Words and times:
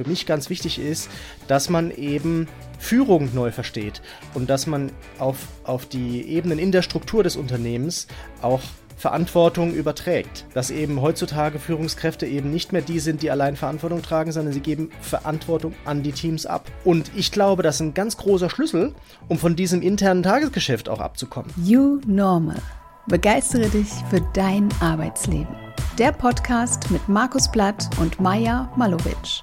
für 0.00 0.08
mich 0.08 0.24
ganz 0.24 0.48
wichtig 0.48 0.78
ist, 0.78 1.10
dass 1.46 1.68
man 1.68 1.90
eben 1.90 2.48
Führung 2.78 3.34
neu 3.34 3.52
versteht 3.52 4.00
und 4.32 4.48
dass 4.48 4.66
man 4.66 4.92
auf, 5.18 5.36
auf 5.64 5.84
die 5.84 6.22
Ebenen 6.22 6.58
in 6.58 6.72
der 6.72 6.80
Struktur 6.80 7.22
des 7.22 7.36
Unternehmens 7.36 8.06
auch 8.40 8.62
Verantwortung 8.96 9.74
überträgt. 9.74 10.46
Dass 10.54 10.70
eben 10.70 11.02
heutzutage 11.02 11.58
Führungskräfte 11.58 12.26
eben 12.26 12.50
nicht 12.50 12.72
mehr 12.72 12.80
die 12.80 12.98
sind, 12.98 13.22
die 13.22 13.30
allein 13.30 13.56
Verantwortung 13.56 14.00
tragen, 14.00 14.32
sondern 14.32 14.54
sie 14.54 14.60
geben 14.60 14.90
Verantwortung 15.02 15.74
an 15.84 16.02
die 16.02 16.12
Teams 16.12 16.46
ab. 16.46 16.70
Und 16.84 17.10
ich 17.14 17.30
glaube, 17.30 17.62
das 17.62 17.76
ist 17.76 17.82
ein 17.82 17.94
ganz 17.94 18.16
großer 18.16 18.48
Schlüssel, 18.48 18.94
um 19.28 19.36
von 19.36 19.54
diesem 19.54 19.82
internen 19.82 20.22
Tagesgeschäft 20.22 20.88
auch 20.88 21.00
abzukommen. 21.00 21.52
You 21.62 22.00
Normal. 22.06 22.60
Begeistere 23.06 23.68
dich 23.68 23.88
für 24.08 24.20
dein 24.32 24.68
Arbeitsleben. 24.80 25.54
Der 25.98 26.12
Podcast 26.12 26.90
mit 26.90 27.06
Markus 27.08 27.50
Blatt 27.50 27.90
und 27.98 28.18
Maja 28.20 28.72
Malowitsch. 28.76 29.42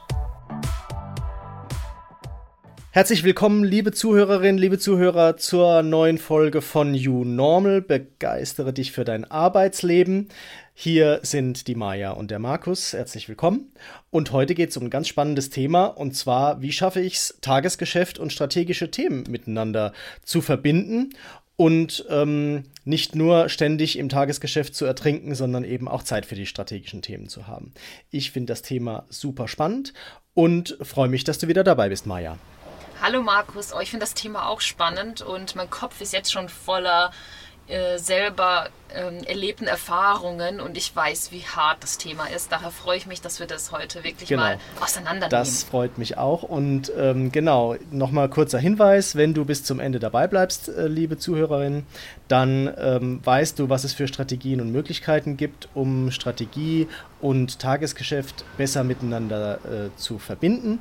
Herzlich 2.98 3.24
willkommen, 3.24 3.64
liebe 3.64 3.92
Zuhörerinnen, 3.92 4.58
liebe 4.58 4.80
Zuhörer, 4.80 5.38
zur 5.38 5.84
neuen 5.84 6.18
Folge 6.18 6.64
von 6.64 6.96
You 6.96 7.26
Normal. 7.26 7.80
Begeistere 7.80 8.74
dich 8.74 8.92
für 8.92 9.06
dein 9.06 9.24
Arbeitsleben. 9.24 10.30
Hier 10.74 11.20
sind 11.22 11.68
die 11.68 11.76
Maja 11.76 12.10
und 12.10 12.32
der 12.32 12.40
Markus. 12.40 12.94
Herzlich 12.94 13.30
willkommen. 13.30 13.72
Und 14.10 14.32
heute 14.32 14.56
geht 14.56 14.72
es 14.72 14.78
um 14.78 14.86
ein 14.86 14.90
ganz 14.90 15.08
spannendes 15.08 15.52
Thema 15.52 15.86
und 15.86 16.16
zwar, 16.16 16.64
wie 16.64 16.72
schaffe 16.72 17.00
ich 17.00 17.14
es, 17.18 17.38
Tagesgeschäft 17.42 18.18
und 18.18 18.34
strategische 18.34 18.90
Themen 18.90 19.26
miteinander 19.30 19.94
zu 20.24 20.42
verbinden 20.42 21.12
und 21.56 22.04
ähm, 22.10 22.64
nicht 22.84 23.14
nur 23.14 23.50
ständig 23.50 24.00
im 24.00 24.10
Tagesgeschäft 24.10 24.74
zu 24.74 24.86
ertrinken, 24.86 25.36
sondern 25.36 25.66
eben 25.66 25.88
auch 25.88 26.02
Zeit 26.02 26.26
für 26.26 26.34
die 26.34 26.48
strategischen 26.48 27.04
Themen 27.04 27.30
zu 27.30 27.46
haben. 27.46 27.74
Ich 28.10 28.32
finde 28.32 28.54
das 28.54 28.64
Thema 28.64 29.06
super 29.10 29.48
spannend 29.48 29.94
und 30.34 30.80
freue 30.82 31.10
mich, 31.10 31.24
dass 31.26 31.38
du 31.38 31.48
wieder 31.48 31.64
dabei 31.64 31.90
bist, 31.90 32.08
Maja. 32.08 32.40
Hallo 33.02 33.22
Markus, 33.22 33.74
oh, 33.74 33.80
ich 33.80 33.92
finde 33.92 34.06
das 34.06 34.16
Thema 34.16 34.50
auch 34.50 34.60
spannend 34.60 35.22
und 35.22 35.56
mein 35.56 35.70
Kopf 35.70 36.02
ist 36.02 36.14
jetzt 36.14 36.32
schon 36.32 36.50
voller 36.50 37.12
äh, 37.68 38.00
selber 38.00 38.70
ähm, 38.96 39.24
erlebten 39.26 39.66
Erfahrungen 39.66 40.62
und 40.62 40.78
ich 40.78 40.96
weiß, 40.96 41.32
wie 41.32 41.42
hart 41.42 41.84
das 41.84 41.98
Thema 41.98 42.26
ist. 42.28 42.52
Daher 42.52 42.72
freue 42.72 42.98
ich 42.98 43.06
mich, 43.06 43.22
dass 43.22 43.40
wir 43.40 43.46
das 43.46 43.72
heute 43.72 44.04
wirklich 44.04 44.30
genau. 44.30 44.44
mal 44.44 44.58
auseinandernehmen. 44.80 45.30
Das 45.30 45.64
freut 45.64 45.98
mich 45.98 46.18
auch. 46.18 46.44
Und 46.44 46.92
ähm, 46.98 47.32
genau, 47.32 47.76
nochmal 47.92 48.30
kurzer 48.30 48.58
Hinweis, 48.58 49.16
wenn 49.16 49.34
du 49.34 49.46
bis 49.46 49.64
zum 49.64 49.80
Ende 49.80 50.00
dabei 50.00 50.28
bleibst, 50.28 50.70
äh, 50.70 50.88
liebe 50.88 51.18
Zuhörerin, 51.18 51.86
dann 52.30 52.74
ähm, 52.78 53.20
weißt 53.24 53.60
du, 53.60 53.70
was 53.70 53.84
es 53.84 53.94
für 53.94 54.08
Strategien 54.08 54.62
und 54.62 54.72
Möglichkeiten 54.72 55.38
gibt, 55.38 55.68
um 55.74 56.10
Strategie 56.10 56.88
und 57.20 57.60
Tagesgeschäft 57.60 58.46
besser 58.58 58.84
miteinander 58.86 59.60
äh, 59.66 59.96
zu 59.98 60.20
verbinden 60.20 60.80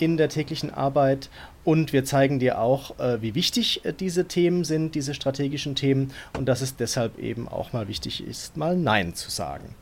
in 0.00 0.16
der 0.16 0.28
täglichen 0.28 0.72
Arbeit 0.72 1.30
und 1.64 1.92
wir 1.92 2.04
zeigen 2.04 2.38
dir 2.38 2.58
auch, 2.58 2.98
äh, 2.98 3.20
wie 3.22 3.34
wichtig 3.34 3.84
äh, 3.84 3.92
diese 3.92 4.26
Themen 4.26 4.64
sind, 4.64 4.94
diese 4.94 5.14
strategischen 5.14 5.74
Themen 5.74 6.12
und 6.36 6.46
dass 6.46 6.62
es 6.62 6.76
deshalb 6.76 7.18
eben 7.18 7.48
auch 7.48 7.72
mal 7.72 7.88
wichtig 7.88 8.26
ist, 8.26 8.56
mal 8.56 8.76
Nein 8.76 9.14
zu 9.14 9.30
sagen. 9.30 9.74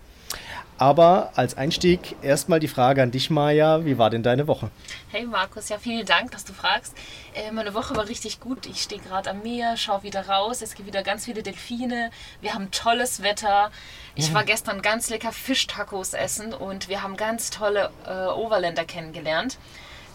Aber 0.79 1.33
als 1.35 1.57
Einstieg 1.57 2.15
erstmal 2.23 2.61
die 2.61 2.69
Frage 2.69 3.03
an 3.03 3.11
dich, 3.11 3.31
Maja. 3.31 3.85
Wie 3.85 3.99
war 3.99 4.11
denn 4.11 4.23
deine 4.23 4.47
Woche? 4.47 4.71
Hey 5.11 5.27
Markus, 5.27 5.69
ja, 5.69 5.79
vielen 5.79 6.07
Dank, 6.07 6.31
dass 6.31 6.45
du 6.45 6.53
fragst. 6.53 6.97
Äh, 7.35 7.51
meine 7.51 7.75
Woche 7.75 7.97
war 7.97 8.09
richtig 8.09 8.39
gut. 8.39 8.67
Ich 8.67 8.83
stehe 8.83 9.01
gerade 9.01 9.31
am 9.31 9.43
Meer, 9.43 9.77
schaue 9.77 10.05
wieder 10.05 10.29
raus. 10.29 10.63
Es 10.63 10.77
gibt 10.77 10.87
wieder 10.87 11.03
ganz 11.03 11.25
viele 11.25 11.43
Delfine. 11.43 12.11
Wir 12.41 12.55
haben 12.55 12.71
tolles 12.71 13.23
Wetter. 13.23 13.73
Ich 14.15 14.33
war 14.35 14.45
gestern 14.45 14.81
ganz 14.83 15.11
lecker 15.11 15.33
Fischtacos 15.33 16.13
essen 16.13 16.53
und 16.53 16.89
wir 16.89 17.03
haben 17.03 17.17
ganz 17.17 17.51
tolle 17.51 17.91
äh, 18.07 18.27
Overländer 18.27 18.85
kennengelernt. 18.85 19.59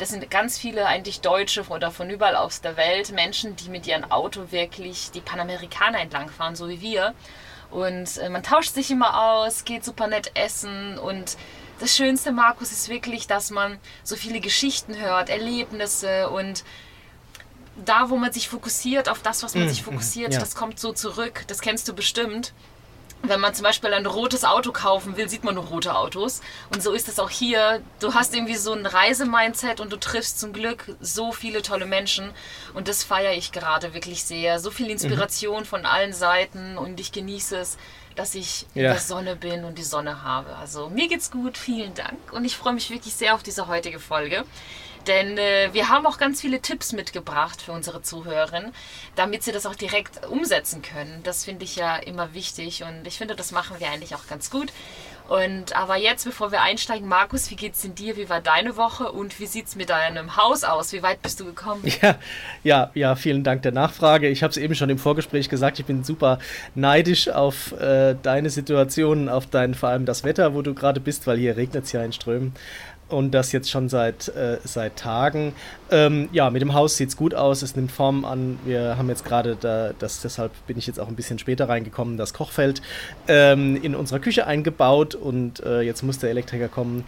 Das 0.04 0.10
sind 0.10 0.30
ganz 0.30 0.58
viele 0.58 0.86
eigentlich 0.86 1.22
Deutsche 1.22 1.64
oder 1.70 1.90
von 1.90 2.10
überall 2.10 2.36
aus 2.36 2.60
der 2.60 2.76
Welt, 2.76 3.14
Menschen, 3.14 3.56
die 3.56 3.70
mit 3.70 3.88
ihrem 3.88 4.04
Auto 4.12 4.52
wirklich 4.52 5.12
die 5.12 5.22
Panamerikaner 5.22 6.02
entlangfahren, 6.02 6.58
so 6.58 6.68
wie 6.68 6.82
wir. 6.82 7.14
Und 7.72 8.18
äh, 8.18 8.28
man 8.28 8.44
tauscht 8.44 8.74
sich 8.74 8.92
immer 8.92 9.18
aus, 9.18 9.64
geht 9.64 9.86
super 9.86 10.08
nett 10.08 10.32
essen 10.34 11.00
und 11.00 11.38
das 11.80 11.96
Schönste, 11.96 12.34
Markus, 12.34 12.74
ist 12.74 12.90
wirklich, 12.90 13.28
dass 13.28 13.50
man 13.50 13.80
so 14.04 14.18
viele 14.18 14.42
Geschichten 14.42 14.98
hört, 14.98 15.30
Erlebnisse 15.30 16.30
und 16.30 16.66
da, 17.86 18.10
wo 18.10 18.18
man 18.18 18.34
sich 18.34 18.50
fokussiert, 18.50 19.08
auf 19.08 19.22
das, 19.22 19.42
was 19.42 19.56
man 19.56 19.68
mm, 19.68 19.70
sich 19.70 19.84
fokussiert, 19.84 20.32
mm, 20.32 20.34
ja. 20.34 20.40
das 20.40 20.54
kommt 20.54 20.82
so 20.82 20.92
zurück. 20.92 21.46
Das 21.48 21.62
kennst 21.62 21.88
du 21.88 21.94
bestimmt 21.94 22.52
wenn 23.24 23.40
man 23.40 23.54
zum 23.56 23.64
Beispiel 23.64 23.94
ein 23.94 24.06
rotes 24.06 24.44
Auto 24.44 24.72
kaufen 24.72 25.16
will, 25.16 25.30
sieht 25.30 25.44
man 25.44 25.56
nur 25.56 25.64
rote 25.66 25.96
Autos. 25.96 26.42
Und 26.74 26.84
so 26.84 26.92
ist 26.92 27.08
es 27.08 27.20
auch 27.20 27.30
hier. 27.30 27.82
Du 28.00 28.14
hast 28.14 28.36
irgendwie 28.36 28.58
so 28.58 28.74
ein 28.74 28.86
Reisemindset 28.86 29.80
und 29.80 29.92
du 29.92 29.98
triffst 29.98 30.40
zum 30.40 30.52
Glück 30.52 30.96
so 31.00 31.32
viele 31.32 31.62
tolle 31.62 31.86
Menschen. 31.86 32.32
Und 32.74 32.90
das 32.90 33.04
feiere 33.04 33.34
ich 33.34 33.54
gerade 33.54 33.94
wirklich 33.94 34.26
sehr. 34.26 34.60
So 34.60 34.72
viel 34.72 34.90
Inspiration 34.90 35.62
mhm. 35.62 35.66
von 35.66 35.86
allen 35.86 36.14
Seiten 36.14 36.78
und 36.78 37.00
ich 37.00 37.14
genieße 37.14 37.58
es, 37.58 37.78
dass 38.16 38.36
ich 38.36 38.66
ja. 38.74 38.84
in 38.84 38.90
der 38.90 39.00
Sonne 39.00 39.36
bin 39.36 39.64
und 39.64 39.78
die 39.78 39.84
Sonne 39.84 40.24
habe. 40.24 40.56
Also 40.58 40.90
mir 40.90 41.08
geht's 41.08 41.32
gut, 41.32 41.58
vielen 41.58 41.94
Dank. 41.94 42.34
Und 42.34 42.44
ich 42.44 42.58
freue 42.58 42.74
mich 42.74 42.90
wirklich 42.90 43.14
sehr 43.14 43.36
auf 43.36 43.42
diese 43.42 43.68
heutige 43.68 44.00
Folge. 44.00 44.44
Denn 45.08 45.38
äh, 45.38 45.70
wir 45.74 45.90
haben 45.90 46.06
auch 46.06 46.18
ganz 46.18 46.42
viele 46.42 46.62
Tipps 46.62 46.94
mitgebracht 46.94 47.62
für 47.62 47.72
unsere 47.72 48.02
Zuhörerinnen, 48.02 48.72
damit 49.16 49.44
sie 49.44 49.52
das 49.52 49.66
auch 49.66 49.76
direkt 49.76 50.26
umsetzen 50.28 50.82
können. 50.82 51.22
Das 51.24 51.46
finde 51.46 51.66
ich 51.66 51.76
ja 51.76 51.98
immer 51.98 52.34
wichtig 52.34 52.84
und 52.84 53.06
ich 53.06 53.18
finde, 53.18 53.36
das 53.36 53.52
machen 53.52 53.80
wir 53.80 53.90
eigentlich 53.90 54.16
auch 54.16 54.28
ganz 54.28 54.50
gut. 54.50 54.72
Und 55.30 55.76
aber 55.76 55.96
jetzt, 55.96 56.26
bevor 56.26 56.52
wir 56.52 56.62
einsteigen, 56.62 57.08
Markus, 57.08 57.50
wie 57.50 57.56
geht's 57.56 57.82
denn 57.82 57.96
dir? 57.96 58.18
Wie 58.18 58.30
war 58.30 58.42
deine 58.42 58.76
Woche 58.76 59.12
und 59.12 59.40
wie 59.40 59.46
sieht's 59.46 59.76
mit 59.76 59.90
deinem 59.90 60.36
Haus 60.36 60.64
aus? 60.64 60.92
Wie 60.92 61.02
weit 61.02 61.22
bist 61.22 61.40
du 61.40 61.46
gekommen? 61.46 61.82
Ja, 62.02 62.16
ja, 62.64 62.92
ja, 62.94 63.16
vielen 63.16 63.44
Dank 63.44 63.62
der 63.62 63.72
Nachfrage. 63.72 64.28
Ich 64.28 64.44
habe 64.44 64.52
es 64.52 64.58
eben 64.58 64.76
schon 64.76 64.90
im 64.90 64.98
Vorgespräch 64.98 65.48
gesagt, 65.48 65.80
ich 65.80 65.86
bin 65.86 66.04
super 66.04 66.40
neidisch 66.76 67.30
auf 67.30 67.72
äh, 67.74 68.16
deine 68.22 68.50
Situation, 68.50 69.30
auf 69.30 69.48
dein 69.48 69.76
vor 69.76 69.90
allem 69.90 70.06
das 70.06 70.24
Wetter, 70.24 70.54
wo 70.54 70.62
du 70.62 70.74
gerade 70.74 71.00
bist, 71.00 71.26
weil 71.28 71.38
hier 71.38 71.56
regnet 71.56 71.86
es 71.86 71.92
ja 71.92 72.04
in 72.04 72.12
Strömen 72.12 72.54
und 73.10 73.32
das 73.32 73.52
jetzt 73.52 73.70
schon 73.70 73.90
seit, 73.90 74.30
äh, 74.30 74.58
seit 74.64 74.96
Tagen. 74.96 75.54
Ähm, 75.92 76.30
ja, 76.32 76.50
mit 76.50 76.62
dem 76.62 76.74
Haus 76.74 76.98
sieht 76.98 77.10
es 77.10 77.18
gut 77.18 77.36
aus, 77.36 77.62
es 77.62 77.76
nimmt 77.76 77.92
Form 77.92 78.26
an. 78.26 78.58
Wir 78.66 78.98
haben 78.98 79.10
jetzt 79.10 79.26
gerade, 79.26 79.56
da, 79.60 79.92
das, 79.98 80.22
deshalb 80.22 80.52
bin 80.68 80.78
ich 80.78 80.88
jetzt 80.88 81.00
auch 81.00 81.08
ein 81.08 81.16
bisschen 81.16 81.40
später 81.40 81.70
reingekommen, 81.70 82.18
das 82.18 82.34
Kochfeld 82.34 82.82
ähm, 83.28 83.76
in 83.82 83.96
unserer 83.96 84.20
Küche 84.20 84.48
eingebaut 84.48 85.16
und 85.16 85.64
äh, 85.64 85.82
jetzt 85.82 86.02
muss 86.04 86.20
der 86.20 86.30
Elektriker 86.30 86.68
kommen 86.68 87.04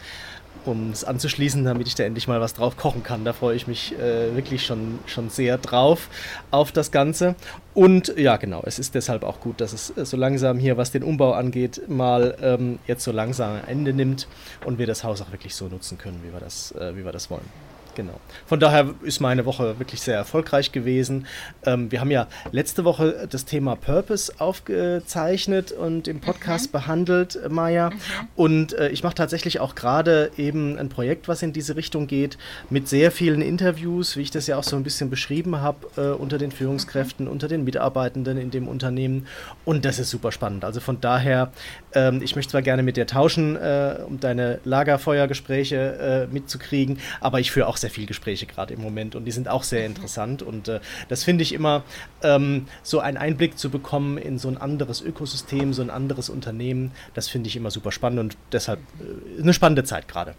um 0.67 0.91
es 0.91 1.03
anzuschließen, 1.03 1.63
damit 1.63 1.87
ich 1.87 1.95
da 1.95 2.03
endlich 2.03 2.27
mal 2.27 2.41
was 2.41 2.53
drauf 2.53 2.77
kochen 2.77 3.03
kann. 3.03 3.25
Da 3.25 3.33
freue 3.33 3.55
ich 3.55 3.67
mich 3.67 3.93
äh, 3.93 4.35
wirklich 4.35 4.65
schon, 4.65 4.99
schon 5.05 5.29
sehr 5.29 5.57
drauf 5.57 6.09
auf 6.51 6.71
das 6.71 6.91
Ganze. 6.91 7.35
Und 7.73 8.13
ja, 8.17 8.37
genau, 8.37 8.63
es 8.65 8.79
ist 8.79 8.95
deshalb 8.95 9.23
auch 9.23 9.39
gut, 9.39 9.61
dass 9.61 9.73
es 9.73 9.95
äh, 9.97 10.05
so 10.05 10.17
langsam 10.17 10.59
hier, 10.59 10.77
was 10.77 10.91
den 10.91 11.03
Umbau 11.03 11.33
angeht, 11.33 11.81
mal 11.87 12.37
ähm, 12.41 12.79
jetzt 12.87 13.03
so 13.03 13.11
langsam 13.11 13.55
ein 13.55 13.67
Ende 13.67 13.93
nimmt 13.93 14.27
und 14.65 14.79
wir 14.79 14.87
das 14.87 15.03
Haus 15.03 15.21
auch 15.21 15.31
wirklich 15.31 15.55
so 15.55 15.67
nutzen 15.67 15.97
können, 15.97 16.21
wie 16.23 16.33
wir 16.33 16.39
das, 16.39 16.71
äh, 16.73 16.95
wie 16.95 17.05
wir 17.05 17.11
das 17.11 17.29
wollen. 17.29 17.74
Genau. 17.95 18.19
Von 18.45 18.59
daher 18.59 18.93
ist 19.03 19.21
meine 19.21 19.45
Woche 19.45 19.79
wirklich 19.79 20.01
sehr 20.01 20.15
erfolgreich 20.15 20.71
gewesen. 20.73 21.25
Ähm, 21.65 21.91
wir 21.91 22.01
haben 22.01 22.11
ja 22.11 22.27
letzte 22.51 22.83
Woche 22.83 23.27
das 23.29 23.45
Thema 23.45 23.75
Purpose 23.75 24.33
aufgezeichnet 24.37 25.71
und 25.71 26.07
im 26.07 26.19
Podcast 26.19 26.67
mhm. 26.67 26.71
behandelt, 26.71 27.39
Maja. 27.49 27.89
Mhm. 27.89 27.95
Und 28.35 28.73
äh, 28.73 28.89
ich 28.89 29.03
mache 29.03 29.15
tatsächlich 29.15 29.61
auch 29.61 29.75
gerade 29.75 30.31
eben 30.37 30.77
ein 30.77 30.89
Projekt, 30.89 31.29
was 31.29 31.41
in 31.41 31.53
diese 31.53 31.77
Richtung 31.77 32.07
geht, 32.07 32.37
mit 32.69 32.89
sehr 32.89 33.11
vielen 33.11 33.41
Interviews, 33.41 34.17
wie 34.17 34.21
ich 34.21 34.31
das 34.31 34.47
ja 34.47 34.57
auch 34.57 34.63
so 34.63 34.75
ein 34.75 34.83
bisschen 34.83 35.09
beschrieben 35.09 35.61
habe, 35.61 35.87
äh, 35.95 36.21
unter 36.21 36.37
den 36.37 36.51
Führungskräften, 36.51 37.25
mhm. 37.27 37.31
unter 37.31 37.47
den 37.47 37.63
Mitarbeitenden 37.63 38.37
in 38.37 38.51
dem 38.51 38.67
Unternehmen. 38.67 39.27
Und 39.63 39.85
das 39.85 39.99
ist 39.99 40.09
super 40.09 40.33
spannend. 40.33 40.65
Also 40.65 40.81
von 40.81 40.99
daher, 40.99 41.53
ähm, 41.93 42.21
ich 42.21 42.35
möchte 42.35 42.51
zwar 42.51 42.61
gerne 42.61 42.83
mit 42.83 42.97
dir 42.97 43.07
tauschen, 43.07 43.55
äh, 43.55 43.99
um 44.05 44.19
deine 44.19 44.59
Lagerfeuergespräche 44.65 46.27
äh, 46.29 46.33
mitzukriegen, 46.33 46.99
aber 47.21 47.39
ich 47.39 47.51
führe 47.51 47.67
auch 47.67 47.77
sehr 47.77 47.84
sehr 47.85 47.91
viel 47.91 48.07
Gespräche 48.07 48.47
gerade 48.47 48.73
im 48.73 48.81
Moment 48.81 49.13
und 49.13 49.25
die 49.25 49.31
sind 49.31 49.47
auch 49.47 49.61
sehr 49.61 49.85
interessant 49.85 50.41
und 50.41 50.67
äh, 50.67 50.79
das 51.07 51.23
finde 51.23 51.43
ich 51.43 51.53
immer 51.53 51.83
ähm, 52.23 52.67
so 52.81 52.99
einen 52.99 53.17
Einblick 53.17 53.59
zu 53.59 53.69
bekommen 53.69 54.17
in 54.17 54.39
so 54.39 54.47
ein 54.47 54.57
anderes 54.57 55.01
Ökosystem, 55.01 55.71
so 55.71 55.83
ein 55.83 55.91
anderes 55.91 56.29
Unternehmen, 56.29 56.91
das 57.13 57.27
finde 57.27 57.47
ich 57.47 57.55
immer 57.55 57.69
super 57.69 57.91
spannend 57.91 58.19
und 58.19 58.37
deshalb 58.51 58.79
äh, 58.99 59.39
eine 59.39 59.53
spannende 59.53 59.83
Zeit 59.83 60.07
gerade. 60.07 60.33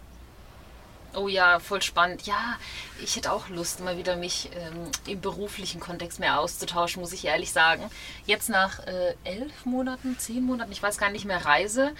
Oh 1.15 1.29
ja, 1.29 1.59
voll 1.59 1.81
spannend. 1.81 2.23
Ja, 2.23 2.57
ich 3.01 3.15
hätte 3.15 3.31
auch 3.31 3.47
Lust, 3.47 3.79
mal 3.79 3.97
wieder 3.97 4.17
mich 4.17 4.49
ähm, 4.53 4.91
im 5.07 5.21
beruflichen 5.21 5.79
Kontext 5.79 6.19
mehr 6.19 6.39
auszutauschen, 6.39 7.01
muss 7.01 7.13
ich 7.13 7.25
ehrlich 7.25 7.51
sagen. 7.53 7.89
Jetzt 8.25 8.49
nach 8.49 8.85
äh, 8.85 9.15
elf 9.23 9.65
Monaten, 9.65 10.19
zehn 10.19 10.43
Monaten, 10.43 10.71
ich 10.71 10.83
weiß 10.83 10.97
gar 10.97 11.09
nicht 11.09 11.25
mehr, 11.25 11.45
Reise, 11.45 11.93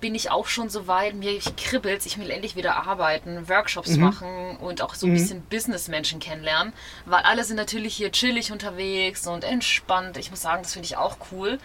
bin 0.00 0.14
ich 0.14 0.30
auch 0.30 0.46
schon 0.46 0.68
so 0.68 0.86
weit, 0.86 1.14
mir 1.14 1.38
kribbelt 1.56 2.06
ich 2.06 2.18
will 2.18 2.30
endlich 2.30 2.56
wieder 2.56 2.76
arbeiten, 2.86 3.48
Workshops 3.48 3.90
mhm. 3.90 4.02
machen 4.02 4.56
und 4.58 4.82
auch 4.82 4.94
so 4.94 5.06
ein 5.06 5.10
mhm. 5.10 5.14
bisschen 5.16 5.42
Businessmenschen 5.42 6.20
kennenlernen, 6.20 6.72
weil 7.06 7.22
alle 7.22 7.44
sind 7.44 7.56
natürlich 7.56 7.94
hier 7.94 8.12
chillig 8.12 8.52
unterwegs 8.52 9.26
und 9.26 9.44
entspannt. 9.44 10.16
Ich 10.16 10.30
muss 10.30 10.42
sagen, 10.42 10.62
das 10.62 10.72
finde 10.72 10.86
ich 10.86 10.96
auch 10.96 11.16
cool. 11.32 11.58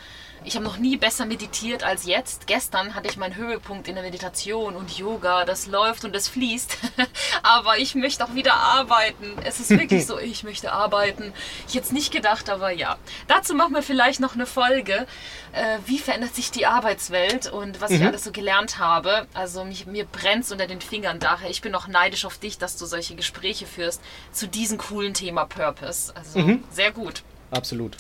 Ich 0.45 0.55
habe 0.55 0.63
noch 0.63 0.77
nie 0.77 0.95
besser 0.95 1.25
meditiert 1.25 1.83
als 1.83 2.05
jetzt. 2.05 2.47
Gestern 2.47 2.95
hatte 2.95 3.09
ich 3.09 3.17
meinen 3.17 3.35
Höhepunkt 3.35 3.87
in 3.87 3.95
der 3.95 4.03
Meditation 4.03 4.75
und 4.75 4.97
Yoga. 4.97 5.43
Das 5.43 5.67
läuft 5.67 6.05
und 6.05 6.15
das 6.15 6.29
fließt. 6.29 6.77
aber 7.43 7.77
ich 7.77 7.93
möchte 7.95 8.23
auch 8.23 8.33
wieder 8.33 8.53
arbeiten. 8.53 9.33
Es 9.43 9.59
ist 9.59 9.69
wirklich 9.69 10.05
so, 10.05 10.17
ich 10.19 10.43
möchte 10.43 10.71
arbeiten. 10.71 11.33
Ich 11.67 11.75
hätte 11.75 11.87
es 11.87 11.91
nicht 11.91 12.11
gedacht, 12.11 12.49
aber 12.49 12.71
ja. 12.71 12.97
Dazu 13.27 13.53
machen 13.53 13.73
wir 13.73 13.83
vielleicht 13.83 14.21
noch 14.21 14.33
eine 14.33 14.45
Folge. 14.45 15.07
Äh, 15.51 15.79
wie 15.85 15.99
verändert 15.99 16.35
sich 16.35 16.51
die 16.51 16.65
Arbeitswelt 16.65 17.51
und 17.51 17.81
was 17.81 17.91
mhm. 17.91 17.97
ich 17.97 18.05
alles 18.05 18.23
so 18.23 18.31
gelernt 18.31 18.79
habe. 18.79 19.27
Also 19.33 19.65
mich, 19.65 19.87
mir 19.87 20.05
brennt 20.05 20.45
es 20.45 20.51
unter 20.51 20.67
den 20.67 20.81
Fingern. 20.81 21.19
Daher, 21.19 21.49
ich 21.49 21.61
bin 21.61 21.71
noch 21.71 21.87
neidisch 21.87 22.25
auf 22.25 22.37
dich, 22.37 22.57
dass 22.57 22.77
du 22.77 22.85
solche 22.85 23.15
Gespräche 23.15 23.65
führst 23.65 24.01
zu 24.31 24.47
diesem 24.47 24.77
coolen 24.77 25.13
Thema 25.13 25.45
Purpose. 25.45 26.15
Also 26.15 26.39
mhm. 26.39 26.63
sehr 26.71 26.91
gut. 26.91 27.23
Absolut. 27.51 27.97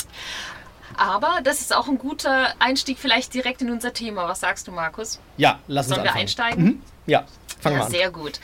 Aber 0.97 1.39
das 1.43 1.61
ist 1.61 1.75
auch 1.75 1.87
ein 1.87 1.97
guter 1.97 2.53
Einstieg 2.59 2.97
vielleicht 2.99 3.33
direkt 3.33 3.61
in 3.61 3.71
unser 3.71 3.93
Thema. 3.93 4.27
Was 4.27 4.41
sagst 4.41 4.67
du, 4.67 4.71
Markus? 4.71 5.19
Ja, 5.37 5.59
lass 5.67 5.87
uns 5.87 5.95
Sollen 5.95 6.05
wir 6.05 6.13
einsteigen? 6.13 6.63
Mhm. 6.63 6.81
Ja, 7.05 7.25
fangen 7.59 7.75
wir 7.75 7.79
ja, 7.79 7.85
an. 7.85 7.91
Sehr 7.91 8.11
gut. 8.11 8.39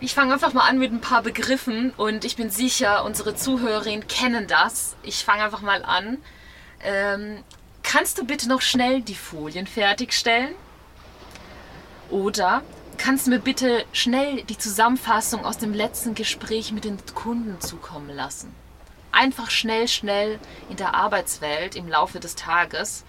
Ich 0.00 0.14
fange 0.14 0.32
einfach 0.32 0.52
mal 0.52 0.68
an 0.68 0.78
mit 0.78 0.92
ein 0.92 1.00
paar 1.00 1.22
Begriffen 1.22 1.92
und 1.96 2.24
ich 2.24 2.34
bin 2.34 2.50
sicher, 2.50 3.04
unsere 3.04 3.36
Zuhörerinnen 3.36 4.08
kennen 4.08 4.48
das. 4.48 4.96
Ich 5.04 5.24
fange 5.24 5.44
einfach 5.44 5.60
mal 5.60 5.84
an. 5.84 6.18
Ähm, 6.82 7.44
kannst 7.84 8.18
du 8.18 8.24
bitte 8.24 8.48
noch 8.48 8.62
schnell 8.62 9.02
die 9.02 9.14
Folien 9.14 9.68
fertigstellen? 9.68 10.54
Oder 12.10 12.62
kannst 12.98 13.26
du 13.26 13.30
mir 13.30 13.38
bitte 13.38 13.84
schnell 13.92 14.42
die 14.42 14.58
Zusammenfassung 14.58 15.44
aus 15.44 15.58
dem 15.58 15.72
letzten 15.72 16.14
Gespräch 16.16 16.72
mit 16.72 16.84
den 16.84 16.98
Kunden 17.14 17.60
zukommen 17.60 18.10
lassen? 18.10 18.52
Einfach 19.12 19.50
schnell, 19.50 19.88
schnell 19.88 20.38
in 20.68 20.76
der 20.76 20.94
Arbeitswelt 20.94 21.76
im 21.76 21.88
Laufe 21.88 22.20
des 22.20 22.34
Tages. 22.34 23.04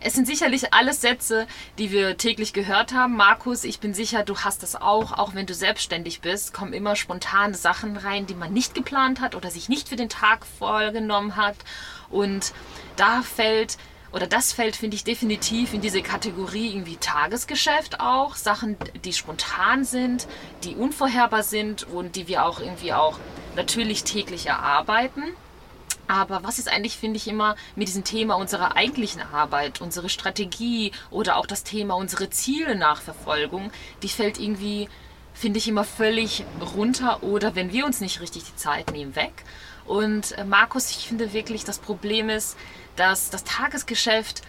Es 0.00 0.14
sind 0.14 0.26
sicherlich 0.26 0.72
alles 0.72 1.00
Sätze, 1.00 1.46
die 1.78 1.90
wir 1.90 2.16
täglich 2.16 2.52
gehört 2.52 2.92
haben. 2.94 3.16
Markus, 3.16 3.64
ich 3.64 3.80
bin 3.80 3.94
sicher, 3.94 4.22
du 4.22 4.38
hast 4.38 4.62
das 4.62 4.76
auch. 4.76 5.18
Auch 5.18 5.34
wenn 5.34 5.46
du 5.46 5.54
selbstständig 5.54 6.20
bist, 6.20 6.54
kommen 6.54 6.72
immer 6.72 6.94
spontane 6.94 7.54
Sachen 7.54 7.96
rein, 7.96 8.26
die 8.26 8.34
man 8.34 8.52
nicht 8.52 8.74
geplant 8.74 9.20
hat 9.20 9.34
oder 9.34 9.50
sich 9.50 9.68
nicht 9.68 9.88
für 9.88 9.96
den 9.96 10.08
Tag 10.08 10.46
vorgenommen 10.46 11.34
hat. 11.34 11.56
Und 12.10 12.52
da 12.96 13.22
fällt 13.22 13.76
oder 14.10 14.26
das 14.26 14.52
fällt, 14.52 14.76
finde 14.76 14.96
ich, 14.96 15.04
definitiv 15.04 15.74
in 15.74 15.82
diese 15.82 16.00
Kategorie 16.00 16.70
irgendwie 16.70 16.96
Tagesgeschäft 16.96 18.00
auch. 18.00 18.36
Sachen, 18.36 18.76
die 19.04 19.12
spontan 19.12 19.84
sind, 19.84 20.26
die 20.64 20.76
unvorherbar 20.76 21.42
sind 21.42 21.84
und 21.84 22.16
die 22.16 22.26
wir 22.26 22.46
auch 22.46 22.60
irgendwie 22.60 22.94
auch 22.94 23.18
natürlich 23.54 24.04
täglich 24.04 24.46
erarbeiten. 24.46 25.24
Aber 26.08 26.42
was 26.42 26.58
ist 26.58 26.68
eigentlich, 26.72 26.96
finde 26.96 27.18
ich, 27.18 27.28
immer 27.28 27.54
mit 27.76 27.86
diesem 27.86 28.02
Thema 28.02 28.34
unserer 28.34 28.76
eigentlichen 28.76 29.20
Arbeit, 29.20 29.80
unsere 29.82 30.08
Strategie 30.08 30.92
oder 31.10 31.36
auch 31.36 31.46
das 31.46 31.64
Thema 31.64 31.94
unsere 31.94 32.30
Ziele 32.30 32.74
Nachverfolgung, 32.74 33.70
die 34.02 34.08
fällt 34.08 34.40
irgendwie, 34.40 34.88
finde 35.34 35.58
ich, 35.58 35.68
immer 35.68 35.84
völlig 35.84 36.44
runter 36.74 37.22
oder 37.22 37.54
wenn 37.54 37.72
wir 37.72 37.84
uns 37.84 38.00
nicht 38.00 38.20
richtig 38.20 38.44
die 38.44 38.56
Zeit 38.56 38.90
nehmen, 38.92 39.14
weg. 39.14 39.44
Und 39.84 40.32
äh, 40.32 40.44
Markus, 40.44 40.90
ich 40.90 41.08
finde 41.08 41.32
wirklich, 41.32 41.64
das 41.64 41.78
Problem 41.78 42.30
ist, 42.30 42.56
dass 42.96 43.30
das 43.30 43.44
Tagesgeschäft 43.44 44.42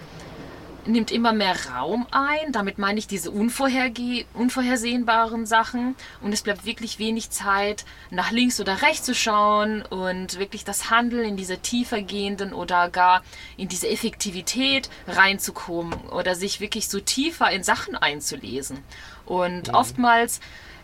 nimmt 0.91 1.12
immer 1.12 1.33
mehr 1.33 1.56
Raum 1.71 2.07
ein. 2.12 2.51
Damit 2.51 2.77
meine 2.77 3.00
ich 3.00 3.07
diese 3.07 3.31
unvorhersehbaren 3.31 5.45
Sachen. 5.45 5.95
Und 6.21 6.33
es 6.33 6.41
bleibt 6.41 6.65
wirklich 6.65 7.00
wenig 7.00 7.30
Zeit, 7.30 7.86
nach 8.09 8.31
links 8.31 8.59
oder 8.59 8.81
rechts 8.81 9.06
zu 9.06 9.15
schauen 9.15 9.83
und 9.83 10.39
wirklich 10.39 10.65
das 10.65 10.89
Handeln 10.89 11.30
in 11.30 11.38
diese 11.38 11.59
tiefer 11.59 12.01
gehenden 12.01 12.53
oder 12.53 12.89
gar 12.89 13.24
in 13.57 13.68
diese 13.68 13.89
Effektivität 13.89 14.89
reinzukommen 15.07 15.94
oder 16.09 16.36
sich 16.36 16.59
wirklich 16.59 16.89
so 16.89 17.00
tiefer 17.00 17.50
in 17.51 17.63
Sachen 17.63 17.95
einzulesen. 17.95 18.80
Und 19.25 19.69
mhm. 19.69 19.75
oftmals 19.75 20.39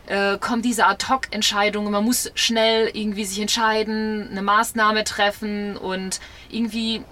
äh, 0.07 0.37
kommen 0.37 0.61
diese 0.61 0.85
Ad-Hoc-Entscheidungen. 0.85 1.91
Man 1.91 2.03
muss 2.03 2.31
schnell 2.35 2.89
irgendwie 2.93 3.25
sich 3.25 3.39
entscheiden, 3.39 4.29
eine 4.29 4.41
Maßnahme 4.41 5.03
treffen 5.03 5.77
und 5.77 6.19
irgendwie 6.49 7.03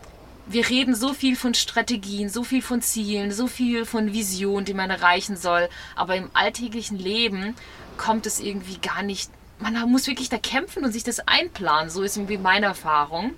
wir 0.46 0.70
reden 0.70 0.96
so 0.96 1.14
viel 1.14 1.36
von 1.36 1.54
Strategien, 1.54 2.30
so 2.30 2.44
viel 2.44 2.62
von 2.62 2.82
Zielen, 2.82 3.32
so 3.32 3.48
viel 3.48 3.86
von 3.86 4.14
Visionen, 4.14 4.66
die 4.66 4.74
man 4.74 4.90
erreichen 4.90 5.38
soll, 5.38 5.70
aber 5.96 6.16
im 6.16 6.30
alltäglichen 6.34 6.98
Leben 6.98 7.56
kommt 7.98 8.26
es 8.26 8.40
irgendwie 8.40 8.78
gar 8.78 9.04
nicht. 9.04 9.32
Man 9.60 9.90
muss 9.90 10.08
wirklich 10.08 10.30
da 10.30 10.38
kämpfen 10.38 10.84
und 10.84 10.92
sich 10.92 11.04
das 11.04 11.20
einplanen. 11.22 11.90
So 11.90 12.02
ist 12.02 12.18
irgendwie 12.18 12.38
meine 12.38 12.66
Erfahrung. 12.66 13.36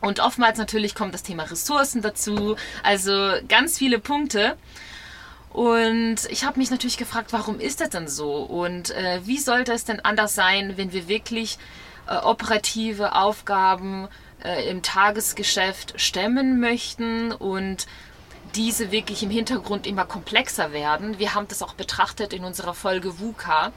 Und 0.00 0.18
oftmals 0.18 0.58
natürlich 0.58 0.96
kommt 0.96 1.14
das 1.14 1.22
Thema 1.22 1.44
Ressourcen 1.44 2.02
dazu, 2.02 2.56
also 2.82 3.34
ganz 3.48 3.78
viele 3.78 4.00
Punkte. 4.00 4.56
Und 5.52 6.16
ich 6.30 6.44
habe 6.44 6.58
mich 6.58 6.70
natürlich 6.70 6.96
gefragt, 6.96 7.32
warum 7.32 7.60
ist 7.60 7.80
das 7.80 7.90
denn 7.90 8.08
so? 8.08 8.36
Und 8.36 8.90
äh, 8.90 9.20
wie 9.24 9.38
sollte 9.38 9.72
es 9.72 9.84
denn 9.84 10.00
anders 10.00 10.34
sein, 10.34 10.76
wenn 10.76 10.92
wir 10.92 11.06
wirklich 11.06 11.58
äh, 12.08 12.16
operative 12.16 13.14
Aufgaben 13.14 14.08
äh, 14.44 14.68
im 14.68 14.82
Tagesgeschäft 14.82 15.94
stemmen 16.00 16.60
möchten 16.60 17.32
und 17.32 17.86
diese 18.54 18.90
wirklich 18.90 19.22
im 19.22 19.30
Hintergrund 19.30 19.86
immer 19.86 20.04
komplexer 20.04 20.72
werden. 20.72 21.18
Wir 21.18 21.34
haben 21.34 21.48
das 21.48 21.62
auch 21.62 21.74
betrachtet 21.74 22.32
in 22.32 22.44
unserer 22.44 22.74
Folge 22.74 23.18
VUCA. 23.18 23.72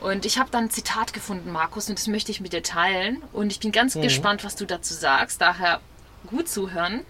Und 0.00 0.26
ich 0.26 0.38
habe 0.38 0.50
dann 0.50 0.64
ein 0.64 0.70
Zitat 0.70 1.12
gefunden, 1.12 1.50
Markus, 1.50 1.88
und 1.88 1.98
das 1.98 2.06
möchte 2.06 2.30
ich 2.30 2.40
mit 2.40 2.52
dir 2.52 2.62
teilen. 2.62 3.22
Und 3.32 3.52
ich 3.52 3.60
bin 3.60 3.72
ganz 3.72 3.94
mhm. 3.94 4.02
gespannt, 4.02 4.44
was 4.44 4.54
du 4.54 4.64
dazu 4.64 4.94
sagst. 4.94 5.40
Daher 5.40 5.80
gut 6.26 6.48
zuhören. 6.48 7.04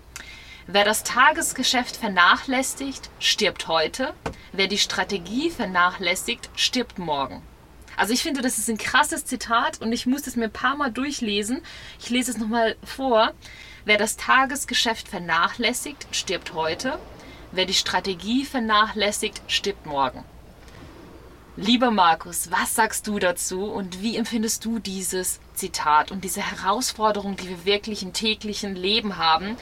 Wer 0.67 0.85
das 0.85 1.03
Tagesgeschäft 1.03 1.97
vernachlässigt, 1.97 3.11
stirbt 3.19 3.69
heute. 3.69 4.15
Wer 4.53 4.69
die 4.69 4.79
Strategie 4.79 5.51
vernachlässigt, 5.51 6.51
stirbt 6.57 6.99
morgen. 6.99 7.43
Also 7.99 8.13
ich 8.13 8.23
finde, 8.23 8.43
das 8.43 8.59
ist 8.59 8.71
ein 8.71 8.79
krasses 8.79 9.25
Zitat 9.25 9.81
und 9.81 9.93
ich 9.93 10.07
musste 10.07 10.31
es 10.31 10.37
mir 10.37 10.45
ein 10.45 10.53
paar 10.53 10.77
Mal 10.77 10.93
durchlesen. 10.93 11.63
Ich 11.99 12.11
lese 12.11 12.31
es 12.31 12.39
nochmal 12.39 12.77
vor. 12.85 13.33
Wer 13.85 13.99
das 13.99 14.17
Tagesgeschäft 14.17 15.09
vernachlässigt, 15.09 16.07
stirbt 16.13 16.55
heute. 16.55 17.01
Wer 17.51 17.67
die 17.67 17.75
Strategie 17.75 18.45
vernachlässigt, 18.45 19.43
stirbt 19.49 19.85
morgen. 19.85 20.23
Lieber 21.57 21.91
Markus, 21.91 22.53
was 22.53 22.77
sagst 22.77 23.09
du 23.09 23.19
dazu 23.19 23.65
und 23.65 24.01
wie 24.01 24.17
empfindest 24.17 24.65
du 24.65 24.79
dieses 24.79 25.41
Zitat 25.55 26.13
und 26.13 26.23
diese 26.23 26.41
Herausforderung, 26.41 27.35
die 27.35 27.49
wir 27.49 27.65
wirklich 27.65 28.05
im 28.05 28.13
täglichen 28.13 28.77
Leben 28.77 29.17
haben? 29.17 29.57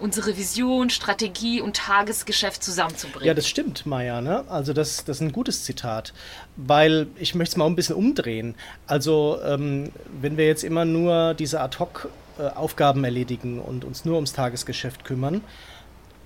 unsere 0.00 0.36
Vision, 0.36 0.90
Strategie 0.90 1.60
und 1.60 1.76
Tagesgeschäft 1.76 2.62
zusammenzubringen. 2.62 3.26
Ja, 3.26 3.34
das 3.34 3.48
stimmt, 3.48 3.86
Maya. 3.86 4.20
Ne? 4.20 4.44
Also 4.48 4.72
das, 4.72 5.04
das 5.04 5.16
ist 5.16 5.22
ein 5.22 5.32
gutes 5.32 5.64
Zitat, 5.64 6.12
weil 6.58 7.06
ich 7.16 7.34
möchte 7.36 7.52
es 7.52 7.56
mal 7.56 7.66
ein 7.66 7.76
bisschen 7.76 7.94
umdrehen. 7.94 8.56
Also 8.86 9.38
ähm, 9.44 9.90
wenn 10.20 10.36
wir 10.36 10.46
jetzt 10.46 10.64
immer 10.64 10.84
nur 10.84 11.34
diese 11.34 11.60
Ad-Hoc-Aufgaben 11.60 13.04
äh, 13.04 13.06
erledigen 13.06 13.60
und 13.60 13.84
uns 13.84 14.04
nur 14.04 14.16
ums 14.16 14.32
Tagesgeschäft 14.32 15.04
kümmern, 15.04 15.40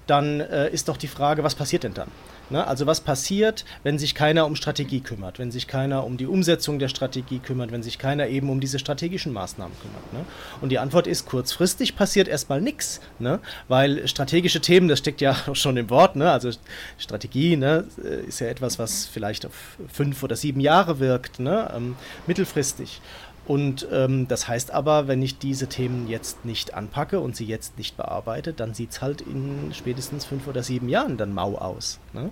dann 0.07 0.41
äh, 0.41 0.71
ist 0.71 0.89
doch 0.89 0.97
die 0.97 1.09
Frage, 1.09 1.45
was 1.45 1.55
passiert 1.55 1.85
denn 1.85 1.95
dann? 1.95 2.09
Ne? 2.51 2.67
Also 2.67 2.87
was 2.87 3.01
passiert, 3.01 3.65
wenn 3.83 3.99
sich 3.99 4.15
keiner 4.15 4.47
um 4.47 4.57
Strategie 4.57 5.01
kümmert, 5.01 5.39
wenn 5.39 5.51
sich 5.51 5.67
keiner 5.67 6.05
um 6.05 6.17
die 6.17 6.27
Umsetzung 6.27 6.79
der 6.79 6.89
Strategie 6.89 7.39
kümmert, 7.39 7.73
wenn 7.73 7.83
sich 7.83 7.99
keiner 7.99 8.29
eben 8.29 8.51
um 8.51 8.61
diese 8.61 8.79
strategischen 8.79 9.33
Maßnahmen 9.33 9.77
kümmert. 9.81 10.13
Ne? 10.13 10.25
Und 10.61 10.69
die 10.69 10.79
Antwort 10.79 11.07
ist, 11.07 11.27
kurzfristig 11.27 11.97
passiert 11.97 12.29
erstmal 12.29 12.61
nichts, 12.61 13.01
ne? 13.19 13.41
weil 13.69 14.07
strategische 14.07 14.61
Themen, 14.61 14.89
das 14.89 14.99
steckt 14.99 15.21
ja 15.21 15.35
schon 15.55 15.77
im 15.77 15.89
Wort, 15.89 16.17
ne? 16.17 16.31
also 16.31 16.51
Strategie 16.99 17.57
ne? 17.57 17.85
ist 18.27 18.41
ja 18.41 18.49
etwas, 18.49 18.79
was 18.79 19.07
vielleicht 19.07 19.47
auf 19.47 19.79
fünf 19.91 20.23
oder 20.23 20.37
sieben 20.37 20.61
Jahre 20.61 20.99
wirkt, 20.99 21.41
ne? 21.41 21.73
ähm, 21.75 21.97
mittelfristig. 22.27 23.01
Und 23.47 23.89
ähm, 23.91 24.29
das 24.29 24.47
heißt 24.47 24.71
aber, 24.71 25.09
wenn 25.09 25.21
ich 25.21 25.39
diese 25.39 25.67
Themen 25.67 26.09
jetzt 26.09 26.45
nicht 26.45 26.75
anpacke 26.75 27.19
und 27.19 27.35
sie 27.35 27.45
jetzt 27.45 27.77
nicht 27.77 27.97
bearbeite, 27.97 28.53
dann 28.53 28.73
sieht 28.73 28.93
es 28.93 29.03
halt 29.03 29.21
in 29.21 29.73
spätestens 29.75 30.25
fünf 30.25 30.47
oder 30.47 30.63
sieben 30.63 30.89
Jahren 30.89 31.17
dann 31.17 31.35
mau 31.35 31.57
aus. 31.57 31.99
Ne? 32.13 32.31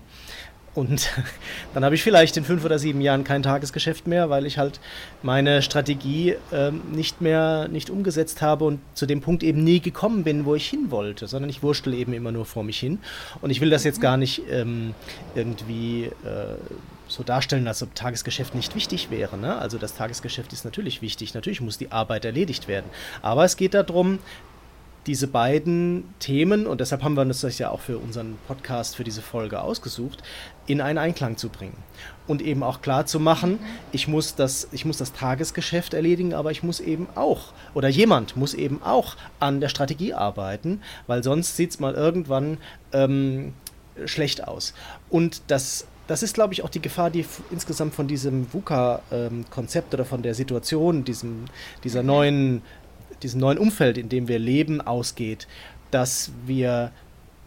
Und 0.75 1.11
dann 1.75 1.85
habe 1.85 1.95
ich 1.95 2.03
vielleicht 2.03 2.37
in 2.37 2.45
fünf 2.45 2.65
oder 2.65 2.79
sieben 2.79 3.01
Jahren 3.01 3.25
kein 3.25 3.43
Tagesgeschäft 3.43 4.07
mehr, 4.07 4.31
weil 4.31 4.47
ich 4.47 4.59
halt 4.59 4.79
meine 5.23 5.63
Strategie 5.63 6.37
ähm, 6.53 6.81
nicht 6.93 7.21
mehr 7.21 7.67
nicht 7.69 7.91
umgesetzt 7.91 8.41
habe 8.41 8.65
und 8.65 8.81
zu 8.95 9.07
dem 9.07 9.21
Punkt 9.21 9.43
eben 9.43 9.65
nie 9.65 9.81
gekommen 9.81 10.23
bin, 10.23 10.45
wo 10.45 10.55
ich 10.55 10.69
hin 10.69 10.91
wollte, 10.91 11.27
sondern 11.27 11.51
ich 11.51 11.63
wurschtel 11.63 11.93
eben 11.95 12.13
immer 12.13 12.31
nur 12.31 12.45
vor 12.45 12.63
mich 12.63 12.79
hin. 12.79 13.01
Und 13.41 13.51
ich 13.51 13.61
will 13.61 13.71
das 13.71 13.83
jetzt 13.83 14.01
gar 14.01 14.17
nicht 14.17 14.43
ähm, 14.49 14.95
irgendwie 15.35 16.05
äh, 16.05 16.55
so 17.11 17.23
darstellen, 17.23 17.67
als 17.67 17.83
ob 17.83 17.95
Tagesgeschäft 17.95 18.55
nicht 18.55 18.75
wichtig 18.75 19.11
wäre. 19.11 19.37
Ne? 19.37 19.57
Also 19.59 19.79
das 19.79 19.95
Tagesgeschäft 19.95 20.53
ist 20.53 20.65
natürlich 20.65 21.03
wichtig, 21.03 21.35
natürlich 21.35 21.61
muss 21.61 21.79
die 21.79 21.93
Arbeit 21.93 22.25
erledigt 22.25 22.69
werden. 22.69 22.87
Aber 23.23 23.45
es 23.45 23.57
geht 23.57 23.75
darum, 23.75 24.21
diese 25.07 25.27
beiden 25.27 26.15
Themen, 26.19 26.67
und 26.67 26.81
deshalb 26.81 27.03
haben 27.03 27.15
wir 27.15 27.23
uns 27.23 27.41
das 27.41 27.59
ja 27.59 27.71
auch 27.71 27.81
für 27.81 27.99
unseren 27.99 28.37
Podcast, 28.47 28.97
für 28.97 29.05
diese 29.05 29.23
Folge 29.23 29.63
ausgesucht, 29.63 30.23
in 30.67 30.81
einen 30.81 30.99
Einklang 30.99 31.37
zu 31.39 31.49
bringen. 31.49 31.77
Und 32.27 32.43
eben 32.43 32.63
auch 32.63 32.83
klar 32.83 33.07
zu 33.07 33.19
machen, 33.19 33.59
ich 33.93 34.09
muss 34.09 34.35
das, 34.35 34.69
ich 34.73 34.85
muss 34.85 34.99
das 34.99 35.13
Tagesgeschäft 35.13 35.95
erledigen, 35.95 36.35
aber 36.35 36.51
ich 36.51 36.63
muss 36.63 36.81
eben 36.81 37.09
auch, 37.15 37.55
oder 37.73 37.89
jemand 37.89 38.37
muss 38.37 38.53
eben 38.53 38.83
auch 38.83 39.17
an 39.41 39.61
der 39.61 39.71
Strategie 39.71 40.13
arbeiten, 40.13 40.83
weil 41.07 41.25
sonst 41.25 41.57
sieht 41.57 41.71
es 41.71 41.81
mal 41.81 41.95
irgendwann 41.95 42.59
ähm, 42.93 43.55
schlecht 44.05 44.47
aus. 44.47 44.75
Und 45.09 45.43
das 45.47 45.87
das 46.11 46.25
ist, 46.25 46.35
glaube 46.35 46.53
ich, 46.53 46.65
auch 46.65 46.69
die 46.69 46.83
Gefahr, 46.83 47.09
die 47.09 47.25
insgesamt 47.53 47.95
von 47.95 48.09
diesem 48.09 48.53
VUCA-Konzept 48.53 49.95
ähm, 49.95 49.97
oder 49.97 50.05
von 50.05 50.23
der 50.23 50.35
Situation, 50.35 51.05
diesem, 51.05 51.45
dieser 51.85 52.03
neuen, 52.03 52.63
diesem 53.23 53.39
neuen 53.39 53.59
Umfeld, 53.59 53.97
in 53.97 54.09
dem 54.09 54.27
wir 54.27 54.41
leben, 54.41 54.81
ausgeht, 54.81 55.47
dass 55.93 56.33
wir, 56.47 56.91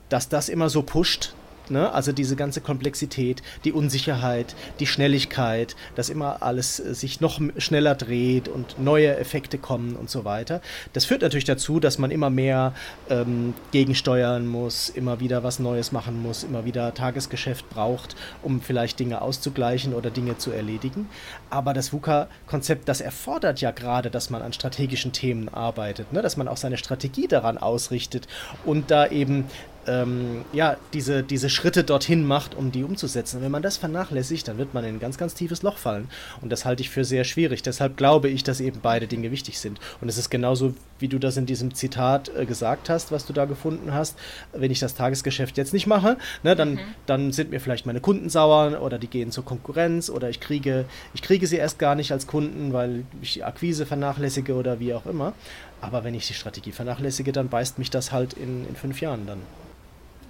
dass 0.07 0.29
das 0.29 0.47
immer 0.47 0.69
so 0.69 0.81
pusht, 0.81 1.33
Ne? 1.69 1.91
Also 1.91 2.11
diese 2.11 2.35
ganze 2.35 2.61
Komplexität, 2.61 3.41
die 3.63 3.71
Unsicherheit, 3.71 4.55
die 4.79 4.87
Schnelligkeit, 4.87 5.75
dass 5.95 6.09
immer 6.09 6.43
alles 6.43 6.79
äh, 6.79 6.93
sich 6.93 7.21
noch 7.21 7.39
schneller 7.57 7.95
dreht 7.95 8.47
und 8.47 8.79
neue 8.79 9.15
Effekte 9.17 9.57
kommen 9.57 9.95
und 9.95 10.09
so 10.09 10.25
weiter. 10.25 10.61
Das 10.93 11.05
führt 11.05 11.21
natürlich 11.21 11.45
dazu, 11.45 11.79
dass 11.79 11.97
man 11.97 12.11
immer 12.11 12.29
mehr 12.29 12.73
ähm, 13.09 13.53
gegensteuern 13.71 14.47
muss, 14.47 14.89
immer 14.89 15.19
wieder 15.19 15.43
was 15.43 15.59
Neues 15.59 15.91
machen 15.91 16.21
muss, 16.21 16.43
immer 16.43 16.65
wieder 16.65 16.93
Tagesgeschäft 16.93 17.69
braucht, 17.69 18.15
um 18.41 18.61
vielleicht 18.61 18.99
Dinge 18.99 19.21
auszugleichen 19.21 19.93
oder 19.93 20.09
Dinge 20.09 20.37
zu 20.37 20.51
erledigen. 20.51 21.07
Aber 21.49 21.73
das 21.73 21.93
VUCA-Konzept, 21.93 22.87
das 22.89 23.01
erfordert 23.01 23.61
ja 23.61 23.71
gerade, 23.71 24.09
dass 24.09 24.29
man 24.29 24.41
an 24.41 24.53
strategischen 24.53 25.11
Themen 25.11 25.49
arbeitet, 25.49 26.13
ne? 26.13 26.21
dass 26.21 26.37
man 26.37 26.47
auch 26.47 26.57
seine 26.57 26.77
Strategie 26.77 27.27
daran 27.27 27.57
ausrichtet 27.57 28.27
und 28.65 28.91
da 28.91 29.07
eben 29.07 29.45
ähm, 29.87 30.45
ja, 30.53 30.77
diese, 30.93 31.23
diese 31.23 31.49
Schritte 31.49 31.83
dorthin 31.83 32.25
macht, 32.25 32.55
um 32.55 32.71
die 32.71 32.83
umzusetzen. 32.83 33.37
Und 33.37 33.43
wenn 33.43 33.51
man 33.51 33.61
das 33.61 33.77
vernachlässigt, 33.77 34.47
dann 34.47 34.57
wird 34.57 34.73
man 34.73 34.83
in 34.83 34.95
ein 34.95 34.99
ganz, 34.99 35.17
ganz 35.17 35.33
tiefes 35.33 35.61
Loch 35.61 35.77
fallen. 35.77 36.09
Und 36.41 36.51
das 36.51 36.65
halte 36.65 36.81
ich 36.81 36.89
für 36.89 37.03
sehr 37.03 37.23
schwierig. 37.23 37.63
Deshalb 37.63 37.97
glaube 37.97 38.29
ich, 38.29 38.43
dass 38.43 38.59
eben 38.59 38.79
beide 38.81 39.07
Dinge 39.07 39.31
wichtig 39.31 39.59
sind. 39.59 39.79
Und 40.01 40.09
es 40.09 40.17
ist 40.17 40.29
genauso, 40.29 40.73
wie 40.99 41.07
du 41.07 41.19
das 41.19 41.37
in 41.37 41.45
diesem 41.45 41.73
Zitat 41.73 42.31
äh, 42.35 42.45
gesagt 42.45 42.89
hast, 42.89 43.11
was 43.11 43.25
du 43.25 43.33
da 43.33 43.45
gefunden 43.45 43.93
hast. 43.93 44.17
Wenn 44.53 44.71
ich 44.71 44.79
das 44.79 44.95
Tagesgeschäft 44.95 45.57
jetzt 45.57 45.73
nicht 45.73 45.87
mache, 45.87 46.17
ne, 46.43 46.55
dann, 46.55 46.75
mhm. 46.75 46.79
dann 47.05 47.31
sind 47.31 47.51
mir 47.51 47.59
vielleicht 47.59 47.85
meine 47.85 47.99
Kunden 47.99 48.29
sauer 48.29 48.81
oder 48.81 48.97
die 48.97 49.07
gehen 49.07 49.31
zur 49.31 49.43
Konkurrenz 49.43 50.09
oder 50.09 50.29
ich 50.29 50.39
kriege, 50.39 50.85
ich 51.13 51.21
kriege 51.21 51.47
sie 51.47 51.57
erst 51.57 51.79
gar 51.79 51.95
nicht 51.95 52.11
als 52.11 52.27
Kunden, 52.27 52.73
weil 52.73 53.03
ich 53.21 53.33
die 53.33 53.43
Akquise 53.43 53.85
vernachlässige 53.85 54.53
oder 54.53 54.79
wie 54.79 54.93
auch 54.93 55.05
immer. 55.05 55.33
Aber 55.81 56.05
wenn 56.05 56.13
ich 56.13 56.27
die 56.27 56.33
Strategie 56.33 56.71
vernachlässige, 56.71 57.33
dann 57.33 57.49
beißt 57.49 57.77
mich 57.77 57.89
das 57.89 58.13
halt 58.13 58.33
in, 58.33 58.65
in 58.69 58.75
fünf 58.75 59.01
Jahren 59.01 59.27
dann. 59.27 59.41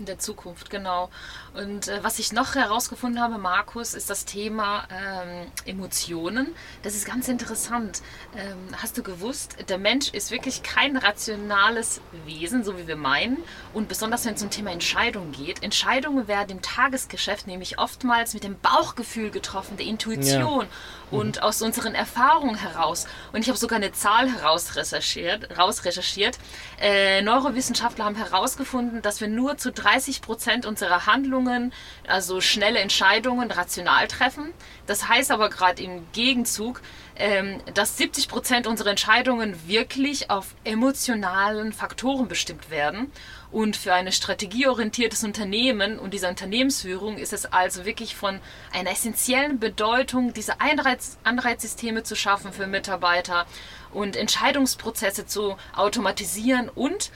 In 0.04 0.08
der 0.08 0.20
Zukunft, 0.20 0.70
genau. 0.70 1.10
Und 1.54 1.88
äh, 1.88 2.04
was 2.04 2.20
ich 2.20 2.34
noch 2.34 2.56
herausgefunden 2.56 3.22
habe, 3.22 3.38
Markus, 3.38 3.94
ist 3.94 4.10
das 4.10 4.26
Thema 4.26 4.86
ähm, 4.92 5.50
Emotionen. 5.64 6.54
Das 6.82 6.94
ist 6.94 7.06
ganz 7.06 7.30
interessant. 7.30 8.02
Ähm, 8.36 8.58
hast 8.82 8.98
du 8.98 9.04
gewusst, 9.04 9.56
der 9.70 9.78
Mensch 9.78 10.10
ist 10.10 10.30
wirklich 10.32 10.62
kein 10.62 10.98
rationales 10.98 12.02
Wesen, 12.26 12.66
so 12.66 12.78
wie 12.78 12.86
wir 12.86 12.98
meinen. 12.98 13.38
Und 13.74 13.88
besonders 13.88 14.26
wenn 14.26 14.34
es 14.34 14.44
um 14.44 14.50
Thema 14.50 14.72
Entscheidungen 14.72 15.32
geht. 15.32 15.64
Entscheidungen 15.64 16.28
werden 16.28 16.58
im 16.58 16.62
Tagesgeschäft 16.62 17.48
nämlich 17.48 17.80
oftmals 17.80 18.34
mit 18.34 18.44
dem 18.44 18.60
Bauchgefühl 18.60 19.32
getroffen, 19.32 19.78
der 19.78 19.86
Intuition. 19.86 20.64
Ja 20.64 20.68
und 21.14 21.38
mhm. 21.38 21.44
aus 21.44 21.62
unseren 21.62 21.96
Erfahrungen 21.96 22.56
heraus. 22.56 23.06
Und 23.32 23.42
ich 23.42 23.48
habe 23.48 23.58
sogar 23.58 23.78
eine 23.78 23.92
Zahl 23.92 24.30
herausrecherchiert. 24.30 25.58
Rausrecherchiert. 25.58 26.38
Äh, 26.82 27.22
Neurowissenschaftler 27.22 28.06
haben 28.06 28.16
herausgefunden, 28.16 29.02
dass 29.02 29.22
wir 29.22 29.28
nur 29.28 29.58
zu 29.58 29.72
30 29.94 30.22
Prozent 30.22 30.66
unserer 30.66 31.06
Handlungen, 31.06 31.72
also 32.08 32.42
schnelle 32.42 32.80
Entscheidungen, 32.80 33.52
rational 33.52 34.08
treffen. 34.08 34.52
Das 34.88 35.08
heißt 35.08 35.32
aber 35.32 35.50
gerade 35.50 35.84
im 35.84 36.06
Gegenzug, 36.14 36.82
ähm, 37.16 37.62
dass 37.76 37.98
70 37.98 38.28
Prozent 38.28 38.66
unserer 38.66 38.90
Entscheidungen 38.90 39.68
wirklich 39.68 40.32
auf 40.32 40.56
emotionalen 40.64 41.74
Faktoren 41.74 42.28
bestimmt 42.28 42.72
werden. 42.72 43.12
Und 43.52 43.78
für 43.78 43.94
ein 43.94 44.12
strategieorientiertes 44.12 45.24
Unternehmen 45.24 46.00
und 46.00 46.12
diese 46.14 46.28
Unternehmensführung 46.28 47.18
ist 47.18 47.34
es 47.34 47.46
also 47.46 47.86
wirklich 47.86 48.16
von 48.16 48.40
einer 48.74 48.90
essentiellen 48.90 49.60
Bedeutung, 49.60 50.34
diese 50.34 50.60
Anreiz 50.60 51.18
Anreizsysteme 51.24 52.02
zu 52.02 52.16
schaffen 52.16 52.52
für 52.52 52.66
Mitarbeiter 52.66 53.46
und 53.92 54.16
Entscheidungsprozesse 54.16 55.28
zu 55.28 55.56
automatisieren 55.76 56.68
und 56.70 57.12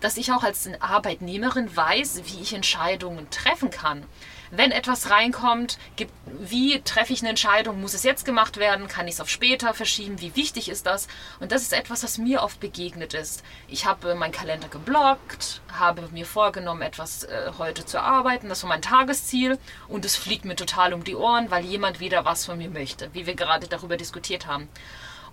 dass 0.00 0.16
ich 0.16 0.32
auch 0.32 0.42
als 0.42 0.68
Arbeitnehmerin 0.80 1.74
weiß, 1.74 2.22
wie 2.24 2.40
ich 2.40 2.54
Entscheidungen 2.54 3.28
treffen 3.30 3.70
kann 3.70 4.04
wenn 4.50 4.72
etwas 4.72 5.10
reinkommt, 5.10 5.78
gibt, 5.96 6.12
wie 6.26 6.80
treffe 6.80 7.12
ich 7.12 7.20
eine 7.20 7.30
Entscheidung? 7.30 7.80
Muss 7.80 7.94
es 7.94 8.02
jetzt 8.02 8.24
gemacht 8.24 8.56
werden? 8.56 8.88
Kann 8.88 9.06
ich 9.06 9.14
es 9.14 9.20
auf 9.20 9.28
später 9.28 9.74
verschieben? 9.74 10.20
Wie 10.20 10.34
wichtig 10.34 10.68
ist 10.68 10.86
das? 10.86 11.06
Und 11.38 11.52
das 11.52 11.62
ist 11.62 11.72
etwas, 11.72 12.02
was 12.02 12.18
mir 12.18 12.42
oft 12.42 12.58
begegnet 12.58 13.14
ist. 13.14 13.44
Ich 13.68 13.86
habe 13.86 14.14
meinen 14.16 14.32
Kalender 14.32 14.68
geblockt, 14.68 15.60
habe 15.78 16.08
mir 16.10 16.26
vorgenommen, 16.26 16.82
etwas 16.82 17.24
äh, 17.24 17.52
heute 17.58 17.86
zu 17.86 18.00
arbeiten. 18.02 18.48
Das 18.48 18.62
war 18.64 18.68
mein 18.68 18.82
Tagesziel 18.82 19.58
und 19.88 20.04
es 20.04 20.16
fliegt 20.16 20.44
mir 20.44 20.56
total 20.56 20.94
um 20.94 21.04
die 21.04 21.14
Ohren, 21.14 21.50
weil 21.50 21.64
jemand 21.64 22.00
wieder 22.00 22.24
was 22.24 22.46
von 22.46 22.58
mir 22.58 22.70
möchte, 22.70 23.10
wie 23.14 23.26
wir 23.26 23.34
gerade 23.34 23.68
darüber 23.68 23.96
diskutiert 23.96 24.46
haben. 24.46 24.68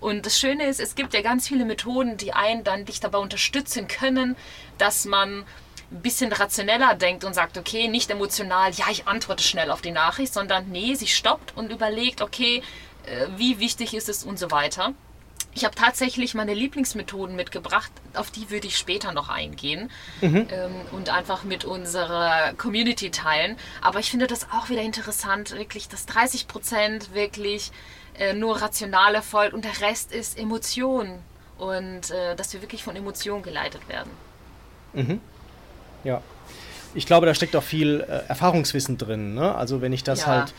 Und 0.00 0.26
das 0.26 0.38
Schöne 0.38 0.66
ist, 0.66 0.80
es 0.80 0.94
gibt 0.94 1.14
ja 1.14 1.22
ganz 1.22 1.48
viele 1.48 1.64
Methoden, 1.64 2.16
die 2.16 2.32
einen 2.32 2.64
dann 2.64 2.84
dich 2.84 3.00
dabei 3.00 3.18
unterstützen 3.18 3.88
können, 3.88 4.36
dass 4.78 5.04
man 5.04 5.44
ein 5.90 6.02
bisschen 6.02 6.32
rationeller 6.32 6.94
denkt 6.94 7.24
und 7.24 7.34
sagt, 7.34 7.56
okay, 7.56 7.88
nicht 7.88 8.10
emotional, 8.10 8.72
ja, 8.72 8.86
ich 8.90 9.08
antworte 9.08 9.42
schnell 9.42 9.70
auf 9.70 9.80
die 9.80 9.90
Nachricht, 9.90 10.34
sondern 10.34 10.68
nee, 10.68 10.94
sie 10.94 11.06
stoppt 11.06 11.56
und 11.56 11.72
überlegt, 11.72 12.20
okay, 12.20 12.62
äh, 13.06 13.26
wie 13.36 13.58
wichtig 13.58 13.94
ist 13.94 14.08
es 14.08 14.24
und 14.24 14.38
so 14.38 14.50
weiter. 14.50 14.92
Ich 15.54 15.64
habe 15.64 15.74
tatsächlich 15.74 16.34
meine 16.34 16.54
Lieblingsmethoden 16.54 17.34
mitgebracht, 17.34 17.90
auf 18.14 18.30
die 18.30 18.50
würde 18.50 18.66
ich 18.66 18.76
später 18.76 19.12
noch 19.12 19.28
eingehen 19.28 19.90
mhm. 20.20 20.46
ähm, 20.50 20.74
und 20.92 21.08
einfach 21.08 21.42
mit 21.42 21.64
unserer 21.64 22.52
Community 22.54 23.10
teilen. 23.10 23.56
Aber 23.80 23.98
ich 23.98 24.10
finde 24.10 24.26
das 24.26 24.50
auch 24.52 24.68
wieder 24.68 24.82
interessant, 24.82 25.52
wirklich, 25.52 25.88
dass 25.88 26.06
30 26.06 26.48
Prozent 26.48 27.14
wirklich 27.14 27.72
äh, 28.18 28.32
nur 28.34 28.60
rational 28.60 29.14
erfolgt 29.14 29.54
und 29.54 29.64
der 29.64 29.80
Rest 29.80 30.12
ist 30.12 30.38
Emotion 30.38 31.18
und 31.58 32.10
äh, 32.10 32.36
dass 32.36 32.52
wir 32.52 32.62
wirklich 32.62 32.82
von 32.82 32.96
Emotionen 32.96 33.42
geleitet 33.42 33.88
werden. 33.88 34.10
Mhm. 34.92 35.20
Ja. 36.04 36.22
Ich 36.94 37.06
glaube, 37.06 37.26
da 37.26 37.34
steckt 37.34 37.54
auch 37.56 37.62
viel 37.62 38.00
äh, 38.00 38.28
Erfahrungswissen 38.28 38.98
drin. 38.98 39.34
Ne? 39.34 39.54
Also 39.54 39.80
wenn 39.80 39.92
ich 39.92 40.04
das 40.04 40.22
ja. 40.22 40.26
halt 40.26 40.54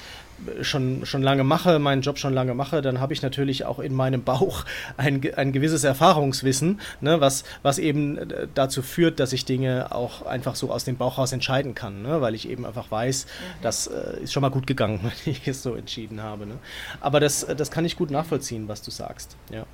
äh, 0.47 0.63
schon, 0.63 1.05
schon 1.05 1.21
lange 1.21 1.43
mache, 1.43 1.79
meinen 1.79 2.01
Job 2.01 2.17
schon 2.17 2.33
lange 2.33 2.53
mache, 2.53 2.81
dann 2.81 2.99
habe 2.99 3.13
ich 3.13 3.21
natürlich 3.21 3.65
auch 3.65 3.79
in 3.79 3.93
meinem 3.93 4.23
Bauch 4.23 4.65
ein, 4.97 5.21
ein 5.35 5.51
gewisses 5.51 5.83
Erfahrungswissen, 5.83 6.79
ne, 7.01 7.19
was, 7.21 7.43
was 7.61 7.79
eben 7.79 8.17
äh, 8.17 8.47
dazu 8.53 8.81
führt, 8.81 9.19
dass 9.19 9.33
ich 9.33 9.45
Dinge 9.45 9.93
auch 9.93 10.25
einfach 10.25 10.55
so 10.55 10.71
aus 10.71 10.83
dem 10.83 10.97
Bauch 10.97 11.17
raus 11.17 11.31
entscheiden 11.31 11.75
kann, 11.75 12.01
ne, 12.01 12.21
weil 12.21 12.35
ich 12.35 12.47
eben 12.49 12.65
einfach 12.65 12.91
weiß, 12.91 13.25
mhm. 13.25 13.61
das 13.61 13.87
äh, 13.87 14.23
ist 14.23 14.33
schon 14.33 14.41
mal 14.41 14.49
gut 14.49 14.67
gegangen, 14.67 14.99
wenn 15.25 15.33
ich 15.33 15.47
es 15.47 15.63
so 15.63 15.75
entschieden 15.75 16.21
habe. 16.21 16.45
Ne. 16.45 16.55
Aber 17.01 17.19
das, 17.19 17.45
das 17.45 17.71
kann 17.71 17.85
ich 17.85 17.95
gut 17.95 18.11
nachvollziehen, 18.11 18.67
was 18.67 18.81
du 18.81 18.91
sagst. 18.91 19.35
Ja. 19.51 19.65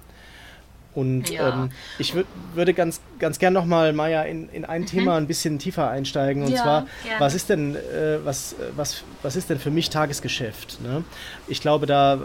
Und 0.96 1.30
ja. 1.30 1.64
ähm, 1.64 1.72
ich 2.00 2.16
würd, 2.16 2.26
würde 2.54 2.74
ganz, 2.74 3.02
ganz 3.20 3.38
gern 3.38 3.54
nochmal, 3.54 3.92
Maja, 3.92 4.24
in, 4.24 4.50
in 4.50 4.64
ein 4.64 4.82
mhm. 4.82 4.86
Thema 4.86 5.18
ein 5.18 5.28
bisschen 5.28 5.60
tiefer 5.60 5.90
einsteigen. 5.90 6.44
Und 6.44 6.52
ja, 6.52 6.64
zwar, 6.64 6.88
gerne. 7.04 7.20
was 7.20 7.36
ist 7.36 7.50
denn, 7.50 7.76
äh, 7.76 8.20
was, 8.24 8.56
was, 8.76 9.04
was 9.22 9.36
ist 9.36 9.50
denn 9.50 9.60
für 9.60 9.72
mich 9.72 9.90
Tagesgeschäft? 9.90 10.82
Ne? 10.82 11.04
Ich 11.48 11.62
glaube 11.62 11.86
da, 11.86 12.20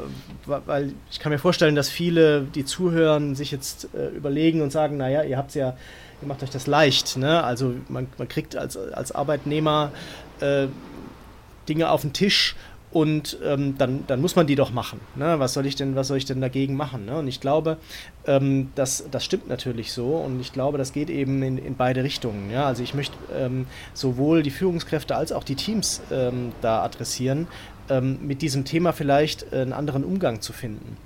weil 0.47 0.93
ich 1.11 1.19
kann 1.19 1.33
mir 1.33 1.39
vorstellen, 1.39 1.75
dass 1.75 1.89
viele, 1.89 2.43
die 2.43 2.65
zuhören, 2.65 3.35
sich 3.35 3.51
jetzt 3.51 3.89
äh, 3.93 4.09
überlegen 4.09 4.63
und 4.63 4.71
sagen, 4.71 4.97
naja, 4.97 5.25
ihr 5.25 5.37
habt 5.37 5.55
ja, 5.55 5.77
ihr 6.23 6.29
macht 6.29 6.43
euch 6.45 6.51
das 6.51 6.69
leicht. 6.69 7.17
Ne? 7.17 7.43
Also 7.43 7.75
man, 7.89 8.07
man 8.19 8.29
kriegt 8.29 8.57
als, 8.57 8.77
als 8.77 9.11
Arbeitnehmer 9.13 9.91
äh, 10.41 10.69
Dinge 11.69 11.91
auf 11.91 12.03
den 12.03 12.13
Tisch 12.13 12.57
und 12.93 13.39
ähm, 13.45 13.77
dann, 13.79 14.05
dann 14.07 14.21
muss 14.21 14.35
man 14.35 14.47
die 14.47 14.57
doch 14.57 14.73
machen. 14.73 15.01
Ne? 15.15 15.39
Was 15.39 15.53
soll 15.53 15.67
ich 15.67 15.77
denn, 15.77 15.95
was 15.95 16.09
soll 16.09 16.17
ich 16.17 16.25
denn 16.25 16.41
dagegen 16.41 16.77
machen? 16.77 17.05
Ne? 17.07 17.19
Und 17.19 17.29
ich 17.29 17.41
glaube, 17.41 17.77
ähm, 18.27 18.71
das, 18.75 19.05
das 19.11 19.25
stimmt 19.25 19.49
natürlich 19.49 19.93
so 19.93 20.17
und 20.17 20.41
ich 20.41 20.53
glaube, 20.53 20.77
das 20.77 20.93
geht 20.93 21.09
eben 21.09 21.43
in, 21.43 21.59
in 21.59 21.77
beide 21.77 22.03
Richtungen. 22.03 22.51
Ja? 22.51 22.67
Also 22.67 22.83
ich 22.83 22.95
möchte 22.95 23.17
ähm, 23.37 23.67
sowohl 23.95 24.43
die 24.43 24.51
Führungskräfte 24.51 25.15
als 25.15 25.31
auch 25.31 25.45
die 25.45 25.55
Teams 25.55 26.01
ähm, 26.11 26.53
da 26.63 26.83
adressieren, 26.83 27.47
ähm, 27.89 28.19
mit 28.27 28.43
diesem 28.43 28.65
Thema 28.65 28.93
vielleicht 28.93 29.53
einen 29.53 29.73
anderen 29.73 30.05
Umgang 30.05 30.41
zu 30.41 30.53
finden. 30.53 30.97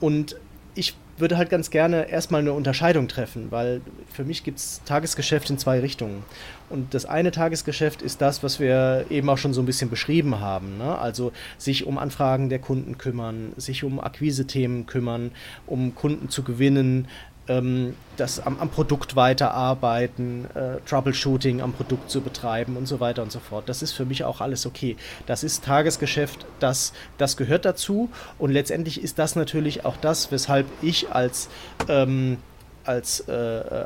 Und 0.00 0.36
ich 0.74 0.96
würde 1.18 1.36
halt 1.36 1.50
ganz 1.50 1.70
gerne 1.70 2.08
erstmal 2.08 2.40
eine 2.40 2.52
Unterscheidung 2.52 3.08
treffen, 3.08 3.48
weil 3.50 3.80
für 4.12 4.24
mich 4.24 4.44
gibt 4.44 4.58
es 4.58 4.80
Tagesgeschäft 4.84 5.50
in 5.50 5.58
zwei 5.58 5.80
Richtungen. 5.80 6.24
Und 6.70 6.94
das 6.94 7.04
eine 7.04 7.30
Tagesgeschäft 7.32 8.00
ist 8.00 8.22
das, 8.22 8.42
was 8.42 8.58
wir 8.58 9.04
eben 9.10 9.28
auch 9.28 9.36
schon 9.36 9.52
so 9.52 9.60
ein 9.60 9.66
bisschen 9.66 9.90
beschrieben 9.90 10.40
haben. 10.40 10.78
Ne? 10.78 10.98
Also 10.98 11.32
sich 11.58 11.86
um 11.86 11.98
Anfragen 11.98 12.48
der 12.48 12.60
Kunden 12.60 12.96
kümmern, 12.96 13.52
sich 13.58 13.84
um 13.84 14.00
Akquisethemen 14.00 14.86
kümmern, 14.86 15.32
um 15.66 15.94
Kunden 15.94 16.30
zu 16.30 16.42
gewinnen, 16.42 17.08
ähm, 17.48 17.94
das 18.16 18.40
am, 18.40 18.58
am, 18.60 18.68
Produkt 18.68 19.16
weiterarbeiten, 19.16 20.46
äh, 20.54 20.78
Troubleshooting 20.88 21.60
am 21.60 21.72
Produkt 21.72 22.10
zu 22.10 22.20
betreiben 22.20 22.76
und 22.76 22.86
so 22.86 23.00
weiter 23.00 23.22
und 23.22 23.32
so 23.32 23.40
fort. 23.40 23.68
Das 23.68 23.82
ist 23.82 23.92
für 23.92 24.04
mich 24.04 24.24
auch 24.24 24.40
alles 24.40 24.66
okay. 24.66 24.96
Das 25.26 25.42
ist 25.42 25.64
Tagesgeschäft, 25.64 26.46
das, 26.60 26.92
das 27.18 27.36
gehört 27.36 27.64
dazu 27.64 28.10
und 28.38 28.50
letztendlich 28.52 29.02
ist 29.02 29.18
das 29.18 29.34
natürlich 29.36 29.84
auch 29.84 29.96
das, 29.96 30.30
weshalb 30.30 30.66
ich 30.82 31.10
als 31.12 31.48
ähm, 31.88 32.38
als 32.84 33.20
äh, 33.28 33.84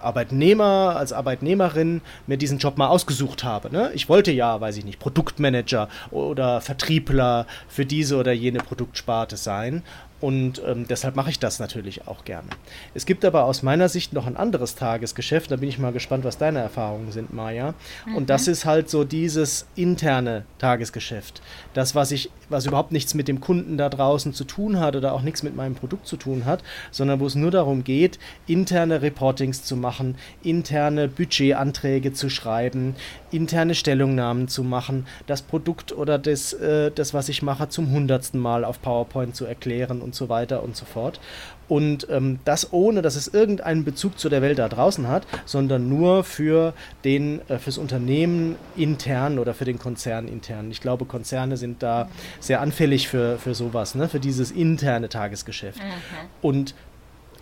Arbeitnehmer, 0.00 0.94
als 0.96 1.12
Arbeitnehmerin 1.12 2.00
mir 2.26 2.36
diesen 2.36 2.58
Job 2.58 2.78
mal 2.78 2.88
ausgesucht 2.88 3.44
habe. 3.44 3.70
Ne? 3.70 3.90
Ich 3.94 4.08
wollte 4.08 4.30
ja, 4.32 4.60
weiß 4.60 4.76
ich 4.76 4.84
nicht, 4.84 4.98
Produktmanager 4.98 5.88
oder 6.10 6.60
Vertriebler 6.60 7.46
für 7.68 7.86
diese 7.86 8.16
oder 8.16 8.32
jene 8.32 8.58
Produktsparte 8.58 9.36
sein 9.36 9.82
und 10.20 10.60
ähm, 10.66 10.86
deshalb 10.88 11.14
mache 11.14 11.30
ich 11.30 11.38
das 11.38 11.60
natürlich 11.60 12.08
auch 12.08 12.24
gerne. 12.24 12.48
Es 12.94 13.06
gibt 13.06 13.24
aber 13.24 13.44
aus 13.44 13.62
meiner 13.62 13.88
Sicht 13.88 14.12
noch 14.12 14.26
ein 14.26 14.36
anderes 14.36 14.74
Tagesgeschäft. 14.74 15.50
Da 15.50 15.56
bin 15.56 15.68
ich 15.68 15.78
mal 15.78 15.92
gespannt, 15.92 16.24
was 16.24 16.38
deine 16.38 16.58
Erfahrungen 16.58 17.12
sind, 17.12 17.32
Maja. 17.32 17.74
Mhm. 18.06 18.16
Und 18.16 18.30
das 18.30 18.48
ist 18.48 18.64
halt 18.64 18.90
so 18.90 19.04
dieses 19.04 19.66
interne 19.76 20.44
Tagesgeschäft. 20.58 21.40
Das, 21.72 21.94
was 21.94 22.10
ich, 22.10 22.30
was 22.48 22.66
überhaupt 22.66 22.92
nichts 22.92 23.14
mit 23.14 23.28
dem 23.28 23.40
Kunden 23.40 23.76
da 23.76 23.88
draußen 23.88 24.32
zu 24.32 24.44
tun 24.44 24.78
hat 24.78 24.96
oder 24.96 25.12
auch 25.12 25.22
nichts 25.22 25.42
mit 25.42 25.56
meinem 25.56 25.74
Produkt 25.74 26.06
zu 26.06 26.16
tun 26.16 26.44
hat, 26.44 26.62
sondern 26.90 27.20
wo 27.20 27.26
es 27.26 27.34
nur 27.34 27.50
darum 27.50 27.84
geht, 27.84 28.18
interne 28.46 29.02
Reportings 29.02 29.64
zu 29.64 29.76
machen, 29.76 30.16
interne 30.42 31.08
Budgetanträge 31.08 32.12
zu 32.12 32.30
schreiben, 32.30 32.94
interne 33.30 33.74
Stellungnahmen 33.74 34.48
zu 34.48 34.64
machen, 34.64 35.06
das 35.26 35.42
Produkt 35.42 35.92
oder 35.92 36.18
das, 36.18 36.52
äh, 36.52 36.90
das 36.90 37.14
was 37.14 37.28
ich 37.28 37.42
mache, 37.42 37.68
zum 37.68 37.90
hundertsten 37.90 38.40
Mal 38.40 38.64
auf 38.64 38.80
PowerPoint 38.82 39.36
zu 39.36 39.44
erklären 39.44 40.00
und 40.00 40.14
so 40.14 40.28
weiter 40.28 40.62
und 40.62 40.76
so 40.76 40.84
fort. 40.84 41.20
Und 41.68 42.08
ähm, 42.10 42.38
das 42.44 42.72
ohne, 42.72 43.02
dass 43.02 43.14
es 43.14 43.28
irgendeinen 43.28 43.84
Bezug 43.84 44.18
zu 44.18 44.28
der 44.28 44.42
Welt 44.42 44.58
da 44.58 44.68
draußen 44.68 45.06
hat, 45.06 45.26
sondern 45.44 45.88
nur 45.88 46.24
für 46.24 46.72
den, 47.04 47.40
äh, 47.48 47.58
fürs 47.58 47.78
Unternehmen 47.78 48.56
intern 48.76 49.38
oder 49.38 49.54
für 49.54 49.64
den 49.64 49.78
Konzern 49.78 50.28
intern. 50.28 50.70
Ich 50.70 50.80
glaube, 50.80 51.04
Konzerne 51.04 51.56
sind 51.56 51.82
da 51.82 52.08
sehr 52.40 52.60
anfällig 52.60 53.08
für, 53.08 53.38
für 53.38 53.54
sowas, 53.54 53.94
ne? 53.94 54.08
für 54.08 54.20
dieses 54.20 54.50
interne 54.50 55.08
Tagesgeschäft. 55.08 55.78
Mhm. 55.78 55.92
Und 56.40 56.74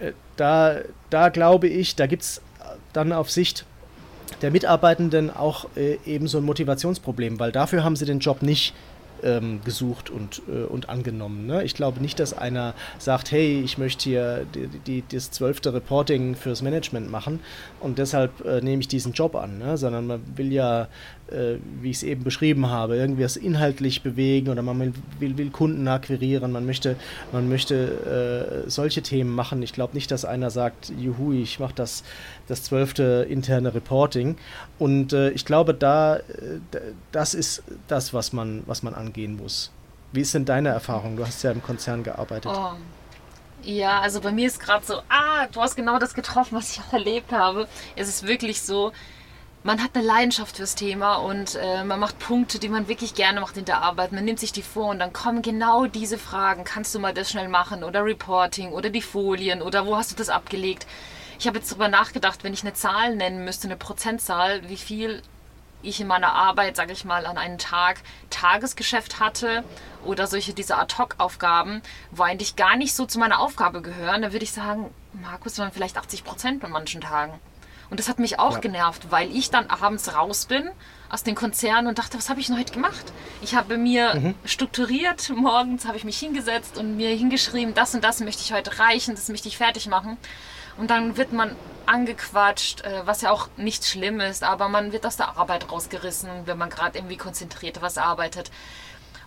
äh, 0.00 0.12
da, 0.36 0.78
da 1.10 1.28
glaube 1.28 1.68
ich, 1.68 1.94
da 1.94 2.06
gibt 2.06 2.22
es 2.22 2.42
dann 2.92 3.12
auf 3.12 3.30
Sicht 3.30 3.64
der 4.42 4.50
Mitarbeitenden 4.50 5.30
auch 5.30 5.66
äh, 5.76 5.98
eben 6.04 6.26
so 6.28 6.38
ein 6.38 6.44
Motivationsproblem, 6.44 7.38
weil 7.38 7.52
dafür 7.52 7.84
haben 7.84 7.96
sie 7.96 8.04
den 8.04 8.18
Job 8.18 8.42
nicht 8.42 8.74
ähm, 9.22 9.60
gesucht 9.64 10.10
und, 10.10 10.42
äh, 10.48 10.64
und 10.64 10.88
angenommen. 10.88 11.46
Ne? 11.46 11.64
Ich 11.64 11.74
glaube 11.74 12.00
nicht, 12.00 12.18
dass 12.20 12.36
einer 12.36 12.74
sagt, 12.98 13.30
hey, 13.30 13.60
ich 13.62 13.78
möchte 13.78 14.04
hier 14.04 14.46
die, 14.54 14.68
die, 14.86 15.04
das 15.10 15.30
zwölfte 15.30 15.72
Reporting 15.72 16.34
fürs 16.34 16.62
Management 16.62 17.10
machen 17.10 17.40
und 17.80 17.98
deshalb 17.98 18.44
äh, 18.44 18.60
nehme 18.60 18.80
ich 18.80 18.88
diesen 18.88 19.12
Job 19.12 19.34
an, 19.34 19.58
ne? 19.58 19.76
sondern 19.76 20.06
man 20.06 20.20
will 20.36 20.52
ja 20.52 20.88
äh, 21.30 21.56
wie 21.80 21.90
ich 21.90 21.98
es 21.98 22.02
eben 22.02 22.24
beschrieben 22.24 22.68
habe, 22.68 22.96
irgendwie 22.96 23.24
was 23.24 23.36
inhaltlich 23.36 24.02
bewegen 24.02 24.48
oder 24.48 24.62
man 24.62 24.94
will, 25.18 25.36
will 25.36 25.50
Kunden 25.50 25.86
akquirieren, 25.88 26.52
man 26.52 26.66
möchte, 26.66 26.96
man 27.32 27.48
möchte 27.48 28.64
äh, 28.66 28.70
solche 28.70 29.02
Themen 29.02 29.34
machen. 29.34 29.62
Ich 29.62 29.72
glaube 29.72 29.94
nicht, 29.94 30.10
dass 30.10 30.24
einer 30.24 30.50
sagt, 30.50 30.92
juhu, 30.98 31.32
ich 31.32 31.58
mache 31.58 31.74
das, 31.74 32.04
das 32.46 32.62
zwölfte 32.62 33.26
interne 33.28 33.74
Reporting. 33.74 34.36
Und 34.78 35.12
äh, 35.12 35.30
ich 35.30 35.44
glaube, 35.44 35.74
da, 35.74 36.16
äh, 36.16 36.20
das 37.12 37.34
ist 37.34 37.62
das, 37.88 38.14
was 38.14 38.32
man, 38.32 38.62
was 38.66 38.82
man 38.82 38.94
angehen 39.06 39.36
muss. 39.36 39.70
Wie 40.12 40.20
ist 40.20 40.34
denn 40.34 40.44
deine 40.44 40.70
Erfahrung? 40.70 41.16
Du 41.16 41.26
hast 41.26 41.42
ja 41.42 41.50
im 41.50 41.62
Konzern 41.62 42.02
gearbeitet. 42.02 42.50
Oh. 42.54 42.72
Ja, 43.62 44.00
also 44.00 44.20
bei 44.20 44.30
mir 44.30 44.46
ist 44.46 44.60
gerade 44.60 44.84
so, 44.84 45.00
ah, 45.08 45.46
du 45.50 45.60
hast 45.60 45.76
genau 45.76 45.98
das 45.98 46.14
getroffen, 46.14 46.56
was 46.56 46.72
ich 46.72 46.80
auch 46.80 46.92
erlebt 46.92 47.32
habe. 47.32 47.66
Es 47.96 48.08
ist 48.08 48.26
wirklich 48.26 48.62
so, 48.62 48.92
man 49.64 49.82
hat 49.82 49.90
eine 49.94 50.04
Leidenschaft 50.04 50.58
fürs 50.58 50.76
Thema 50.76 51.16
und 51.16 51.56
äh, 51.56 51.82
man 51.82 51.98
macht 51.98 52.20
Punkte, 52.20 52.60
die 52.60 52.68
man 52.68 52.86
wirklich 52.86 53.14
gerne 53.14 53.40
macht 53.40 53.56
in 53.56 53.64
der 53.64 53.82
Arbeit. 53.82 54.12
Man 54.12 54.24
nimmt 54.24 54.38
sich 54.38 54.52
die 54.52 54.62
vor 54.62 54.90
und 54.90 55.00
dann 55.00 55.12
kommen 55.12 55.42
genau 55.42 55.86
diese 55.86 56.18
Fragen. 56.18 56.62
Kannst 56.62 56.94
du 56.94 57.00
mal 57.00 57.12
das 57.12 57.30
schnell 57.30 57.48
machen 57.48 57.82
oder 57.82 58.04
Reporting 58.04 58.70
oder 58.70 58.90
die 58.90 59.02
Folien 59.02 59.62
oder 59.62 59.84
wo 59.84 59.96
hast 59.96 60.12
du 60.12 60.16
das 60.16 60.28
abgelegt? 60.28 60.86
Ich 61.40 61.48
habe 61.48 61.58
jetzt 61.58 61.70
darüber 61.70 61.88
nachgedacht, 61.88 62.44
wenn 62.44 62.54
ich 62.54 62.62
eine 62.62 62.74
Zahl 62.74 63.16
nennen 63.16 63.44
müsste, 63.44 63.66
eine 63.66 63.76
Prozentzahl, 63.76 64.68
wie 64.68 64.76
viel 64.76 65.22
ich 65.82 66.00
in 66.00 66.06
meiner 66.06 66.32
Arbeit, 66.32 66.76
sage 66.76 66.92
ich 66.92 67.04
mal, 67.04 67.26
an 67.26 67.38
einem 67.38 67.58
Tag 67.58 68.00
Tagesgeschäft 68.30 69.20
hatte 69.20 69.64
oder 70.04 70.26
solche 70.26 70.52
diese 70.52 70.76
Ad-Hoc-Aufgaben, 70.76 71.82
wo 72.10 72.22
eigentlich 72.22 72.56
gar 72.56 72.76
nicht 72.76 72.94
so 72.94 73.06
zu 73.06 73.18
meiner 73.18 73.40
Aufgabe 73.40 73.82
gehören, 73.82 74.22
dann 74.22 74.32
würde 74.32 74.44
ich 74.44 74.52
sagen, 74.52 74.90
Markus, 75.12 75.58
waren 75.58 75.72
vielleicht 75.72 75.96
80 75.96 76.24
Prozent 76.24 76.60
bei 76.60 76.68
manchen 76.68 77.00
Tagen. 77.00 77.38
Und 77.88 78.00
das 78.00 78.08
hat 78.08 78.18
mich 78.18 78.38
auch 78.38 78.54
ja. 78.54 78.60
genervt, 78.60 79.10
weil 79.10 79.34
ich 79.34 79.50
dann 79.50 79.68
abends 79.70 80.14
raus 80.14 80.46
bin 80.46 80.68
aus 81.08 81.22
den 81.22 81.36
Konzernen 81.36 81.86
und 81.86 81.98
dachte, 81.98 82.18
was 82.18 82.28
habe 82.28 82.40
ich 82.40 82.46
denn 82.46 82.58
heute 82.58 82.72
gemacht? 82.72 83.12
Ich 83.42 83.54
habe 83.54 83.76
mir 83.76 84.14
mhm. 84.14 84.34
strukturiert, 84.44 85.30
morgens 85.30 85.86
habe 85.86 85.96
ich 85.96 86.04
mich 86.04 86.18
hingesetzt 86.18 86.78
und 86.78 86.96
mir 86.96 87.10
hingeschrieben, 87.10 87.74
das 87.74 87.94
und 87.94 88.02
das 88.02 88.20
möchte 88.20 88.42
ich 88.42 88.52
heute 88.52 88.78
reichen, 88.80 89.14
das 89.14 89.28
möchte 89.28 89.46
ich 89.46 89.56
fertig 89.56 89.86
machen. 89.86 90.16
Und 90.76 90.90
dann 90.90 91.16
wird 91.16 91.32
man 91.32 91.56
angequatscht, 91.86 92.82
äh, 92.82 93.06
was 93.06 93.22
ja 93.22 93.30
auch 93.30 93.48
nicht 93.56 93.86
schlimm 93.86 94.20
ist, 94.20 94.42
aber 94.42 94.68
man 94.68 94.92
wird 94.92 95.06
aus 95.06 95.16
der 95.16 95.36
Arbeit 95.36 95.70
rausgerissen, 95.70 96.30
wenn 96.46 96.58
man 96.58 96.70
gerade 96.70 96.98
irgendwie 96.98 97.16
konzentriert 97.16 97.80
was 97.80 97.98
arbeitet. 97.98 98.50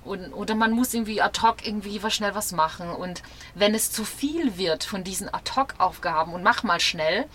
Und, 0.03 0.33
oder 0.33 0.55
man 0.55 0.71
muss 0.71 0.93
irgendwie 0.93 1.21
ad 1.21 1.41
hoc 1.41 1.65
irgendwie 1.65 2.01
was 2.03 2.13
schnell 2.13 2.35
was 2.35 2.51
machen. 2.51 2.89
Und 2.89 3.21
wenn 3.55 3.73
es 3.73 3.91
zu 3.91 4.05
viel 4.05 4.57
wird 4.57 4.83
von 4.83 5.03
diesen 5.03 5.33
ad 5.33 5.51
hoc 5.55 5.75
Aufgaben 5.77 6.33
und 6.33 6.43
mach 6.43 6.63
mal 6.63 6.79
schnell, 6.79 7.25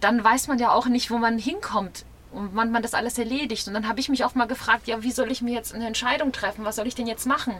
dann 0.00 0.22
weiß 0.22 0.48
man 0.48 0.58
ja 0.58 0.72
auch 0.72 0.86
nicht, 0.86 1.10
wo 1.10 1.18
man 1.18 1.38
hinkommt 1.38 2.04
und 2.32 2.50
wann 2.54 2.70
man 2.70 2.82
das 2.82 2.94
alles 2.94 3.18
erledigt. 3.18 3.68
Und 3.68 3.74
dann 3.74 3.88
habe 3.88 4.00
ich 4.00 4.08
mich 4.08 4.24
oft 4.24 4.36
mal 4.36 4.46
gefragt, 4.46 4.86
ja, 4.86 5.02
wie 5.02 5.12
soll 5.12 5.30
ich 5.30 5.42
mir 5.42 5.52
jetzt 5.52 5.74
eine 5.74 5.86
Entscheidung 5.86 6.32
treffen? 6.32 6.64
Was 6.64 6.76
soll 6.76 6.86
ich 6.86 6.94
denn 6.94 7.06
jetzt 7.06 7.26
machen? 7.26 7.54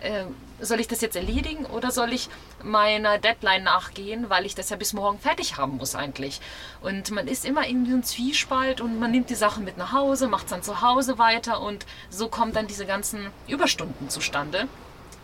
Äh, 0.00 0.24
soll 0.62 0.80
ich 0.80 0.88
das 0.88 1.00
jetzt 1.00 1.16
erledigen 1.16 1.64
oder 1.66 1.90
soll 1.90 2.12
ich 2.12 2.28
meiner 2.62 3.18
Deadline 3.18 3.64
nachgehen, 3.64 4.28
weil 4.28 4.44
ich 4.44 4.54
das 4.54 4.70
ja 4.70 4.76
bis 4.76 4.92
morgen 4.92 5.18
fertig 5.18 5.56
haben 5.56 5.78
muss 5.78 5.94
eigentlich? 5.94 6.40
Und 6.82 7.10
man 7.10 7.28
ist 7.28 7.44
immer 7.44 7.66
in 7.66 7.84
diesem 7.84 8.02
Zwiespalt 8.02 8.80
und 8.80 8.98
man 8.98 9.10
nimmt 9.10 9.30
die 9.30 9.34
Sachen 9.34 9.64
mit 9.64 9.78
nach 9.78 9.92
Hause, 9.92 10.28
macht 10.28 10.44
es 10.44 10.50
dann 10.50 10.62
zu 10.62 10.82
Hause 10.82 11.18
weiter 11.18 11.60
und 11.60 11.86
so 12.10 12.28
kommen 12.28 12.52
dann 12.52 12.66
diese 12.66 12.86
ganzen 12.86 13.30
Überstunden 13.46 14.10
zustande. 14.10 14.68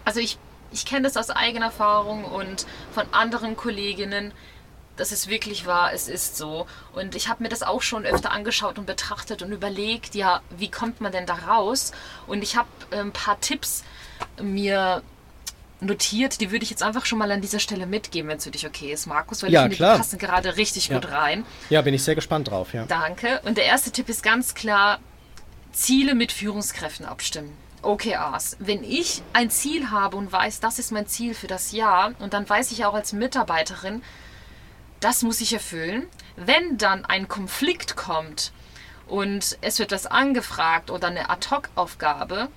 Also 0.05 0.21
ich, 0.21 0.39
ich 0.73 0.87
kenne 0.87 1.03
das 1.03 1.17
aus 1.17 1.31
eigener 1.31 1.67
Erfahrung 1.67 2.25
und 2.25 2.67
von 2.93 3.05
anderen 3.13 3.57
Kolleginnen, 3.57 4.33
dass 4.97 5.13
es 5.13 5.29
wirklich 5.29 5.67
wahr, 5.67 5.93
es 5.93 6.09
ist 6.09 6.37
so. 6.37 6.67
Und 6.95 7.15
ich 7.15 7.29
habe 7.29 7.43
mir 7.43 7.49
das 7.49 7.63
auch 7.63 7.83
schon 7.83 8.07
öfter 8.07 8.33
angeschaut 8.33 8.79
und 8.79 8.87
betrachtet 8.87 9.43
und 9.43 9.53
überlegt, 9.53 10.15
ja, 10.15 10.41
wie 10.57 10.71
kommt 10.71 11.01
man 11.01 11.13
denn 11.13 11.27
da 11.27 11.35
raus? 11.35 11.93
Und 12.27 12.43
ich 12.43 12.57
habe 12.57 12.69
äh, 12.91 13.01
ein 13.01 13.13
paar 13.13 13.39
Tipps 13.41 13.85
mir 14.41 15.03
notiert, 15.81 16.41
die 16.41 16.51
würde 16.51 16.65
ich 16.65 16.71
jetzt 16.71 16.83
einfach 16.83 17.05
schon 17.05 17.19
mal 17.19 17.31
an 17.31 17.41
dieser 17.41 17.59
Stelle 17.59 17.87
mitgeben, 17.87 18.31
wenn 18.31 18.39
es 18.39 18.45
für 18.45 18.51
dich 18.51 18.67
okay 18.67 18.93
ist, 18.93 19.07
Markus, 19.07 19.43
weil 19.43 19.53
ja, 19.53 19.61
ich 19.61 19.65
finde, 19.65 19.77
klar. 19.77 19.95
die 19.95 19.99
passen 19.99 20.19
gerade 20.19 20.57
richtig 20.57 20.89
ja. 20.89 20.99
gut 20.99 21.11
rein. 21.11 21.45
Ja, 21.69 21.83
bin 21.83 21.95
ich 21.95 22.03
sehr 22.03 22.15
gespannt 22.15 22.51
drauf, 22.51 22.73
ja. 22.73 22.87
Danke. 22.87 23.41
Und 23.45 23.59
der 23.59 23.65
erste 23.65 23.91
Tipp 23.91 24.09
ist 24.09 24.23
ganz 24.23 24.55
klar, 24.55 24.99
Ziele 25.73 26.15
mit 26.15 26.33
Führungskräften 26.33 27.05
abstimmen. 27.05 27.53
OKRs. 27.83 28.57
Wenn 28.59 28.83
ich 28.83 29.23
ein 29.33 29.51
Ziel 29.51 29.91
habe 29.91 30.17
und 30.17 30.33
weiß, 30.33 30.61
das 30.61 30.79
ist 30.79 30.93
mein 30.93 31.07
Ziel 31.07 31.35
für 31.35 31.47
das 31.47 31.73
Jahr, 31.73 32.13
und 32.19 32.33
dann 32.33 32.49
weiß 32.49 32.73
ich 32.73 32.85
auch 32.85 32.95
als 32.95 33.13
Mitarbeiterin, 33.13 34.03
das 35.01 35.23
muss 35.23 35.41
ich 35.41 35.53
erfüllen. 35.53 36.07
Wenn 36.37 36.79
dann 36.79 37.05
ein 37.05 37.29
Konflikt 37.29 37.97
kommt 37.97 38.53
und 39.07 39.59
es 39.61 39.79
wird 39.79 39.93
was 39.93 40.07
angefragt 40.07 40.91
oder 40.91 41.09
eine 41.09 41.31
Ad-Hoc-Aufgabe, 41.31 42.49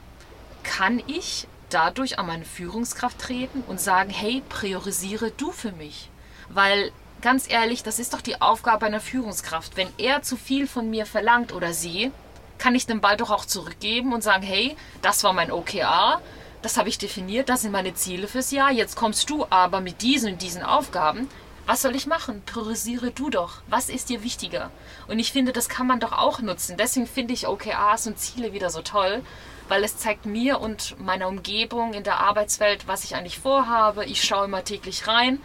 kann 0.63 1.01
ich 1.07 1.47
dadurch 1.69 2.19
an 2.19 2.27
meine 2.27 2.45
Führungskraft 2.45 3.19
treten 3.19 3.63
und 3.67 3.79
sagen, 3.79 4.09
hey, 4.09 4.41
priorisiere 4.49 5.31
du 5.31 5.51
für 5.51 5.71
mich. 5.71 6.09
Weil 6.49 6.91
ganz 7.21 7.49
ehrlich, 7.49 7.83
das 7.83 7.99
ist 7.99 8.13
doch 8.13 8.21
die 8.21 8.41
Aufgabe 8.41 8.85
einer 8.85 8.99
Führungskraft. 8.99 9.77
Wenn 9.77 9.89
er 9.97 10.21
zu 10.21 10.35
viel 10.35 10.67
von 10.67 10.89
mir 10.89 11.05
verlangt 11.05 11.53
oder 11.53 11.73
sie, 11.73 12.11
kann 12.57 12.75
ich 12.75 12.85
den 12.85 13.01
Ball 13.01 13.17
doch 13.17 13.31
auch 13.31 13.45
zurückgeben 13.45 14.13
und 14.13 14.23
sagen, 14.23 14.43
hey, 14.43 14.75
das 15.01 15.23
war 15.23 15.33
mein 15.33 15.51
OKR, 15.51 16.21
das 16.61 16.77
habe 16.77 16.89
ich 16.89 16.97
definiert, 16.97 17.47
das 17.49 17.61
sind 17.61 17.71
meine 17.71 17.93
Ziele 17.93 18.27
fürs 18.27 18.51
Jahr, 18.51 18.71
jetzt 18.71 18.95
kommst 18.95 19.29
du 19.29 19.45
aber 19.49 19.79
mit 19.79 20.01
diesen 20.01 20.33
und 20.33 20.41
diesen 20.41 20.63
Aufgaben. 20.63 21.29
Was 21.69 21.84
soll 21.84 21.95
ich 21.95 22.08
machen? 22.08 22.41
Priorisiere 22.47 23.12
du 23.12 23.29
doch. 23.29 23.62
Was 23.67 23.89
ist 23.89 24.10
dir 24.10 24.23
wichtiger? 24.23 24.71
Und 25.08 25.19
ich 25.19 25.32
finde, 25.32 25.53
das 25.53 25.69
kann 25.69 25.86
man 25.86 25.99
doch 25.99 26.13
auch 26.13 26.41
nutzen. 26.41 26.77
Deswegen 26.77 27.05
finde 27.05 27.36
ich 27.36 27.47
OKRs 27.47 28.08
und 28.08 28.17
Ziele 28.17 28.53
wieder 28.53 28.71
so 28.71 28.82
toll, 28.82 29.21
weil 29.67 29.84
es 29.84 29.95
zeigt 29.95 30.25
mir 30.25 30.62
und 30.62 30.99
meiner 30.99 31.27
Umgebung 31.27 31.93
in 31.93 32.03
der 32.03 32.21
Arbeitswelt, 32.21 32.88
was 32.88 33.03
ich 33.03 33.13
eigentlich 33.13 33.38
vorhabe. 33.38 34.03
Ich 34.05 34.23
schaue 34.23 34.45
immer 34.45 34.63
täglich 34.63 35.05
rein 35.05 35.39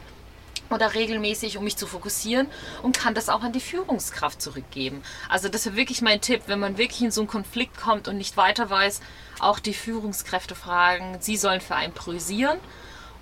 oder 0.71 0.95
regelmäßig, 0.95 1.59
um 1.59 1.65
mich 1.65 1.77
zu 1.77 1.87
fokussieren 1.87 2.47
und 2.83 2.99
kann 2.99 3.13
das 3.13 3.29
auch 3.29 3.43
an 3.43 3.53
die 3.53 3.61
Führungskraft 3.61 4.41
zurückgeben. 4.41 5.03
Also 5.29 5.51
das 5.51 5.67
wäre 5.67 5.77
wirklich 5.77 6.01
mein 6.01 6.23
Tipp, 6.23 6.45
wenn 6.47 6.59
man 6.59 6.79
wirklich 6.79 7.03
in 7.03 7.11
so 7.11 7.21
einen 7.21 7.29
Konflikt 7.29 7.77
kommt 7.77 8.09
und 8.09 8.17
nicht 8.17 8.39
weiter 8.39 8.71
weiß, 8.71 9.03
auch 9.41 9.59
die 9.59 9.75
Führungskräfte 9.75 10.55
fragen, 10.55 11.19
sie 11.21 11.37
sollen 11.37 11.61
für 11.61 11.75
einen 11.75 11.93
priorisieren 11.93 12.59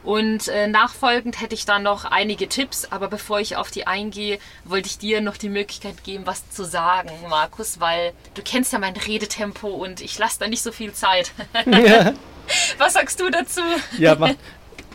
Und 0.03 0.49
äh, 0.49 0.67
nachfolgend 0.67 1.41
hätte 1.41 1.55
ich 1.55 1.65
dann 1.65 1.83
noch 1.85 2.05
einige 2.05 2.49
Tipps, 2.49 2.87
aber 2.91 3.09
bevor 3.09 3.41
ich 3.41 3.57
auf 3.57 3.71
die 3.71 3.87
eingehe, 3.87 4.39
wollte 4.65 4.89
ich 4.89 4.99
dir 4.99 5.21
noch 5.21 5.37
die 5.37 5.49
Möglichkeit 5.49 6.03
geben, 6.05 6.27
was 6.27 6.49
zu 6.51 6.65
sagen, 6.65 7.11
Markus, 7.29 7.81
weil 7.81 8.13
du 8.35 8.43
kennst 8.43 8.73
ja 8.73 8.79
mein 8.79 8.97
Redetempo 8.97 9.69
und 9.69 10.01
ich 10.01 10.19
lasse 10.19 10.41
da 10.41 10.49
nicht 10.49 10.63
so 10.63 10.73
viel 10.73 10.93
Zeit. 10.93 11.33
Ja. 11.67 12.13
Was 12.77 12.95
sagst 12.95 13.21
du 13.21 13.31
dazu? 13.31 13.61
Ja, 13.99 14.17
mach, 14.17 14.31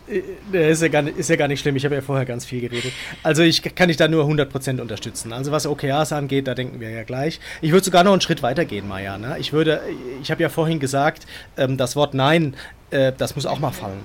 äh, 0.07 0.71
ist 0.71 0.81
ja, 0.81 0.87
gar 0.87 1.01
nicht, 1.01 1.17
ist 1.17 1.29
ja 1.29 1.35
gar 1.35 1.47
nicht 1.47 1.59
schlimm, 1.59 1.75
ich 1.75 1.85
habe 1.85 1.95
ja 1.95 2.01
vorher 2.01 2.25
ganz 2.25 2.45
viel 2.45 2.61
geredet. 2.61 2.91
Also 3.23 3.43
ich 3.43 3.61
kann 3.75 3.89
dich 3.89 3.97
da 3.97 4.07
nur 4.07 4.25
100% 4.25 4.79
unterstützen. 4.79 5.33
Also 5.33 5.51
was 5.51 5.65
OKRs 5.65 6.13
angeht, 6.13 6.47
da 6.47 6.55
denken 6.55 6.79
wir 6.79 6.89
ja 6.89 7.03
gleich. 7.03 7.39
Ich 7.61 7.71
würde 7.71 7.85
sogar 7.85 8.03
noch 8.03 8.13
einen 8.13 8.21
Schritt 8.21 8.41
weiter 8.43 8.65
gehen, 8.65 8.87
Maja. 8.87 9.17
Ne? 9.17 9.37
Ich 9.39 9.53
würde, 9.53 9.81
ich 10.21 10.31
habe 10.31 10.41
ja 10.41 10.49
vorhin 10.49 10.79
gesagt, 10.79 11.25
ähm, 11.57 11.77
das 11.77 11.95
Wort 11.95 12.13
Nein, 12.13 12.55
äh, 12.91 13.11
das 13.17 13.35
muss 13.35 13.45
auch 13.45 13.59
mal 13.59 13.71
fallen. 13.71 13.99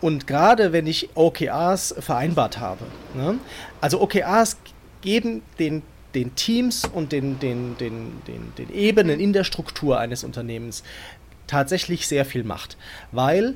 Und 0.00 0.26
gerade 0.26 0.72
wenn 0.72 0.86
ich 0.86 1.10
OKRs 1.14 1.94
vereinbart 1.98 2.58
habe, 2.58 2.84
ne? 3.14 3.38
also 3.80 4.00
OKRs 4.00 4.56
geben 5.00 5.42
den 5.58 5.82
den 6.14 6.34
Teams 6.34 6.84
und 6.84 7.12
den, 7.12 7.38
den, 7.38 7.76
den, 7.76 8.22
den, 8.26 8.52
den 8.56 8.70
Ebenen 8.74 9.20
in 9.20 9.32
der 9.32 9.44
Struktur 9.44 9.98
eines 9.98 10.24
Unternehmens 10.24 10.82
tatsächlich 11.46 12.08
sehr 12.08 12.24
viel 12.24 12.44
Macht, 12.44 12.76
weil 13.12 13.54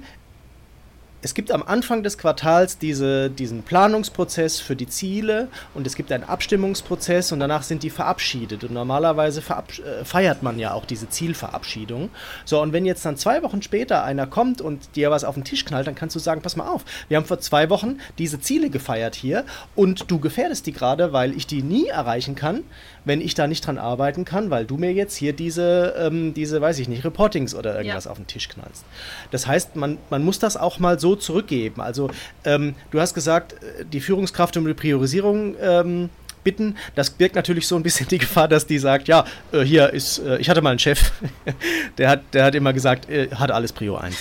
es 1.22 1.34
gibt 1.34 1.52
am 1.52 1.62
Anfang 1.62 2.02
des 2.02 2.18
Quartals 2.18 2.78
diese, 2.78 3.30
diesen 3.30 3.62
Planungsprozess 3.62 4.58
für 4.58 4.74
die 4.74 4.88
Ziele 4.88 5.48
und 5.72 5.86
es 5.86 5.94
gibt 5.94 6.10
einen 6.10 6.24
Abstimmungsprozess 6.24 7.30
und 7.30 7.38
danach 7.38 7.62
sind 7.62 7.84
die 7.84 7.90
verabschiedet. 7.90 8.64
Und 8.64 8.72
normalerweise 8.72 9.40
äh, 9.40 10.04
feiert 10.04 10.42
man 10.42 10.58
ja 10.58 10.74
auch 10.74 10.84
diese 10.84 11.08
Zielverabschiedung. 11.08 12.10
So, 12.44 12.60
und 12.60 12.72
wenn 12.72 12.84
jetzt 12.84 13.04
dann 13.04 13.16
zwei 13.16 13.42
Wochen 13.44 13.62
später 13.62 14.02
einer 14.02 14.26
kommt 14.26 14.60
und 14.60 14.96
dir 14.96 15.12
was 15.12 15.22
auf 15.22 15.36
den 15.36 15.44
Tisch 15.44 15.64
knallt, 15.64 15.86
dann 15.86 15.94
kannst 15.94 16.16
du 16.16 16.18
sagen, 16.18 16.42
pass 16.42 16.56
mal 16.56 16.68
auf, 16.68 16.84
wir 17.06 17.16
haben 17.16 17.24
vor 17.24 17.38
zwei 17.38 17.70
Wochen 17.70 17.98
diese 18.18 18.40
Ziele 18.40 18.68
gefeiert 18.68 19.14
hier 19.14 19.44
und 19.76 20.10
du 20.10 20.18
gefährdest 20.18 20.66
die 20.66 20.72
gerade, 20.72 21.12
weil 21.12 21.36
ich 21.36 21.46
die 21.46 21.62
nie 21.62 21.86
erreichen 21.86 22.34
kann, 22.34 22.64
wenn 23.04 23.20
ich 23.20 23.34
da 23.34 23.46
nicht 23.46 23.64
dran 23.64 23.78
arbeiten 23.78 24.24
kann, 24.24 24.50
weil 24.50 24.64
du 24.64 24.76
mir 24.76 24.92
jetzt 24.92 25.14
hier 25.16 25.32
diese, 25.32 25.94
ähm, 25.98 26.34
diese 26.34 26.60
weiß 26.60 26.80
ich 26.80 26.88
nicht, 26.88 27.04
Reportings 27.04 27.54
oder 27.54 27.76
irgendwas 27.76 28.04
ja. 28.04 28.10
auf 28.10 28.16
den 28.16 28.26
Tisch 28.26 28.48
knallst. 28.48 28.84
Das 29.30 29.46
heißt, 29.46 29.76
man, 29.76 29.98
man 30.10 30.24
muss 30.24 30.40
das 30.40 30.56
auch 30.56 30.80
mal 30.80 30.98
so 30.98 31.11
zurückgeben. 31.16 31.80
Also 31.80 32.10
ähm, 32.44 32.74
du 32.90 33.00
hast 33.00 33.14
gesagt, 33.14 33.54
äh, 33.54 33.84
die 33.84 34.00
Führungskraft 34.00 34.56
um 34.56 34.66
die 34.66 34.74
Priorisierung 34.74 35.54
ähm, 35.60 36.10
bitten. 36.44 36.76
Das 36.94 37.10
birgt 37.10 37.36
natürlich 37.36 37.66
so 37.66 37.76
ein 37.76 37.82
bisschen 37.82 38.08
die 38.08 38.18
Gefahr, 38.18 38.48
dass 38.48 38.66
die 38.66 38.78
sagt, 38.78 39.08
ja, 39.08 39.24
äh, 39.52 39.60
hier 39.60 39.92
ist, 39.92 40.18
äh, 40.18 40.38
ich 40.38 40.50
hatte 40.50 40.62
mal 40.62 40.70
einen 40.70 40.78
Chef, 40.78 41.12
der 41.98 42.10
hat, 42.10 42.22
der 42.32 42.44
hat 42.44 42.54
immer 42.54 42.72
gesagt, 42.72 43.08
äh, 43.08 43.28
hat 43.34 43.50
alles 43.50 43.72
Prio 43.72 43.96
1. 43.96 44.16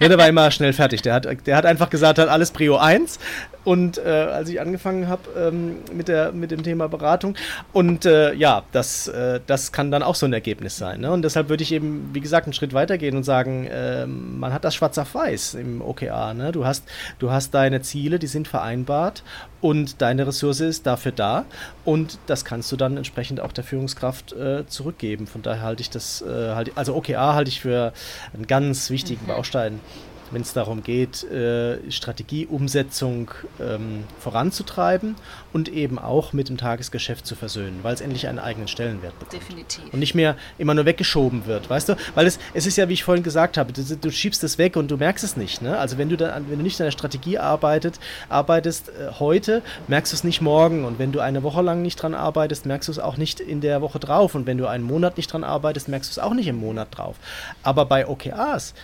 ja, 0.00 0.08
der 0.08 0.18
war 0.18 0.28
immer 0.28 0.50
schnell 0.50 0.72
fertig. 0.72 1.02
Der 1.02 1.14
hat, 1.14 1.46
der 1.46 1.56
hat 1.56 1.66
einfach 1.66 1.90
gesagt, 1.90 2.18
hat 2.18 2.28
alles 2.28 2.50
Prio 2.50 2.76
1. 2.76 3.18
Und 3.64 3.98
äh, 3.98 4.08
als 4.08 4.48
ich 4.48 4.60
angefangen 4.60 5.08
habe 5.08 5.22
ähm, 5.36 5.76
mit, 5.92 6.10
mit 6.34 6.50
dem 6.50 6.62
Thema 6.62 6.88
Beratung. 6.88 7.34
Und 7.72 8.06
äh, 8.06 8.32
ja, 8.34 8.62
das, 8.72 9.08
äh, 9.08 9.40
das 9.46 9.72
kann 9.72 9.90
dann 9.90 10.02
auch 10.02 10.14
so 10.14 10.26
ein 10.26 10.32
Ergebnis 10.32 10.76
sein. 10.76 11.00
Ne? 11.00 11.12
Und 11.12 11.22
deshalb 11.22 11.48
würde 11.48 11.62
ich 11.62 11.72
eben, 11.72 12.10
wie 12.12 12.20
gesagt, 12.20 12.46
einen 12.46 12.54
Schritt 12.54 12.72
weiter 12.72 12.96
gehen 12.98 13.16
und 13.16 13.24
sagen, 13.24 13.68
ähm, 13.70 14.38
man 14.38 14.52
hat 14.52 14.64
das 14.64 14.74
schwarz 14.74 14.96
auf 14.98 15.14
weiß 15.14 15.54
im 15.54 15.82
OKA. 15.82 16.34
Ne? 16.34 16.52
Du, 16.52 16.64
hast, 16.64 16.84
du 17.18 17.30
hast 17.30 17.52
deine 17.52 17.82
Ziele, 17.82 18.18
die 18.18 18.26
sind 18.26 18.48
vereinbart 18.48 19.22
und 19.60 20.00
deine 20.00 20.26
Ressource 20.26 20.60
ist 20.60 20.86
dafür 20.86 21.12
da 21.12 21.44
und 21.84 22.18
das 22.26 22.44
kannst 22.44 22.72
du 22.72 22.76
dann 22.76 22.96
entsprechend 22.96 23.40
auch 23.40 23.52
der 23.52 23.64
Führungskraft 23.64 24.32
äh, 24.32 24.66
zurückgeben. 24.66 25.26
Von 25.26 25.42
daher 25.42 25.62
halte 25.62 25.82
ich 25.82 25.90
das, 25.90 26.22
äh, 26.22 26.54
halt, 26.54 26.72
also 26.76 26.94
OKA 26.94 27.34
halte 27.34 27.50
ich 27.50 27.60
für 27.60 27.92
einen 28.32 28.46
ganz 28.46 28.90
wichtigen 28.90 29.24
mhm. 29.24 29.28
Baustein 29.28 29.80
wenn 30.30 30.42
es 30.42 30.52
darum 30.52 30.82
geht, 30.82 31.24
äh, 31.24 31.90
Strategieumsetzung 31.90 33.30
ähm, 33.60 34.04
voranzutreiben 34.18 35.16
und 35.52 35.68
eben 35.68 35.98
auch 35.98 36.32
mit 36.32 36.48
dem 36.48 36.56
Tagesgeschäft 36.56 37.26
zu 37.26 37.34
versöhnen, 37.34 37.80
weil 37.82 37.94
es 37.94 38.00
endlich 38.00 38.28
einen 38.28 38.38
eigenen 38.38 38.68
Stellenwert 38.68 39.18
bekommt. 39.18 39.40
Definitiv. 39.40 39.92
Und 39.92 39.98
nicht 39.98 40.14
mehr 40.14 40.36
immer 40.58 40.74
nur 40.74 40.84
weggeschoben 40.84 41.46
wird, 41.46 41.68
weißt 41.68 41.90
du? 41.90 41.96
Weil 42.14 42.26
es, 42.26 42.38
es 42.54 42.66
ist 42.66 42.76
ja, 42.76 42.88
wie 42.88 42.94
ich 42.94 43.04
vorhin 43.04 43.24
gesagt 43.24 43.56
habe, 43.56 43.72
du, 43.72 43.82
du 43.82 44.10
schiebst 44.10 44.44
es 44.44 44.58
weg 44.58 44.76
und 44.76 44.90
du 44.90 44.96
merkst 44.96 45.24
es 45.24 45.36
nicht. 45.36 45.62
Ne? 45.62 45.76
Also 45.76 45.98
wenn 45.98 46.08
du, 46.08 46.16
dann, 46.16 46.50
wenn 46.50 46.58
du 46.58 46.62
nicht 46.62 46.80
an 46.80 46.86
der 46.86 46.92
Strategie 46.92 47.38
arbeitet, 47.38 47.98
arbeitest 48.28 48.88
äh, 48.88 49.12
heute, 49.18 49.62
merkst 49.88 50.12
du 50.12 50.16
es 50.16 50.24
nicht 50.24 50.40
morgen. 50.40 50.84
Und 50.84 50.98
wenn 50.98 51.12
du 51.12 51.20
eine 51.20 51.42
Woche 51.42 51.62
lang 51.62 51.82
nicht 51.82 51.96
dran 51.96 52.14
arbeitest, 52.14 52.66
merkst 52.66 52.88
du 52.88 52.92
es 52.92 52.98
auch 52.98 53.16
nicht 53.16 53.40
in 53.40 53.60
der 53.60 53.80
Woche 53.82 53.98
drauf. 53.98 54.34
Und 54.34 54.46
wenn 54.46 54.58
du 54.58 54.66
einen 54.66 54.84
Monat 54.84 55.16
nicht 55.16 55.32
dran 55.32 55.44
arbeitest, 55.44 55.88
merkst 55.88 56.10
du 56.10 56.20
es 56.20 56.24
auch 56.24 56.34
nicht 56.34 56.46
im 56.46 56.56
Monat 56.56 56.88
drauf. 56.90 57.16
Aber 57.62 57.86
bei 57.86 58.06
OKRs 58.06 58.74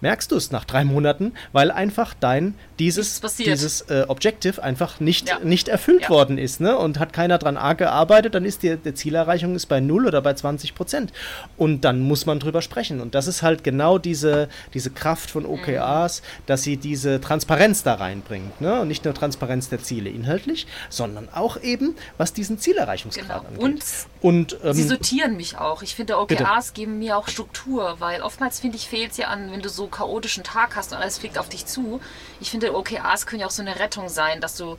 merkst 0.00 0.30
du 0.32 0.36
es 0.36 0.50
nach 0.50 0.64
drei 0.64 0.84
Monaten, 0.84 1.32
weil 1.52 1.70
einfach 1.70 2.14
dein 2.18 2.54
dieses, 2.78 3.20
dieses 3.38 3.82
äh, 3.82 4.06
Objective 4.08 4.62
einfach 4.62 5.00
nicht, 5.00 5.28
ja. 5.28 5.38
nicht 5.40 5.68
erfüllt 5.68 6.04
ja. 6.04 6.08
worden 6.08 6.38
ist. 6.38 6.60
Ne? 6.60 6.76
Und 6.76 6.98
hat 6.98 7.12
keiner 7.12 7.38
dran 7.38 7.58
gearbeitet, 7.76 8.34
dann 8.34 8.44
ist 8.44 8.62
die, 8.62 8.76
die 8.76 8.94
Zielerreichung 8.94 9.54
ist 9.54 9.66
bei 9.66 9.80
0 9.80 10.06
oder 10.06 10.22
bei 10.22 10.32
20 10.32 10.74
Prozent. 10.74 11.12
Und 11.56 11.82
dann 11.82 12.00
muss 12.00 12.24
man 12.24 12.40
drüber 12.40 12.62
sprechen. 12.62 13.00
Und 13.00 13.14
das 13.14 13.26
ist 13.26 13.42
halt 13.42 13.62
genau 13.64 13.98
diese, 13.98 14.48
diese 14.72 14.90
Kraft 14.90 15.30
von 15.30 15.44
OKRs, 15.44 16.22
mhm. 16.22 16.24
dass 16.46 16.62
sie 16.62 16.78
diese 16.78 17.20
Transparenz 17.20 17.82
da 17.82 17.94
reinbringt. 17.94 18.60
Ne? 18.60 18.80
Und 18.80 18.88
nicht 18.88 19.04
nur 19.04 19.12
Transparenz 19.12 19.68
der 19.68 19.82
Ziele 19.82 20.08
inhaltlich, 20.08 20.66
sondern 20.88 21.28
auch 21.32 21.60
eben, 21.60 21.96
was 22.16 22.32
diesen 22.32 22.58
Zielerreichungsgrad 22.58 23.46
genau. 23.46 23.64
angeht. 23.64 24.06
Und, 24.22 24.54
und 24.54 24.64
ähm, 24.64 24.72
sie 24.72 24.84
sortieren 24.84 25.36
mich 25.36 25.58
auch. 25.58 25.82
Ich 25.82 25.94
finde, 25.94 26.18
OKRs 26.18 26.68
bitte. 26.68 26.72
geben 26.74 26.98
mir 26.98 27.18
auch 27.18 27.28
Struktur, 27.28 27.96
weil 27.98 28.22
oftmals 28.22 28.60
finde 28.60 28.78
ich, 28.78 28.88
fehlt 28.88 29.10
es 29.10 29.18
ja 29.18 29.28
an, 29.28 29.52
wenn 29.52 29.60
du 29.60 29.68
so 29.68 29.89
chaotischen 29.90 30.44
Tag 30.44 30.76
hast 30.76 30.92
und 30.92 30.98
alles 30.98 31.18
fliegt 31.18 31.38
auf 31.38 31.48
dich 31.48 31.66
zu. 31.66 32.00
Ich 32.40 32.50
finde, 32.50 32.74
OKRs 32.74 33.26
können 33.26 33.40
ja 33.40 33.46
auch 33.46 33.50
so 33.50 33.62
eine 33.62 33.78
Rettung 33.78 34.08
sein, 34.08 34.40
dass 34.40 34.56
du 34.56 34.76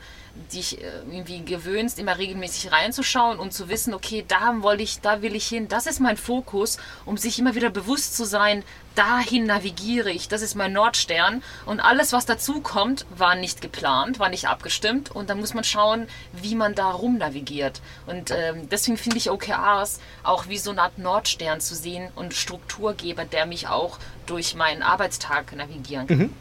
dich 0.53 0.81
äh, 0.81 0.87
irgendwie 1.11 1.43
gewöhnst, 1.43 1.99
immer 1.99 2.17
regelmäßig 2.17 2.71
reinzuschauen 2.71 3.37
und 3.37 3.53
zu 3.53 3.67
wissen, 3.69 3.93
okay, 3.93 4.23
da 4.27 4.61
wollte 4.61 4.83
ich, 4.83 5.01
da 5.01 5.21
will 5.21 5.35
ich 5.35 5.47
hin, 5.47 5.67
das 5.67 5.87
ist 5.87 5.99
mein 5.99 6.17
Fokus, 6.17 6.77
um 7.05 7.17
sich 7.17 7.37
immer 7.37 7.55
wieder 7.55 7.69
bewusst 7.69 8.15
zu 8.15 8.25
sein, 8.25 8.63
dahin 8.95 9.45
navigiere 9.45 10.11
ich, 10.11 10.27
das 10.27 10.41
ist 10.41 10.55
mein 10.55 10.73
Nordstern. 10.73 11.43
Und 11.65 11.79
alles, 11.79 12.13
was 12.13 12.25
dazu 12.25 12.61
kommt, 12.61 13.05
war 13.09 13.35
nicht 13.35 13.61
geplant, 13.61 14.19
war 14.19 14.29
nicht 14.29 14.47
abgestimmt. 14.47 15.11
Und 15.11 15.29
dann 15.29 15.39
muss 15.39 15.53
man 15.53 15.63
schauen, 15.63 16.07
wie 16.33 16.55
man 16.55 16.75
da 16.75 16.91
rum 16.91 17.17
navigiert 17.17 17.81
und 18.07 18.31
ähm, 18.31 18.69
deswegen 18.69 18.97
finde 18.97 19.17
ich 19.17 19.29
OKRs 19.29 19.99
auch 20.23 20.47
wie 20.47 20.57
so 20.57 20.71
eine 20.71 20.81
Art 20.81 20.97
Nordstern 20.97 21.61
zu 21.61 21.75
sehen 21.75 22.09
und 22.15 22.33
Strukturgeber, 22.33 23.25
der 23.25 23.45
mich 23.45 23.67
auch 23.67 23.99
durch 24.31 24.55
meinen 24.55 24.81
Arbeitstag 24.81 25.53
navigieren 25.55 26.07
kann. 26.07 26.17
Mhm. 26.17 26.33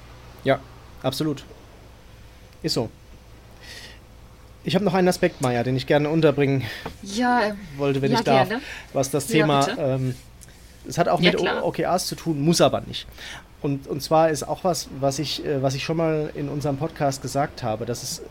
Ja, 0.45 0.61
absolut. 1.03 1.45
Ist 2.63 2.75
so. 2.75 2.89
Ich 4.63 4.75
habe 4.75 4.85
noch 4.85 4.95
einen 4.95 5.09
Aspekt, 5.09 5.41
Maya, 5.41 5.65
den 5.65 5.75
ich 5.75 5.87
gerne 5.87 6.09
unterbringen 6.09 6.63
ja, 7.03 7.57
wollte, 7.77 8.01
wenn 8.01 8.13
ja, 8.13 8.19
ich 8.19 8.25
darf. 8.25 8.49
Gerne. 8.49 8.63
Was 8.93 9.11
das 9.11 9.27
Thema, 9.27 9.67
ja, 9.67 9.95
ähm, 9.95 10.15
es 10.87 10.99
hat 10.99 11.09
auch 11.09 11.21
mit 11.21 11.37
klar. 11.37 11.65
OKRs 11.65 12.07
zu 12.07 12.15
tun, 12.15 12.41
muss 12.41 12.61
aber 12.61 12.83
nicht. 12.83 13.09
Und, 13.61 13.89
und 13.89 14.03
zwar 14.03 14.31
ist 14.31 14.45
auch 14.45 14.63
was, 14.63 14.89
was 15.01 15.19
ich, 15.19 15.45
äh, 15.45 15.63
was 15.63 15.75
ich 15.75 15.83
schon 15.83 15.97
mal 15.97 16.31
in 16.35 16.49
unserem 16.49 16.77
Podcast 16.77 17.23
gesagt 17.23 17.63
habe, 17.63 17.87
dass 17.87 18.03
es 18.03 18.23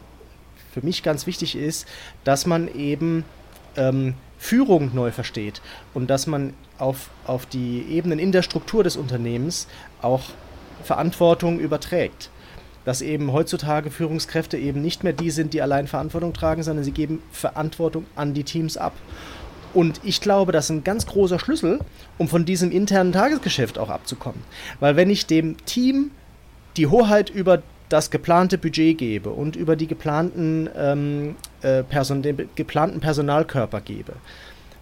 für 0.71 0.81
mich 0.81 1.03
ganz 1.03 1.27
wichtig 1.27 1.55
ist, 1.55 1.85
dass 2.23 2.45
man 2.45 2.73
eben 2.73 3.25
ähm, 3.75 4.13
Führung 4.37 4.91
neu 4.93 5.11
versteht 5.11 5.61
und 5.93 6.09
dass 6.09 6.25
man 6.25 6.53
auf, 6.77 7.09
auf 7.25 7.45
die 7.45 7.85
Ebenen 7.89 8.19
in 8.19 8.31
der 8.31 8.41
Struktur 8.41 8.83
des 8.83 8.95
Unternehmens 8.95 9.67
auch 10.01 10.23
Verantwortung 10.83 11.59
überträgt. 11.59 12.29
Dass 12.85 13.01
eben 13.01 13.33
heutzutage 13.33 13.91
Führungskräfte 13.91 14.57
eben 14.57 14.81
nicht 14.81 15.03
mehr 15.03 15.13
die 15.13 15.29
sind, 15.31 15.53
die 15.53 15.61
allein 15.61 15.87
Verantwortung 15.87 16.33
tragen, 16.33 16.63
sondern 16.63 16.85
sie 16.85 16.93
geben 16.93 17.21
Verantwortung 17.31 18.05
an 18.15 18.33
die 18.33 18.45
Teams 18.45 18.77
ab. 18.77 18.93
Und 19.73 19.99
ich 20.03 20.21
glaube, 20.21 20.51
das 20.51 20.65
ist 20.65 20.71
ein 20.71 20.83
ganz 20.83 21.05
großer 21.05 21.37
Schlüssel, 21.37 21.79
um 22.17 22.27
von 22.27 22.45
diesem 22.45 22.71
internen 22.71 23.11
Tagesgeschäft 23.11 23.77
auch 23.77 23.89
abzukommen. 23.89 24.41
Weil 24.79 24.95
wenn 24.95 25.09
ich 25.09 25.27
dem 25.27 25.63
Team 25.65 26.11
die 26.77 26.87
Hoheit 26.87 27.29
über 27.29 27.61
das 27.89 28.11
geplante 28.11 28.57
Budget 28.57 28.97
gebe 28.97 29.31
und 29.31 29.55
über 29.55 29.75
die 29.75 29.87
geplanten, 29.87 30.69
ähm, 30.77 31.35
äh, 31.61 31.83
Person, 31.83 32.21
den 32.21 32.49
geplanten 32.55 32.99
Personalkörper 32.99 33.81
gebe, 33.81 34.13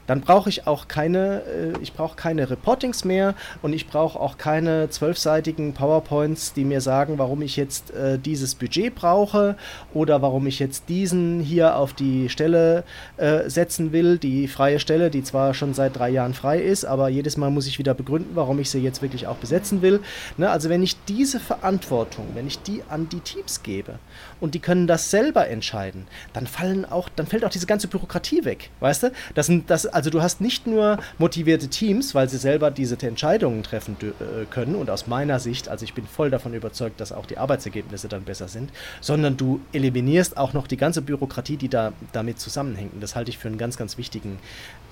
dann 0.08 0.22
brauche 0.22 0.50
ich 0.50 0.66
auch 0.66 0.88
keine, 0.88 1.44
äh, 1.44 1.74
ich 1.82 1.94
brauche 1.94 2.16
keine 2.16 2.50
Reportings 2.50 3.06
mehr 3.06 3.36
und 3.62 3.74
ich 3.74 3.88
brauche 3.88 4.20
auch 4.20 4.38
keine 4.38 4.90
zwölfseitigen 4.90 5.74
PowerPoints, 5.74 6.54
die 6.54 6.64
mir 6.64 6.82
sagen, 6.82 7.18
warum 7.18 7.42
ich 7.42 7.58
jetzt 7.58 7.92
äh, 7.92 8.18
dieses 8.18 8.56
Budget 8.56 8.96
brauche 8.96 9.56
oder 9.94 10.22
warum 10.22 10.48
ich 10.48 10.60
jetzt 10.60 10.90
diesen 10.90 11.42
hier 11.42 11.76
auf 11.76 11.94
die 11.94 12.30
Stelle 12.30 12.84
äh, 13.18 13.50
setzen 13.50 13.92
will, 13.92 14.18
die 14.18 14.48
freie 14.48 14.80
Stelle, 14.80 15.12
die 15.12 15.24
zwar 15.24 15.54
schon 15.54 15.74
seit 15.74 15.98
drei 15.98 16.10
Jahren 16.10 16.34
frei 16.34 16.60
ist, 16.60 16.86
aber 16.86 17.10
jedes 17.10 17.38
Mal 17.38 17.52
muss 17.52 17.68
ich 17.68 17.78
wieder 17.78 17.94
begründen, 17.94 18.32
warum 18.36 18.60
ich 18.60 18.70
sie 18.70 18.80
jetzt 18.80 19.02
wirklich 19.02 19.28
auch 19.28 19.38
besetzen 19.38 19.82
will. 19.82 20.00
Ne? 20.38 20.50
Also 20.50 20.70
wenn 20.70 20.82
ich 20.82 20.96
diese 21.06 21.40
Verantwortung, 21.40 22.26
wenn 22.34 22.48
ich 22.48 22.62
die 22.62 22.82
an 22.90 23.10
die 23.10 23.20
Teams 23.20 23.62
gebe 23.62 24.00
und 24.40 24.56
die 24.56 24.60
können 24.60 24.88
das 24.88 25.12
selber 25.12 25.50
entscheiden, 25.50 26.08
dann 26.34 26.48
fallen 26.48 26.86
auch, 26.86 27.10
dann 27.10 27.28
fällt 27.28 27.44
auch 27.44 27.50
diese 27.50 27.68
ganze 27.68 27.88
Bürokratie 27.88 28.46
weg, 28.46 28.70
weißt 28.80 29.04
du? 29.04 29.12
Das, 29.36 29.52
das 29.68 29.86
also 29.98 30.12
du 30.12 30.22
hast 30.22 30.42
nicht 30.42 30.68
nur 30.68 31.00
motivierte 31.18 31.70
Teams, 31.70 32.14
weil 32.14 32.30
sie 32.30 32.38
selber 32.38 32.70
diese 32.70 32.96
Entscheidungen 33.02 33.64
treffen 33.64 33.98
äh, 34.00 34.46
können 34.46 34.76
und 34.76 34.92
aus 34.92 35.08
meiner 35.08 35.40
Sicht, 35.40 35.70
also 35.70 35.86
ich 35.86 35.96
bin 35.96 36.06
voll 36.06 36.30
davon 36.30 36.54
überzeugt, 36.54 37.02
dass 37.02 37.12
auch 37.12 37.26
die 37.26 37.40
Arbeitsergebnisse 37.40 38.08
dann 38.08 38.22
besser 38.22 38.48
sind, 38.48 38.70
sondern 39.02 39.38
du 39.38 39.60
eliminierst 39.74 40.38
auch 40.38 40.54
noch 40.54 40.68
die 40.68 40.78
ganze 40.78 41.02
Bürokratie, 41.02 41.58
die 41.58 41.68
da 41.68 41.94
damit 42.14 42.40
zusammenhängt. 42.40 42.94
Und 42.94 43.02
das 43.02 43.16
halte 43.16 43.32
ich 43.32 43.40
für 43.40 43.48
einen 43.48 43.58
ganz, 43.58 43.76
ganz 43.76 43.98
wichtigen 43.98 44.38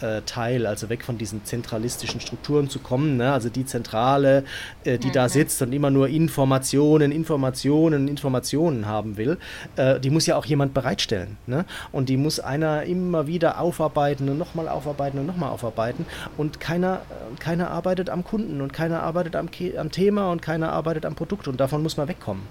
äh, 0.02 0.24
Teil, 0.24 0.66
also 0.66 0.90
weg 0.90 1.04
von 1.04 1.20
diesen 1.20 1.46
zentralistischen 1.46 2.20
Strukturen 2.20 2.68
zu 2.68 2.80
kommen, 2.80 3.18
ne? 3.18 3.32
also 3.32 3.50
die 3.50 3.68
Zentrale, 3.68 4.44
äh, 4.86 4.98
die 4.98 5.10
mhm. 5.10 5.14
da 5.14 5.30
sitzt 5.30 5.62
und 5.62 5.72
immer 5.72 5.92
nur 5.92 6.08
Informationen, 6.08 7.12
Informationen, 7.12 8.08
Informationen 8.08 8.88
haben 8.88 9.18
will, 9.18 9.38
äh, 9.76 10.00
die 10.00 10.10
muss 10.10 10.26
ja 10.26 10.36
auch 10.36 10.46
jemand 10.46 10.74
bereitstellen. 10.74 11.38
Ne? 11.46 11.66
Und 11.92 12.10
die 12.10 12.18
muss 12.18 12.40
einer 12.40 12.84
immer 12.86 13.28
wieder 13.28 13.62
aufarbeiten 13.62 14.28
und 14.30 14.40
nochmal 14.40 14.68
aufarbeiten 14.68 14.95
und 14.96 15.26
nochmal 15.26 15.50
aufarbeiten. 15.50 16.06
Und 16.38 16.60
keiner, 16.60 17.02
äh, 17.10 17.40
keiner 17.40 17.70
arbeitet 17.72 18.10
am 18.10 18.24
Kunden 18.24 18.62
und 18.62 18.74
keiner 18.74 19.04
arbeitet 19.04 19.36
am, 19.36 19.50
am 19.78 19.92
Thema 19.92 20.32
und 20.32 20.42
keiner 20.42 20.72
arbeitet 20.72 21.06
am 21.06 21.16
Produkt. 21.16 21.48
Und 21.48 21.60
davon 21.60 21.84
muss 21.84 21.98
man 21.98 22.08
wegkommen. 22.08 22.44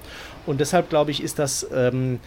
Und 0.47 0.61
deshalb 0.61 0.91
glaube 0.91 1.11
ich, 1.11 1.23
ist 1.23 1.39
das, 1.39 1.67
ähm, 1.75 2.21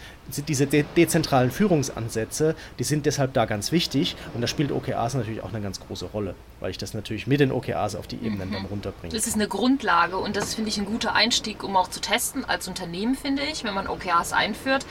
diese 0.48 0.66
de 0.66 0.84
dezentralen 0.96 1.50
Führungsansätze, 1.50 2.54
die 2.78 2.84
sind 2.84 3.06
deshalb 3.06 3.32
da 3.32 3.44
ganz 3.44 3.72
wichtig. 3.72 4.16
Und 4.34 4.40
da 4.40 4.46
spielt 4.46 4.72
OKRs 4.72 5.14
natürlich 5.14 5.42
auch 5.42 5.52
eine 5.52 5.60
ganz 5.60 5.80
große 5.80 6.06
Rolle, 6.06 6.34
weil 6.60 6.70
ich 6.70 6.78
das 6.78 6.94
natürlich 6.94 7.26
mit 7.26 7.40
den 7.40 7.52
OKRs 7.52 7.94
auf 7.94 8.06
die 8.06 8.16
Ebenen 8.16 8.48
mhm. 8.48 8.52
dann 8.52 8.64
runterbringe. 8.66 9.14
Das 9.14 9.26
ist 9.26 9.34
eine 9.34 9.48
Grundlage 9.48 10.18
und 10.18 10.36
das 10.36 10.54
finde 10.54 10.70
ich 10.70 10.78
ein 10.78 10.86
guter 10.86 11.14
Einstieg, 11.14 11.62
um 11.64 11.76
auch 11.76 11.88
zu 11.88 12.00
testen 12.00 12.44
als 12.44 12.68
Unternehmen, 12.68 13.14
finde 13.14 13.42
ich, 13.42 13.64
wenn 13.64 13.74
man 13.74 13.86
OKRs 13.86 14.32
einführt 14.32 14.84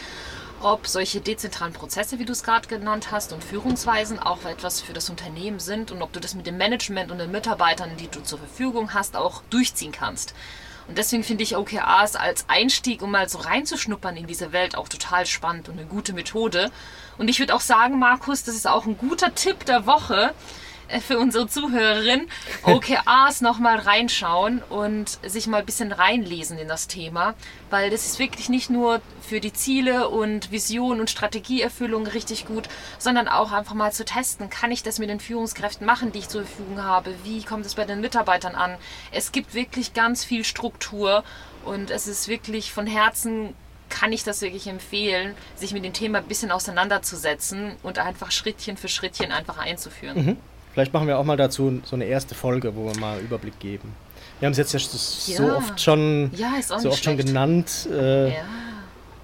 ob 0.61 0.87
solche 0.87 1.21
dezentralen 1.21 1.73
Prozesse, 1.73 2.19
wie 2.19 2.25
du 2.25 2.31
es 2.31 2.43
gerade 2.43 2.67
genannt 2.67 3.11
hast, 3.11 3.33
und 3.33 3.43
Führungsweisen 3.43 4.19
auch 4.19 4.45
etwas 4.45 4.81
für 4.81 4.93
das 4.93 5.09
Unternehmen 5.09 5.59
sind 5.59 5.91
und 5.91 6.01
ob 6.01 6.13
du 6.13 6.19
das 6.19 6.33
mit 6.33 6.47
dem 6.47 6.57
Management 6.57 7.11
und 7.11 7.19
den 7.19 7.31
Mitarbeitern, 7.31 7.91
die 7.97 8.07
du 8.07 8.21
zur 8.21 8.39
Verfügung 8.39 8.93
hast, 8.93 9.15
auch 9.15 9.41
durchziehen 9.49 9.91
kannst. 9.91 10.33
Und 10.87 10.97
deswegen 10.97 11.23
finde 11.23 11.43
ich 11.43 11.57
OKRs 11.57 12.15
als 12.15 12.45
Einstieg, 12.47 13.01
um 13.01 13.11
mal 13.11 13.27
so 13.27 13.39
reinzuschnuppern 13.39 14.15
in 14.15 14.25
diese 14.25 14.53
Welt, 14.53 14.77
auch 14.77 14.87
total 14.87 15.25
spannend 15.25 15.67
und 15.67 15.77
eine 15.77 15.87
gute 15.87 16.13
Methode. 16.13 16.71
Und 17.17 17.29
ich 17.29 17.39
würde 17.39 17.53
auch 17.53 17.61
sagen, 17.61 17.99
Markus, 17.99 18.43
das 18.43 18.55
ist 18.55 18.67
auch 18.67 18.85
ein 18.85 18.97
guter 18.97 19.35
Tipp 19.35 19.65
der 19.65 19.85
Woche, 19.85 20.33
für 21.07 21.19
unsere 21.19 21.47
Zuhörerin 21.47 22.27
OKRs 22.63 23.41
nochmal 23.41 23.77
reinschauen 23.77 24.61
und 24.69 25.19
sich 25.25 25.47
mal 25.47 25.59
ein 25.59 25.65
bisschen 25.65 25.91
reinlesen 25.91 26.57
in 26.57 26.67
das 26.67 26.87
Thema, 26.87 27.35
weil 27.69 27.89
das 27.89 28.05
ist 28.05 28.19
wirklich 28.19 28.49
nicht 28.49 28.69
nur 28.69 29.01
für 29.21 29.39
die 29.39 29.53
Ziele 29.53 30.09
und 30.09 30.51
Vision 30.51 30.99
und 30.99 31.09
Strategieerfüllung 31.09 32.07
richtig 32.07 32.45
gut, 32.45 32.69
sondern 32.97 33.27
auch 33.27 33.51
einfach 33.51 33.73
mal 33.73 33.91
zu 33.91 34.05
testen, 34.05 34.49
kann 34.49 34.71
ich 34.71 34.83
das 34.83 34.99
mit 34.99 35.09
den 35.09 35.19
Führungskräften 35.19 35.85
machen, 35.85 36.11
die 36.11 36.19
ich 36.19 36.29
zur 36.29 36.43
Verfügung 36.43 36.81
habe, 36.81 37.13
wie 37.23 37.43
kommt 37.43 37.65
es 37.65 37.75
bei 37.75 37.85
den 37.85 38.01
Mitarbeitern 38.01 38.55
an. 38.55 38.77
Es 39.11 39.31
gibt 39.31 39.53
wirklich 39.53 39.93
ganz 39.93 40.23
viel 40.23 40.43
Struktur 40.43 41.23
und 41.65 41.91
es 41.91 42.07
ist 42.07 42.27
wirklich 42.27 42.71
von 42.71 42.87
Herzen 42.87 43.53
kann 43.89 44.11
ich 44.11 44.23
das 44.23 44.41
wirklich 44.41 44.67
empfehlen, 44.67 45.33
sich 45.55 45.71
mit 45.71 45.85
dem 45.85 45.93
Thema 45.93 46.17
ein 46.17 46.25
bisschen 46.25 46.51
auseinanderzusetzen 46.51 47.77
und 47.83 47.99
einfach 47.99 48.31
Schrittchen 48.31 48.75
für 48.75 48.89
Schrittchen 48.89 49.31
einfach 49.31 49.57
einzuführen. 49.57 50.25
Mhm. 50.25 50.37
Vielleicht 50.77 50.93
machen 50.93 51.07
wir 51.07 51.17
auch 51.17 51.23
mal 51.23 51.37
dazu 51.37 51.81
so 51.85 51.95
eine 51.95 52.05
erste 52.05 52.35
Folge, 52.35 52.75
wo 52.75 52.85
wir 52.85 52.99
mal 52.99 53.13
einen 53.13 53.25
Überblick 53.25 53.59
geben. 53.59 53.95
Wir 54.39 54.45
haben 54.45 54.51
es 54.51 54.59
jetzt 54.59 54.73
ja 54.73 54.79
so 54.79 55.55
oft 55.55 55.81
schon, 55.81 56.29
ja, 56.35 56.61
so 56.61 56.91
oft 56.91 57.03
schon 57.03 57.17
genannt, 57.17 57.89
äh, 57.91 58.35
ja. 58.35 58.41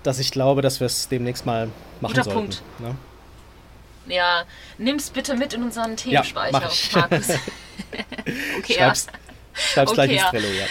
dass 0.02 0.18
ich 0.18 0.32
glaube, 0.32 0.64
dass 0.64 0.80
wir 0.80 0.88
es 0.88 1.10
demnächst 1.10 1.46
mal 1.46 1.70
machen 2.02 2.14
Guter 2.16 2.24
sollten. 2.24 2.40
Punkt. 2.40 2.64
Ne? 2.80 2.96
Ja, 4.08 4.46
nimm's 4.80 5.12
bitte 5.12 5.36
mit 5.36 5.54
in 5.54 5.62
unseren 5.62 5.96
Themenspeicher, 5.96 6.52
ja, 6.92 7.00
Markus. 7.00 7.30
okay, 8.58 8.74
schreib's, 8.74 9.08
schreib's 9.54 9.92
okay, 9.92 10.08
gleich 10.08 10.12
ins 10.14 10.30
Trello, 10.32 10.48
ja. 10.48 10.66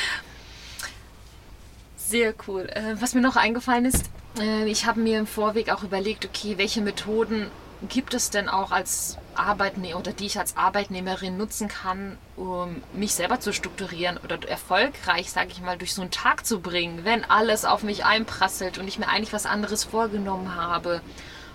Sehr 1.97 2.35
cool. 2.49 2.69
Äh, 2.69 3.01
was 3.01 3.15
mir 3.15 3.21
noch 3.21 3.37
eingefallen 3.37 3.85
ist, 3.85 4.11
äh, 4.41 4.69
ich 4.69 4.85
habe 4.85 4.99
mir 4.99 5.21
im 5.21 5.29
Vorweg 5.29 5.71
auch 5.71 5.85
überlegt, 5.85 6.25
okay, 6.25 6.59
welche 6.59 6.81
Methoden 6.81 7.53
gibt 7.89 8.15
es 8.15 8.31
denn 8.31 8.49
auch 8.49 8.71
als 8.71 9.19
Arbeitnehmer 9.35 9.99
oder 9.99 10.13
die 10.13 10.27
ich 10.27 10.39
als 10.39 10.57
Arbeitnehmerin 10.57 11.37
nutzen 11.37 11.69
kann, 11.69 12.19
um 12.37 12.83
mich 12.93 13.15
selber 13.15 13.41
zu 13.41 13.53
strukturieren 13.53 14.19
oder 14.19 14.39
erfolgreich, 14.49 15.31
sage 15.31 15.51
ich 15.53 15.61
mal, 15.61 15.79
durch 15.79 15.95
so 15.95 16.03
einen 16.03 16.11
Tag 16.11 16.47
zu 16.47 16.61
bringen, 16.61 17.05
wenn 17.05 17.25
alles 17.25 17.65
auf 17.65 17.83
mich 17.83 18.05
einprasselt 18.05 18.79
und 18.79 18.89
ich 18.89 18.99
mir 18.99 19.09
eigentlich 19.09 19.33
was 19.33 19.47
anderes 19.47 19.85
vorgenommen 19.85 20.55
habe 20.55 21.01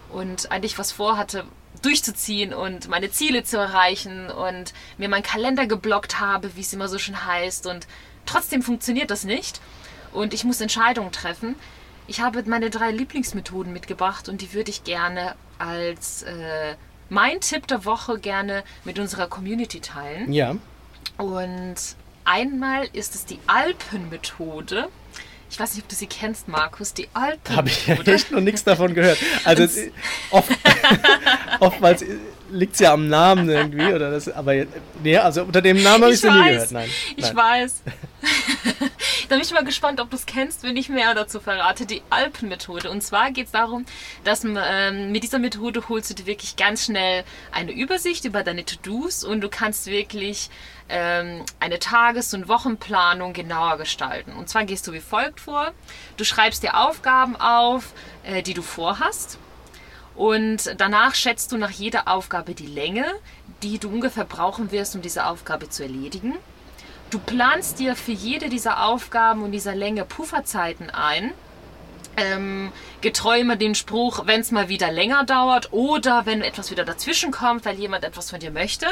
und 0.09 0.51
eigentlich 0.51 0.77
was 0.77 0.91
vorhatte, 0.91 1.45
durchzuziehen 1.81 2.53
und 2.53 2.87
meine 2.87 3.11
Ziele 3.11 3.43
zu 3.43 3.57
erreichen 3.57 4.29
und 4.29 4.73
mir 4.97 5.09
meinen 5.09 5.23
Kalender 5.23 5.67
geblockt 5.67 6.19
habe, 6.19 6.55
wie 6.55 6.61
es 6.61 6.73
immer 6.73 6.87
so 6.87 6.97
schön 6.97 7.25
heißt 7.25 7.67
und 7.67 7.87
trotzdem 8.25 8.63
funktioniert 8.63 9.11
das 9.11 9.23
nicht 9.23 9.61
und 10.11 10.33
ich 10.33 10.43
muss 10.43 10.59
Entscheidungen 10.59 11.11
treffen. 11.11 11.55
Ich 12.07 12.21
habe 12.21 12.41
meine 12.47 12.69
drei 12.69 12.91
Lieblingsmethoden 12.91 13.73
mitgebracht 13.73 14.29
und 14.29 14.41
die 14.41 14.53
würde 14.53 14.71
ich 14.71 14.83
gerne 14.85 15.35
als 15.59 16.23
äh, 16.23 16.75
mein 17.09 17.41
Tipp 17.41 17.67
der 17.67 17.83
Woche 17.83 18.17
gerne 18.17 18.63
mit 18.85 18.97
unserer 18.97 19.27
Community 19.27 19.81
teilen. 19.81 20.31
Ja. 20.31 20.55
Und 21.17 21.75
einmal 22.23 22.87
ist 22.93 23.15
es 23.15 23.25
die 23.25 23.39
Alpenmethode. 23.47 24.87
Ich 25.49 25.59
weiß 25.59 25.75
nicht, 25.75 25.83
ob 25.83 25.89
du 25.89 25.95
sie 25.95 26.07
kennst, 26.07 26.47
Markus, 26.47 26.93
die 26.93 27.07
Alpenmethode. 27.13 27.55
Habe 27.57 27.69
ich 28.03 28.07
echt 28.07 28.31
noch 28.31 28.41
nichts 28.41 28.63
davon 28.63 28.93
gehört. 28.93 29.17
Also 29.43 29.63
oft, 30.31 30.51
oftmals 31.59 32.05
liegt 32.49 32.73
es 32.73 32.79
ja 32.79 32.93
am 32.93 33.07
Namen 33.07 33.49
irgendwie, 33.49 33.93
oder 33.93 34.11
das, 34.11 34.29
aber 34.29 34.53
nee, 35.03 35.17
also 35.17 35.43
unter 35.43 35.61
dem 35.61 35.81
Namen 35.81 36.03
habe 36.03 36.13
ich 36.13 36.21
sie 36.21 36.29
nie 36.29 36.51
gehört. 36.51 36.71
Nein. 36.71 36.89
Ich 37.15 37.25
nein. 37.25 37.35
weiß. 37.35 37.83
da 39.29 39.35
bin 39.35 39.41
ich 39.43 39.51
mal 39.51 39.63
gespannt, 39.63 39.99
ob 39.99 40.09
du 40.09 40.15
es 40.15 40.25
kennst, 40.25 40.63
wenn 40.63 40.77
ich 40.77 40.89
mehr 40.89 41.13
dazu 41.13 41.39
verrate. 41.39 41.85
Die 41.85 42.01
Alpenmethode. 42.09 42.89
Und 42.89 43.01
zwar 43.01 43.31
geht 43.31 43.47
es 43.47 43.51
darum, 43.51 43.85
dass 44.23 44.43
ähm, 44.43 45.11
mit 45.11 45.23
dieser 45.23 45.39
Methode 45.39 45.87
holst 45.89 46.09
du 46.09 46.13
dir 46.13 46.25
wirklich 46.25 46.55
ganz 46.55 46.85
schnell 46.85 47.23
eine 47.51 47.71
Übersicht 47.71 48.25
über 48.25 48.43
deine 48.43 48.65
To-Dos 48.65 49.23
und 49.23 49.41
du 49.41 49.49
kannst 49.49 49.87
wirklich 49.87 50.49
ähm, 50.89 51.43
eine 51.59 51.79
Tages- 51.79 52.33
und 52.33 52.47
Wochenplanung 52.47 53.33
genauer 53.33 53.77
gestalten. 53.77 54.33
Und 54.33 54.49
zwar 54.49 54.65
gehst 54.65 54.87
du 54.87 54.93
wie 54.93 54.99
folgt 54.99 55.39
vor. 55.39 55.73
Du 56.17 56.23
schreibst 56.23 56.63
dir 56.63 56.77
Aufgaben 56.77 57.35
auf, 57.35 57.93
äh, 58.23 58.41
die 58.41 58.53
du 58.53 58.61
vorhast 58.61 59.37
und 60.17 60.73
danach 60.77 61.13
schätzt 61.13 61.51
du 61.51 61.57
nach 61.57 61.69
jeder 61.69 62.07
Aufgabe 62.07 62.55
die 62.55 62.65
Länge, 62.65 63.05
die 63.61 63.77
du 63.77 63.87
ungefähr 63.87 64.25
brauchen 64.25 64.71
wirst, 64.71 64.95
um 64.95 65.03
diese 65.03 65.27
Aufgabe 65.27 65.69
zu 65.69 65.83
erledigen. 65.83 66.33
Du 67.11 67.19
planst 67.19 67.79
dir 67.79 67.95
für 67.95 68.11
jede 68.11 68.49
dieser 68.49 68.83
Aufgaben 68.83 69.43
und 69.43 69.51
dieser 69.51 69.75
Länge 69.75 70.03
Pufferzeiten 70.05 70.89
ein. 70.89 71.33
Ähm, 72.17 72.71
getreu 73.01 73.39
immer 73.39 73.55
den 73.55 73.75
Spruch, 73.75 74.25
wenn 74.25 74.41
es 74.41 74.49
mal 74.49 74.69
wieder 74.69 74.91
länger 74.91 75.23
dauert 75.23 75.71
oder 75.71 76.25
wenn 76.25 76.41
etwas 76.41 76.71
wieder 76.71 76.83
dazwischen 76.83 77.29
kommt, 77.31 77.63
weil 77.63 77.77
jemand 77.77 78.03
etwas 78.03 78.31
von 78.31 78.39
dir 78.39 78.49
möchte. 78.49 78.87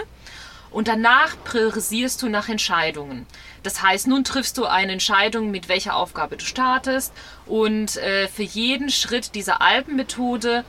Und 0.69 0.87
danach 0.87 1.35
priorisierst 1.43 2.21
du 2.21 2.29
nach 2.29 2.49
Entscheidungen. 2.49 3.25
Das 3.63 3.81
heißt, 3.81 4.07
nun 4.07 4.23
triffst 4.23 4.59
du 4.59 4.65
eine 4.65 4.91
Entscheidung, 4.91 5.49
mit 5.49 5.69
welcher 5.69 5.95
Aufgabe 5.95 6.37
du 6.37 6.45
startest. 6.45 7.13
Und 7.47 7.97
äh, 7.97 8.27
für 8.27 8.43
jeden 8.43 8.89
Schritt 8.89 9.33
dieser 9.33 9.61
Alpenmethode 9.61 10.63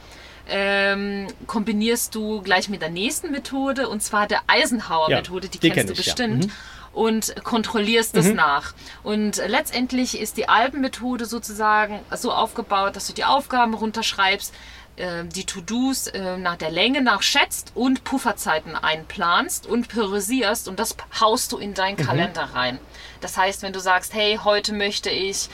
ähm, 0.49 1.27
kombinierst 1.47 2.15
du 2.15 2.43
gleich 2.43 2.69
mit 2.69 2.83
der 2.83 2.91
nächsten 2.91 3.31
Methode 3.31 3.89
und 3.89 4.03
zwar 4.03 4.27
der 4.27 4.41
Eisenhower-Methode, 4.47 5.47
ja, 5.47 5.51
die, 5.51 5.59
die, 5.59 5.71
kennst 5.71 5.79
kenn 5.79 5.87
du 5.87 5.93
ich, 5.93 6.05
bestimmt. 6.05 6.45
Ja. 6.45 6.51
Mhm. 6.51 6.55
Und 6.93 7.45
kontrollierst 7.45 8.17
das 8.17 8.25
mhm. 8.25 8.37
nach. 8.37 8.73
Und 9.03 9.37
letztendlich 9.47 10.19
ist 10.19 10.39
die 10.39 10.49
Alpenmethode 10.49 11.27
sozusagen 11.27 12.01
so 12.17 12.33
aufgebaut, 12.33 12.97
dass 12.97 13.07
du 13.07 13.13
die 13.13 13.25
Aufgaben 13.25 13.75
runterschreibst, 13.75 14.55
äh, 14.97 15.25
die 15.27 15.45
To-Dos 15.45 16.07
äh, 16.07 16.39
nach 16.39 16.57
der 16.57 16.71
Länge 16.71 17.03
nach 17.03 17.21
schätzt 17.21 17.73
und 17.75 18.05
Pufferzeiten 18.05 18.75
einplanst 18.75 19.67
und 19.67 19.89
priorisierst 19.89 20.69
und 20.69 20.81
das 20.81 20.97
haust 21.21 21.53
du 21.53 21.59
in 21.59 21.75
deinen 21.75 21.99
mhm. 21.99 22.07
Kalender 22.07 22.49
rein. 22.55 22.79
Das 23.21 23.37
heißt, 23.37 23.63
wenn 23.63 23.75
du 23.75 23.81
sagst, 23.81 24.15
hey, 24.15 24.41
heute 24.43 24.73
möchte 24.73 25.11
ich 25.11 25.51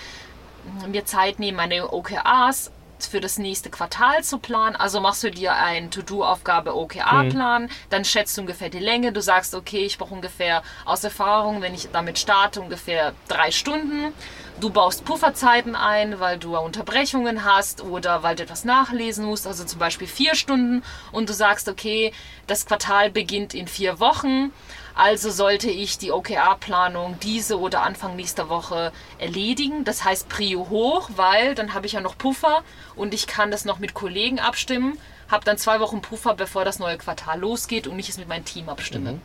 mir 0.88 1.04
Zeit 1.04 1.40
nehmen, 1.40 1.56
meine 1.56 1.92
OKRs 1.92 2.70
für 3.06 3.20
das 3.20 3.38
nächste 3.38 3.70
Quartal 3.70 4.22
zu 4.24 4.38
planen. 4.38 4.76
Also 4.76 5.00
machst 5.00 5.22
du 5.22 5.30
dir 5.30 5.54
eine 5.54 5.90
To-Do-Aufgabe 5.90 6.76
OKR-Plan, 6.76 7.64
mhm. 7.64 7.68
dann 7.90 8.04
schätzt 8.04 8.36
du 8.36 8.42
ungefähr 8.42 8.68
die 8.68 8.78
Länge. 8.78 9.12
Du 9.12 9.20
sagst, 9.20 9.54
okay, 9.54 9.84
ich 9.84 9.98
brauche 9.98 10.14
ungefähr 10.14 10.62
aus 10.84 11.04
Erfahrung, 11.04 11.62
wenn 11.62 11.74
ich 11.74 11.88
damit 11.92 12.18
starte, 12.18 12.60
ungefähr 12.60 13.14
drei 13.28 13.50
Stunden. 13.50 14.12
Du 14.60 14.70
baust 14.70 15.04
Pufferzeiten 15.04 15.74
ein, 15.74 16.20
weil 16.20 16.38
du 16.38 16.56
Unterbrechungen 16.56 17.44
hast 17.44 17.82
oder 17.82 18.22
weil 18.22 18.36
du 18.36 18.44
etwas 18.44 18.64
nachlesen 18.64 19.24
musst, 19.24 19.46
also 19.46 19.64
zum 19.64 19.78
Beispiel 19.78 20.06
vier 20.06 20.34
Stunden 20.34 20.84
und 21.10 21.28
du 21.28 21.32
sagst, 21.32 21.68
okay, 21.68 22.12
das 22.46 22.66
Quartal 22.66 23.10
beginnt 23.10 23.54
in 23.54 23.66
vier 23.66 23.98
Wochen, 23.98 24.52
also 24.94 25.30
sollte 25.30 25.70
ich 25.70 25.98
die 25.98 26.12
OKR-Planung 26.12 27.18
diese 27.20 27.58
oder 27.58 27.82
Anfang 27.82 28.16
nächster 28.16 28.48
Woche 28.48 28.92
erledigen. 29.18 29.84
Das 29.84 30.04
heißt 30.04 30.28
Prio 30.28 30.68
hoch, 30.68 31.10
weil 31.16 31.54
dann 31.54 31.74
habe 31.74 31.86
ich 31.86 31.92
ja 31.92 32.00
noch 32.00 32.18
Puffer 32.18 32.62
und 32.96 33.14
ich 33.14 33.26
kann 33.26 33.50
das 33.50 33.64
noch 33.64 33.78
mit 33.78 33.94
Kollegen 33.94 34.38
abstimmen, 34.38 34.98
habe 35.30 35.44
dann 35.44 35.58
zwei 35.58 35.80
Wochen 35.80 36.02
Puffer, 36.02 36.34
bevor 36.34 36.64
das 36.64 36.78
neue 36.78 36.98
Quartal 36.98 37.40
losgeht 37.40 37.86
und 37.86 37.98
ich 37.98 38.08
es 38.08 38.18
mit 38.18 38.28
meinem 38.28 38.44
Team 38.44 38.68
abstimme. 38.68 39.12
Mhm. 39.12 39.20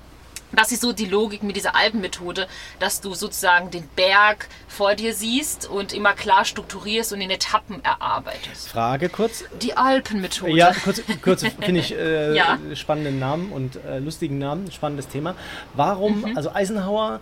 Das 0.52 0.72
ist 0.72 0.82
so 0.82 0.94
die 0.94 1.06
Logik 1.06 1.44
mit 1.44 1.56
dieser 1.56 1.76
Alpenmethode, 1.76 2.48
dass 2.80 3.02
du 3.02 3.14
sozusagen 3.14 3.70
den 3.72 3.88
Berg 3.96 4.48
vor 4.68 4.96
dir 4.96 5.14
siehst 5.14 5.68
und 5.68 5.94
immer 5.94 6.14
klar 6.14 6.46
strukturierst 6.46 7.14
und 7.14 7.22
in 7.22 7.30
Etappen 7.30 7.84
erarbeitest. 7.84 8.70
Frage 8.70 9.10
kurz. 9.10 9.44
Die 9.62 9.76
Alpenmethode. 9.76 10.54
Ja, 10.54 10.74
kurz, 10.74 11.02
kurz 11.22 11.44
finde 11.44 11.82
ich 11.82 11.94
äh, 11.98 12.36
ja. 12.36 12.58
spannenden 12.76 13.20
Namen 13.20 13.52
und 13.52 13.76
äh, 13.86 14.00
lustigen 14.00 14.38
Namen, 14.40 14.72
spannendes 14.72 15.08
Thema. 15.08 15.36
Warum, 15.74 16.22
mhm. 16.22 16.38
also 16.38 16.52
Eisenhower 16.54 17.20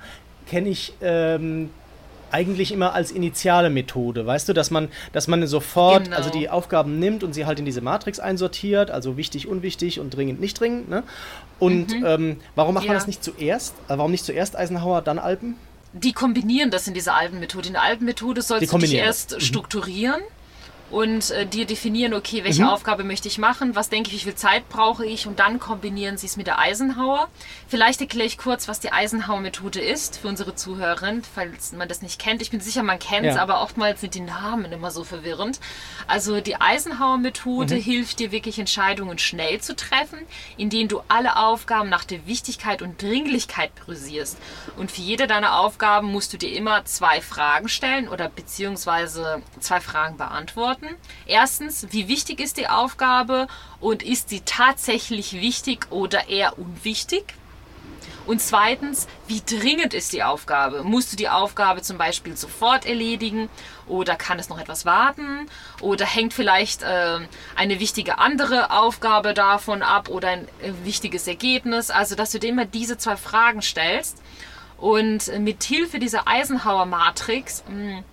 kenne 0.47 0.69
ich 0.69 0.93
ähm, 1.01 1.71
eigentlich 2.36 2.74
immer 2.74 2.93
als 2.93 3.12
initiale 3.12 3.69
Methode, 3.69 4.26
weißt 4.26 4.50
du, 4.50 4.54
dass 4.54 4.69
man, 4.69 4.89
dass 5.13 5.30
man 5.30 5.48
sofort 5.48 6.04
genau. 6.04 6.17
also 6.17 6.30
die 6.30 6.50
Aufgaben 6.50 7.00
nimmt 7.00 7.24
und 7.24 7.32
sie 7.32 7.45
halt 7.45 7.60
in 7.60 7.65
diese 7.65 7.80
Matrix 7.80 8.19
einsortiert, 8.19 8.91
also 8.91 9.15
wichtig, 9.15 9.48
unwichtig 9.48 10.02
und 10.02 10.10
dringend, 10.13 10.41
nicht 10.41 10.60
dringend. 10.60 10.89
Ne? 10.89 11.04
Und 11.60 11.93
mhm. 11.98 12.06
ähm, 12.06 12.38
warum 12.56 12.74
macht 12.74 12.84
ja. 12.84 12.89
man 12.89 12.98
das 12.98 13.08
nicht 13.08 13.24
zuerst? 13.24 13.74
Äh, 13.88 13.98
warum 13.98 14.12
nicht 14.12 14.26
zuerst 14.26 14.58
Eisenhower, 14.58 15.02
dann 15.02 15.17
Alpen? 15.17 15.56
Die 15.93 16.12
kombinieren 16.12 16.71
das 16.71 16.89
in 16.89 16.93
dieser 16.93 17.15
Alpenmethode. 17.15 17.67
In 17.67 17.74
der 17.74 17.84
Alpenmethode 17.84 18.41
sollst 18.41 18.74
du 18.74 18.78
dich 18.80 18.95
erst 18.95 19.36
mhm. 19.36 19.39
strukturieren 19.39 20.21
und 20.95 21.31
äh, 21.31 21.45
dir 21.45 21.65
definieren, 21.65 22.13
okay, 22.13 22.45
welche 22.45 22.62
mhm. 22.62 22.69
Aufgabe 22.69 23.03
möchte 23.03 23.27
ich 23.27 23.38
machen, 23.38 23.75
was 23.75 23.89
denke 23.89 24.12
ich, 24.12 24.15
wie 24.15 24.29
viel 24.29 24.36
Zeit 24.36 24.69
brauche 24.69 25.05
ich 25.05 25.27
und 25.27 25.39
dann 25.39 25.60
kombinieren 25.60 26.15
sie 26.17 26.25
es 26.25 26.38
mit 26.38 26.47
der 26.47 26.58
Eisenhower. 26.58 27.27
Vielleicht 27.67 27.99
erkläre 27.99 28.27
ich 28.27 28.38
kurz, 28.38 28.69
was 28.69 28.79
die 28.79 28.93
Eisenhower-Methode 28.93 29.81
ist 29.81 30.19
für 30.19 30.29
unsere 30.29 30.55
Zuhörerin, 30.55 31.21
falls 31.21 31.73
man 31.73 31.89
das 31.89 32.01
nicht 32.01 32.17
kennt. 32.17 32.41
Ich 32.41 32.49
bin 32.49 32.62
sicher, 32.62 32.81
man 32.81 32.97
kennt 32.97 33.25
es, 33.25 33.36
ja. 33.36 33.41
aber 33.41 33.62
oftmals 33.62 33.99
sind 33.99 34.15
die 34.15 34.21
Namen 34.21 34.71
immer 34.71 34.89
so 34.89 35.03
verwirrend. 35.03 35.60
Also 36.08 36.39
die 36.39 36.62
Eisenhower-Methode 36.62 37.75
mhm. 37.75 37.81
hilft 37.81 38.19
dir 38.19 38.31
wirklich 38.31 38.58
Entscheidungen 38.58 39.17
schnell 39.17 39.60
zu 39.60 39.75
treffen, 39.75 40.19
indem 40.55 40.88
du 40.88 41.01
alle 41.10 41.36
Aufgaben 41.36 41.89
nach 41.89 42.05
der 42.05 42.25
Wichtigkeit 42.25 42.81
und 42.81 43.01
Dringlichkeit 43.01 43.75
priorisierst. 43.75 44.38
Und 44.77 44.91
für 44.93 45.01
jede 45.01 45.27
deiner 45.27 45.60
Aufgaben 45.60 46.10
musst 46.10 46.31
du 46.31 46.38
dir 46.38 46.55
immer 46.55 46.86
zwei 46.86 47.19
Fragen 47.19 47.67
stellen 47.67 48.08
oder 48.08 48.29
beziehungsweise 48.29 49.41
zwei 49.60 49.81
Fragen 49.81 50.15
beantworten 50.15 50.85
beantworten. 50.86 50.95
Erstens, 51.26 51.88
wie 51.91 52.08
wichtig 52.08 52.39
ist 52.39 52.58
die 52.58 52.67
Aufgabe 52.67 53.48
und 53.80 54.04
ist 54.04 54.30
sie 54.30 54.41
tatsächlich 54.41 55.34
wichtig 55.34 55.88
oder 55.91 56.30
eher 56.30 56.58
unwichtig? 56.58 57.34
Und 58.28 58.41
zweitens, 58.41 59.08
wie 59.28 59.41
dringend 59.45 59.93
ist 59.93 60.12
die 60.12 60.24
Aufgabe? 60.24 60.84
Musst 60.84 61.13
du 61.13 61.15
die 61.15 61.30
Aufgabe 61.30 61.84
zum 61.84 62.00
Beispiel 62.00 62.36
sofort 62.36 62.88
erledigen 62.88 63.50
oder 63.86 64.15
kann 64.15 64.39
es 64.39 64.50
noch 64.50 64.58
etwas 64.58 64.84
warten? 64.84 65.48
Oder 65.80 66.08
hängt 66.08 66.34
vielleicht 66.34 66.82
äh, 66.82 67.19
eine 67.56 67.80
wichtige 67.80 68.17
andere 68.17 68.71
Aufgabe 68.71 69.36
davon 69.36 69.84
ab 69.84 70.10
oder 70.10 70.30
ein 70.30 70.48
äh, 70.63 70.71
wichtiges 70.84 71.28
Ergebnis? 71.28 71.91
Also, 71.91 72.15
dass 72.15 72.32
du 72.32 72.39
dir 72.39 72.50
immer 72.50 72.65
diese 72.65 72.98
zwei 72.98 73.15
Fragen 73.15 73.62
stellst 73.62 74.17
und 74.78 75.28
mit 75.39 75.63
Hilfe 75.63 76.00
dieser 76.00 76.28
Eisenhower-Matrix 76.28 77.63
hm, 77.67 78.04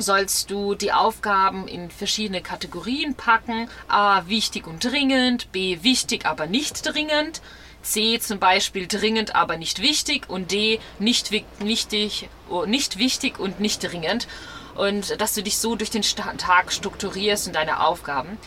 sollst 0.00 0.50
du 0.50 0.74
die 0.74 0.92
Aufgaben 0.92 1.68
in 1.68 1.90
verschiedene 1.90 2.42
Kategorien 2.42 3.14
packen. 3.14 3.68
A, 3.88 4.26
wichtig 4.26 4.66
und 4.66 4.84
dringend, 4.84 5.52
B, 5.52 5.78
wichtig, 5.82 6.26
aber 6.26 6.46
nicht 6.46 6.86
dringend. 6.86 7.40
C 7.82 8.18
zum 8.18 8.38
Beispiel 8.38 8.86
dringend, 8.86 9.34
aber 9.34 9.56
nicht 9.56 9.80
wichtig 9.80 10.28
und 10.28 10.50
D 10.50 10.80
nicht 10.98 11.30
wichtig, 11.30 12.28
oh, 12.48 12.66
nicht 12.66 12.98
wichtig 12.98 13.38
und 13.38 13.60
nicht 13.60 13.82
dringend. 13.82 14.28
Und 14.74 15.20
dass 15.20 15.34
du 15.34 15.42
dich 15.42 15.58
so 15.58 15.76
durch 15.76 15.90
den 15.90 16.02
Tag 16.02 16.72
strukturierst 16.72 17.46
und 17.46 17.56
deine 17.56 17.84
Aufgaben. 17.84 18.38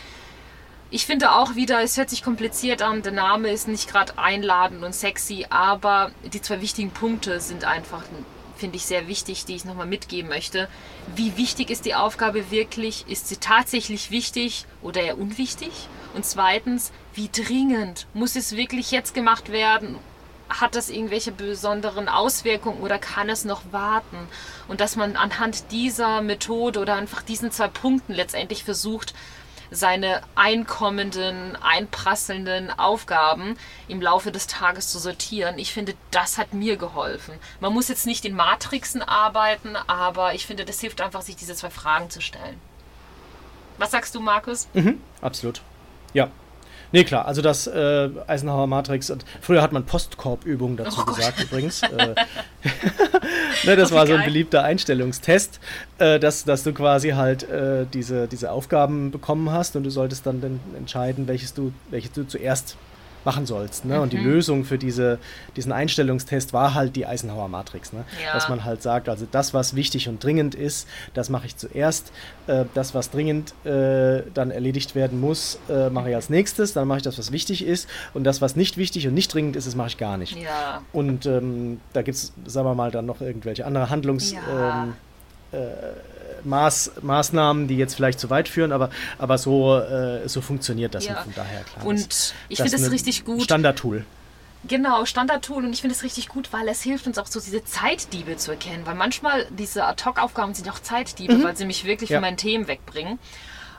Ich 0.89 1.08
finde 1.08 1.32
auch 1.32 1.56
wieder, 1.56 1.82
es 1.82 1.98
hört 1.98 2.12
sich 2.12 2.24
kompliziert 2.24 2.84
an, 2.84 3.02
der 3.02 3.12
Name 3.12 3.50
ist 3.50 3.68
nicht 3.68 3.89
gerade 3.89 4.18
einladend 4.20 4.84
und 4.84 4.94
sexy, 4.94 5.48
aber 5.50 6.12
die 6.32 6.42
zwei 6.42 6.62
wichtigen 6.62 6.92
Punkte 6.92 7.39
sind 7.39 7.66
einfach 7.66 8.04
finde 8.63 8.78
ich 8.78 8.86
sehr 8.86 9.10
wichtig, 9.10 9.43
die 9.43 9.56
ich 9.56 9.65
nochmal 9.65 9.88
mitgeben 9.88 10.30
möchte. 10.30 10.69
Wie 11.17 11.36
wichtig 11.36 11.69
ist 11.69 11.84
die 11.84 11.95
Aufgabe 11.95 12.49
wirklich? 12.49 13.04
Ist 13.10 13.28
sie 13.28 13.36
tatsächlich 13.36 14.10
wichtig 14.10 14.65
oder 14.82 15.02
eher 15.02 15.17
unwichtig? 15.17 15.89
Und 16.13 16.26
zweitens, 16.26 16.93
wie 17.13 17.28
dringend 17.28 18.08
muss 18.13 18.38
es 18.38 18.56
wirklich 18.56 18.91
jetzt 18.91 19.13
gemacht 19.13 19.52
werden? 19.52 19.97
Hat 20.47 20.76
das 20.78 20.89
irgendwelche 20.89 21.34
besonderen 21.34 22.08
Auswirkungen 22.08 22.80
oder 22.80 22.99
kann 22.99 23.28
es 23.28 23.43
noch 23.43 23.63
warten? 23.71 24.30
Und 24.69 24.80
dass 24.80 24.95
man 24.95 25.17
anhand 25.17 25.69
dieser 25.73 26.21
Methode 26.21 26.80
oder 26.80 26.95
einfach 26.95 27.21
diesen 27.21 27.52
zwei 27.52 27.67
Punkten 27.67 28.13
letztendlich 28.13 28.63
versucht, 28.63 29.13
seine 29.71 30.21
einkommenden, 30.36 31.56
einprasselnden 31.62 32.71
Aufgaben 32.71 33.58
im 33.88 34.02
Laufe 34.02 34.32
des 34.32 34.47
Tages 34.47 34.89
zu 34.89 34.99
sortieren. 34.99 35.58
Ich 35.58 35.73
finde, 35.73 35.93
das 36.12 36.38
hat 36.38 36.54
mir 36.54 36.78
geholfen. 36.78 37.34
Man 37.60 37.73
muss 37.73 37.88
jetzt 37.88 38.06
nicht 38.06 38.26
in 38.26 38.36
Matrixen 38.36 39.02
arbeiten, 39.02 39.76
aber 39.76 40.34
ich 40.34 40.45
finde, 40.45 40.65
das 40.65 40.80
hilft 40.80 41.02
einfach, 41.02 41.21
sich 41.21 41.36
diese 41.36 41.56
zwei 41.56 41.69
Fragen 41.69 42.10
zu 42.10 42.21
stellen. 42.21 42.60
Was 43.78 43.91
sagst 43.91 44.13
du, 44.15 44.19
Markus? 44.19 44.67
Mhm, 44.73 45.02
absolut. 45.21 45.62
Ja, 46.13 46.30
Nee, 46.93 47.06
klar, 47.06 47.26
also 47.26 47.41
das 47.41 47.65
äh, 47.65 48.10
Eisenhower 48.28 48.67
Matrix, 48.67 49.10
und 49.10 49.26
früher 49.41 49.63
hat 49.63 49.71
man 49.71 49.84
Postkorbübungen 49.84 50.78
dazu 50.78 51.02
oh 51.02 51.06
gesagt 51.06 51.38
Gott. 51.38 51.45
übrigens. 51.47 51.82
Äh, 51.82 52.13
ne, 53.63 53.76
das 53.76 53.92
oh, 53.92 53.96
war 53.96 54.08
so 54.08 54.13
ein 54.13 54.24
beliebter 54.24 54.63
Einstellungstest, 54.63 55.60
äh, 56.00 56.20
dass, 56.20 56.44
dass 56.44 56.63
du 56.63 56.74
quasi 56.74 57.12
halt 57.12 57.44
äh, 57.44 57.86
diese, 57.94 58.28
diese 58.28 58.52
Aufgaben 58.52 59.12
bekommen 59.12 59.52
hast 59.52 59.76
und 59.76 59.84
du 59.84 59.89
solltest 59.89 60.26
dann, 60.26 60.42
dann 60.42 60.60
entscheiden, 60.78 61.28
welches 61.28 61.54
du, 61.54 61.74
welches 61.89 62.12
du 62.12 62.28
zuerst 62.28 62.78
machen 63.25 63.45
sollst. 63.45 63.86
Ne? 63.86 63.95
Mhm. 63.95 64.01
Und 64.01 64.13
die 64.13 64.17
mhm. 64.17 64.25
Lösung 64.25 64.65
für 64.65 64.77
diese, 64.77 65.19
diesen 65.55 65.71
Einstellungstest 65.71 66.53
war 66.53 66.73
halt 66.73 66.95
die 66.95 67.05
Eisenhower 67.05 67.47
Matrix. 67.47 67.93
Ne? 67.93 68.03
Ja. 68.23 68.33
Dass 68.33 68.49
man 68.49 68.63
halt 68.63 68.81
sagt, 68.81 69.09
also 69.09 69.27
das, 69.29 69.53
was 69.53 69.75
wichtig 69.75 70.09
und 70.09 70.23
dringend 70.23 70.55
ist, 70.55 70.88
das 71.13 71.29
mache 71.29 71.47
ich 71.47 71.57
zuerst. 71.57 72.12
Äh, 72.47 72.65
das, 72.73 72.93
was 72.93 73.09
dringend 73.09 73.53
äh, 73.65 74.23
dann 74.33 74.51
erledigt 74.51 74.95
werden 74.95 75.19
muss, 75.19 75.59
äh, 75.69 75.89
mache 75.89 76.09
ich 76.09 76.15
als 76.15 76.29
nächstes. 76.29 76.73
Dann 76.73 76.88
mache 76.88 76.97
ich 76.97 77.03
das, 77.03 77.17
was 77.17 77.31
wichtig 77.31 77.65
ist. 77.65 77.88
Und 78.13 78.23
das, 78.23 78.41
was 78.41 78.55
nicht 78.55 78.77
wichtig 78.77 79.07
und 79.07 79.13
nicht 79.13 79.33
dringend 79.33 79.55
ist, 79.55 79.67
das 79.67 79.75
mache 79.75 79.89
ich 79.89 79.97
gar 79.97 80.17
nicht. 80.17 80.38
Ja. 80.38 80.81
Und 80.91 81.25
ähm, 81.25 81.79
da 81.93 82.01
gibt 82.01 82.17
es, 82.17 82.33
sagen 82.45 82.67
wir 82.67 82.75
mal, 82.75 82.91
dann 82.91 83.05
noch 83.05 83.21
irgendwelche 83.21 83.65
andere 83.65 83.89
Handlungs... 83.89 84.31
Ja. 84.31 84.83
Ähm, 84.83 84.93
äh, 85.51 85.67
Maß, 86.45 86.93
Maßnahmen, 87.01 87.67
die 87.67 87.77
jetzt 87.77 87.95
vielleicht 87.95 88.19
zu 88.19 88.29
weit 88.29 88.47
führen, 88.47 88.71
aber, 88.71 88.89
aber 89.17 89.38
so, 89.38 89.77
äh, 89.77 90.27
so 90.27 90.41
funktioniert 90.41 90.95
das 90.95 91.06
ja. 91.06 91.15
von 91.15 91.34
daher 91.36 91.63
klar. 91.63 91.86
Und 91.86 92.34
ich 92.49 92.58
finde 92.58 92.77
das 92.77 92.91
richtig 92.91 93.25
gut. 93.25 93.43
Standardtool. 93.43 94.06
Genau, 94.65 95.03
Standardtool 95.03 95.65
und 95.65 95.73
ich 95.73 95.82
finde 95.82 95.95
es 95.95 96.03
richtig 96.03 96.29
gut, 96.29 96.53
weil 96.53 96.67
es 96.69 96.82
hilft 96.82 97.06
uns 97.06 97.17
auch 97.17 97.27
so 97.27 97.41
diese 97.41 97.65
Zeitdiebe 97.65 98.38
zu 98.38 98.51
erkennen, 98.51 98.86
weil 98.86 98.95
manchmal 98.95 99.45
diese 99.49 99.84
Ad-Hoc-Aufgaben 99.84 100.53
sind 100.53 100.69
auch 100.69 100.79
Zeitdiebe, 100.79 101.34
mhm. 101.34 101.43
weil 101.43 101.58
sie 101.58 101.65
mich 101.65 101.84
wirklich 101.84 102.10
ja. 102.10 102.17
von 102.17 102.21
meinen 102.21 102.38
Themen 102.38 102.67
wegbringen. 102.67 103.19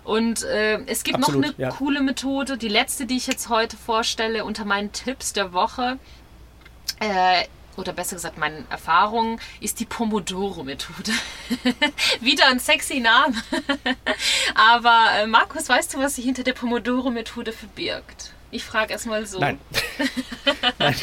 Und 0.04 0.42
äh, 0.44 0.80
es 0.84 1.02
gibt 1.02 1.16
Absolut, 1.16 1.46
noch 1.46 1.54
eine 1.54 1.58
ja. 1.58 1.70
coole 1.70 2.02
Methode, 2.02 2.58
die 2.58 2.68
letzte, 2.68 3.06
die 3.06 3.16
ich 3.16 3.26
jetzt 3.26 3.48
heute 3.48 3.78
vorstelle, 3.78 4.44
unter 4.44 4.66
meinen 4.66 4.92
Tipps 4.92 5.32
der 5.32 5.54
Woche. 5.54 5.98
Äh, 7.00 7.44
oder 7.76 7.92
besser 7.92 8.16
gesagt 8.16 8.38
meinen 8.38 8.66
Erfahrungen, 8.70 9.40
ist 9.60 9.80
die 9.80 9.84
Pomodoro-Methode. 9.84 11.12
Wieder 12.20 12.48
ein 12.48 12.60
sexy 12.60 13.00
Name. 13.00 13.34
Aber 14.54 15.08
äh, 15.16 15.26
Markus, 15.26 15.68
weißt 15.68 15.94
du, 15.94 15.98
was 15.98 16.16
sich 16.16 16.24
hinter 16.24 16.42
der 16.42 16.52
Pomodoro-Methode 16.52 17.52
verbirgt? 17.52 18.32
Ich 18.50 18.62
frage 18.62 18.92
erstmal 18.92 19.26
so. 19.26 19.40
Nein. 19.40 19.58
Nein. 20.78 20.94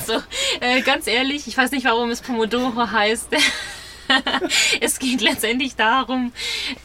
also, 0.00 0.22
äh, 0.60 0.80
ganz 0.82 1.06
ehrlich, 1.06 1.46
ich 1.46 1.56
weiß 1.56 1.70
nicht, 1.70 1.84
warum 1.84 2.10
es 2.10 2.22
Pomodoro 2.22 2.90
heißt. 2.90 3.28
es 4.80 4.98
geht 4.98 5.20
letztendlich 5.20 5.76
darum, 5.76 6.32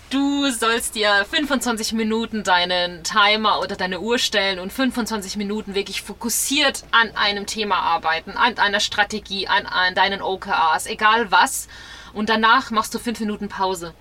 du 0.09 0.49
sollst 0.51 0.95
dir 0.95 1.25
25 1.29 1.93
Minuten 1.93 2.43
deinen 2.43 3.03
Timer 3.03 3.59
oder 3.59 3.75
deine 3.75 3.99
Uhr 3.99 4.17
stellen 4.17 4.59
und 4.59 4.71
25 4.71 5.38
Minuten 5.38 5.75
wirklich 5.75 6.01
fokussiert 6.01 6.83
an 6.91 7.15
einem 7.15 7.45
Thema 7.45 7.79
arbeiten, 7.79 8.31
an 8.31 8.57
einer 8.57 8.79
Strategie, 8.79 9.47
an, 9.47 9.65
an 9.65 9.95
deinen 9.95 10.21
OKRs, 10.21 10.88
egal 10.88 11.31
was. 11.31 11.67
Und 12.13 12.29
danach 12.29 12.71
machst 12.71 12.93
du 12.93 12.99
5 12.99 13.19
Minuten 13.19 13.49
Pause. 13.49 13.93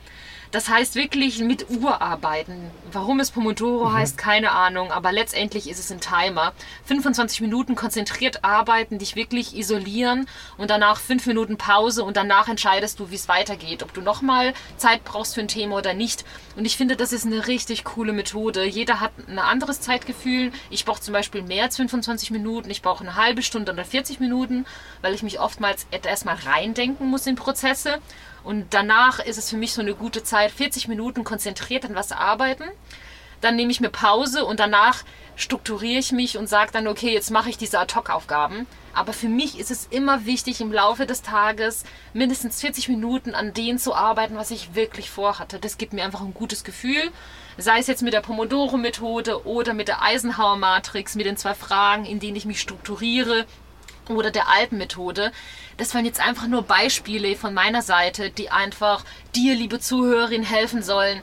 Das 0.55 0.69
heißt 0.69 0.95
wirklich 0.95 1.41
mit 1.41 1.69
Uhr 1.69 2.01
arbeiten. 2.01 2.71
Warum 2.93 3.19
es 3.19 3.33
Pomodoro 3.33 3.89
mhm. 3.89 3.93
heißt, 3.93 4.17
keine 4.17 4.53
Ahnung, 4.53 4.93
aber 4.93 5.11
letztendlich 5.11 5.69
ist 5.69 5.81
es 5.81 5.91
ein 5.91 5.99
Timer. 5.99 6.53
25 6.85 7.41
Minuten 7.41 7.75
konzentriert 7.75 8.45
arbeiten, 8.45 9.01
dich 9.01 9.17
wirklich 9.17 9.57
isolieren 9.57 10.29
und 10.57 10.71
danach 10.71 11.01
5 11.01 11.27
Minuten 11.27 11.57
Pause 11.57 12.05
und 12.05 12.17
danach 12.17 12.47
entscheidest 12.47 13.01
du, 13.01 13.11
wie 13.11 13.17
es 13.17 13.27
weitergeht, 13.27 13.83
ob 13.83 13.93
du 13.95 14.01
nochmal 14.01 14.55
Zeit 14.77 15.03
brauchst 15.03 15.35
für 15.35 15.41
ein 15.41 15.49
Thema 15.49 15.79
oder 15.79 15.93
nicht. 15.93 16.25
Und 16.55 16.67
ich 16.67 16.77
finde, 16.77 16.95
das 16.95 17.13
ist 17.13 17.27
eine 17.27 17.49
richtig 17.49 17.83
coole 17.83 18.13
Methode. 18.13 18.65
Jeder 18.65 19.01
hat 19.01 19.11
ein 19.27 19.41
anderes 19.41 19.81
Zeitgefühl. 19.81 20.53
Ich 20.71 20.85
brauche 20.85 21.01
zum 21.01 21.15
Beispiel 21.15 21.43
mehr 21.43 21.65
als 21.65 21.79
25 21.79 22.31
Minuten, 22.31 22.71
ich 22.71 22.81
brauche 22.81 23.03
eine 23.03 23.17
halbe 23.17 23.43
Stunde 23.43 23.73
oder 23.73 23.85
40 23.85 24.21
Minuten, 24.21 24.67
weil 25.03 25.15
ich 25.15 25.25
mich 25.25 25.41
oftmals 25.41 25.89
erstmal 25.91 26.37
reindenken 26.37 27.11
muss 27.11 27.27
in 27.27 27.35
Prozesse. 27.35 27.99
Und 28.45 28.75
danach 28.75 29.19
ist 29.19 29.39
es 29.39 29.51
für 29.51 29.57
mich 29.57 29.73
so 29.73 29.81
eine 29.81 29.95
gute 29.95 30.23
Zeit, 30.23 30.53
40 30.53 30.87
Minuten 30.87 31.25
konzentriert 31.25 31.85
an 31.85 31.95
was 31.95 32.13
arbeiten. 32.13 32.65
Dann 33.41 33.57
nehme 33.57 33.73
ich 33.73 33.81
mir 33.81 33.91
Pause 33.91 34.45
und 34.45 34.61
danach 34.61 35.03
strukturiere 35.37 35.99
ich 35.99 36.13
mich 36.13 36.39
und 36.39 36.49
sage 36.49 36.71
dann, 36.73 36.87
okay, 36.87 37.13
jetzt 37.13 37.31
mache 37.31 37.51
ich 37.51 37.59
diese 37.59 37.79
Ad-Hoc-Aufgaben. 37.79 38.67
Aber 38.95 39.13
für 39.13 39.29
mich 39.29 39.59
ist 39.59 39.71
es 39.71 39.89
immer 39.91 40.25
wichtig, 40.25 40.61
im 40.61 40.73
Laufe 40.73 41.05
des 41.05 41.23
Tages 41.23 41.85
mindestens 42.13 42.61
40 42.61 42.89
Minuten 42.89 43.35
an 43.35 43.53
dem 43.53 43.79
zu 43.79 43.95
arbeiten, 43.95 44.37
was 44.37 44.53
ich 44.53 44.75
wirklich 44.75 45.11
vorhatte. 45.11 45.59
Das 45.59 45.79
gibt 45.79 45.93
mir 45.93 46.05
einfach 46.05 46.21
ein 46.21 46.33
gutes 46.33 46.63
Gefühl. 46.63 47.11
Sei 47.59 47.79
es 47.79 47.89
jetzt 47.89 48.03
mit 48.03 48.13
der 48.13 48.21
Pomodoro-Methode 48.21 49.47
oder 49.47 49.75
mit 49.75 49.89
der 49.89 50.03
Eisenhower-Matrix, 50.03 51.17
mit 51.17 51.27
den 51.27 51.37
zwei 51.37 51.55
Fragen, 51.55 52.05
in 52.05 52.21
denen 52.21 52.37
ich 52.37 52.47
mich 52.47 52.61
strukturiere, 52.61 53.47
oder 54.09 54.31
der 54.31 54.49
Alpenmethode. 54.49 55.33
Das 55.77 55.95
waren 55.95 56.05
jetzt 56.05 56.21
einfach 56.21 56.47
nur 56.47 56.63
Beispiele 56.63 57.37
von 57.37 57.55
meiner 57.55 57.83
Seite, 57.83 58.31
die 58.31 58.51
einfach 58.51 59.05
dir, 59.35 59.55
liebe 59.55 59.81
Zuhörerin, 59.81 60.43
helfen 60.43 60.83
sollen, 60.83 61.21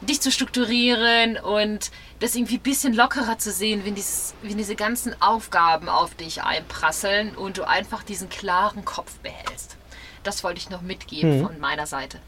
dich 0.00 0.20
zu 0.20 0.30
strukturieren 0.30 1.36
und 1.36 1.90
das 2.20 2.34
irgendwie 2.34 2.56
ein 2.56 2.62
bisschen 2.62 2.94
lockerer 2.94 3.38
zu 3.38 3.50
sehen, 3.50 3.84
wenn, 3.84 3.94
dieses, 3.94 4.34
wenn 4.42 4.56
diese 4.56 4.76
ganzen 4.76 5.20
Aufgaben 5.20 5.88
auf 5.88 6.14
dich 6.14 6.42
einprasseln 6.42 7.34
und 7.34 7.58
du 7.58 7.66
einfach 7.66 8.02
diesen 8.02 8.28
klaren 8.28 8.84
Kopf 8.84 9.18
behältst. 9.18 9.76
Das 10.22 10.44
wollte 10.44 10.58
ich 10.58 10.70
noch 10.70 10.82
mitgeben 10.82 11.38
mhm. 11.38 11.46
von 11.46 11.60
meiner 11.60 11.86
Seite. 11.86 12.20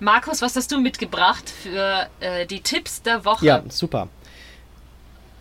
Markus, 0.00 0.42
was 0.42 0.54
hast 0.54 0.70
du 0.70 0.78
mitgebracht 0.78 1.50
für 1.50 2.08
äh, 2.20 2.46
die 2.46 2.60
Tipps 2.60 3.02
der 3.02 3.24
Woche? 3.24 3.44
Ja, 3.44 3.62
super. 3.68 4.08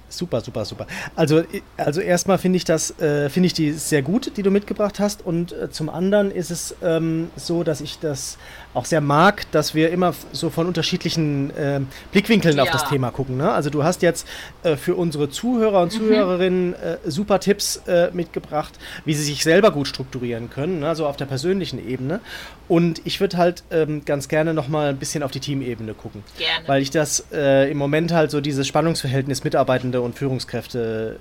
Super, 0.10 0.40
super, 0.40 0.64
super. 0.64 0.88
Also, 1.16 1.44
also 1.76 2.00
erstmal 2.00 2.38
finde 2.38 2.58
ich 2.58 2.64
das, 2.64 2.98
äh, 3.00 3.30
finde 3.30 3.48
ich 3.48 3.54
die 3.54 3.74
sehr 3.74 4.02
gut, 4.02 4.38
die 4.38 4.44
du 4.44 4.52
mitgebracht 4.52 5.00
hast. 5.00 5.26
Und 5.26 5.52
äh, 5.52 5.70
zum 5.70 5.90
anderen 5.90 6.32
ist 6.32 6.50
es 6.50 6.76
ähm, 6.82 7.30
so, 7.36 7.64
dass 7.64 7.82
ich 7.82 8.00
das 8.00 8.38
auch 8.78 8.86
sehr 8.86 9.02
mag, 9.02 9.50
dass 9.52 9.74
wir 9.74 9.90
immer 9.90 10.14
so 10.32 10.50
von 10.50 10.68
unterschiedlichen 10.68 11.50
äh, 11.58 11.82
Blickwinkeln 12.12 12.58
ja. 12.58 12.64
auf 12.64 12.70
das 12.70 12.88
Thema 12.88 13.12
gucken. 13.12 13.36
Ne? 13.36 13.52
Also 13.52 13.70
du 13.70 13.84
hast 13.84 14.04
jetzt 14.04 14.28
äh, 14.64 14.76
für 14.76 14.96
unsere 14.96 15.30
Zuhörer 15.30 15.82
und 15.82 15.94
mhm. 15.94 15.98
Zuhörerinnen 15.98 16.74
äh, 16.76 16.98
super 17.06 17.40
Tipps 17.40 17.78
äh, 17.88 18.12
mitgebracht, 18.14 18.74
wie 19.04 19.16
sie 19.16 19.24
sich 19.24 19.44
selber 19.44 19.72
gut 19.72 19.88
strukturieren 19.88 20.50
können, 20.52 20.80
ne? 20.82 20.88
also 20.88 21.08
auf 21.08 21.18
der 21.18 21.26
persönlichen 21.26 21.86
Ebene. 21.86 22.20
Und 22.68 23.02
ich 23.06 23.20
würde 23.20 23.38
halt 23.38 23.64
ähm, 23.72 24.06
ganz 24.06 24.28
gerne 24.28 24.54
nochmal 24.54 24.90
ein 24.90 24.98
bisschen 24.98 25.24
auf 25.24 25.32
die 25.32 25.40
Teamebene 25.40 25.94
gucken. 25.94 26.24
Gerne. 26.38 26.68
Weil 26.68 26.82
ich 26.82 26.92
das 26.92 27.26
äh, 27.32 27.72
im 27.72 27.78
Moment 27.78 28.12
halt 28.12 28.30
so 28.30 28.42
dieses 28.42 28.68
Spannungsverhältnis 28.68 29.44
Mitarbeitende 29.44 30.02
und 30.02 30.16
Führungskräfte 30.16 31.18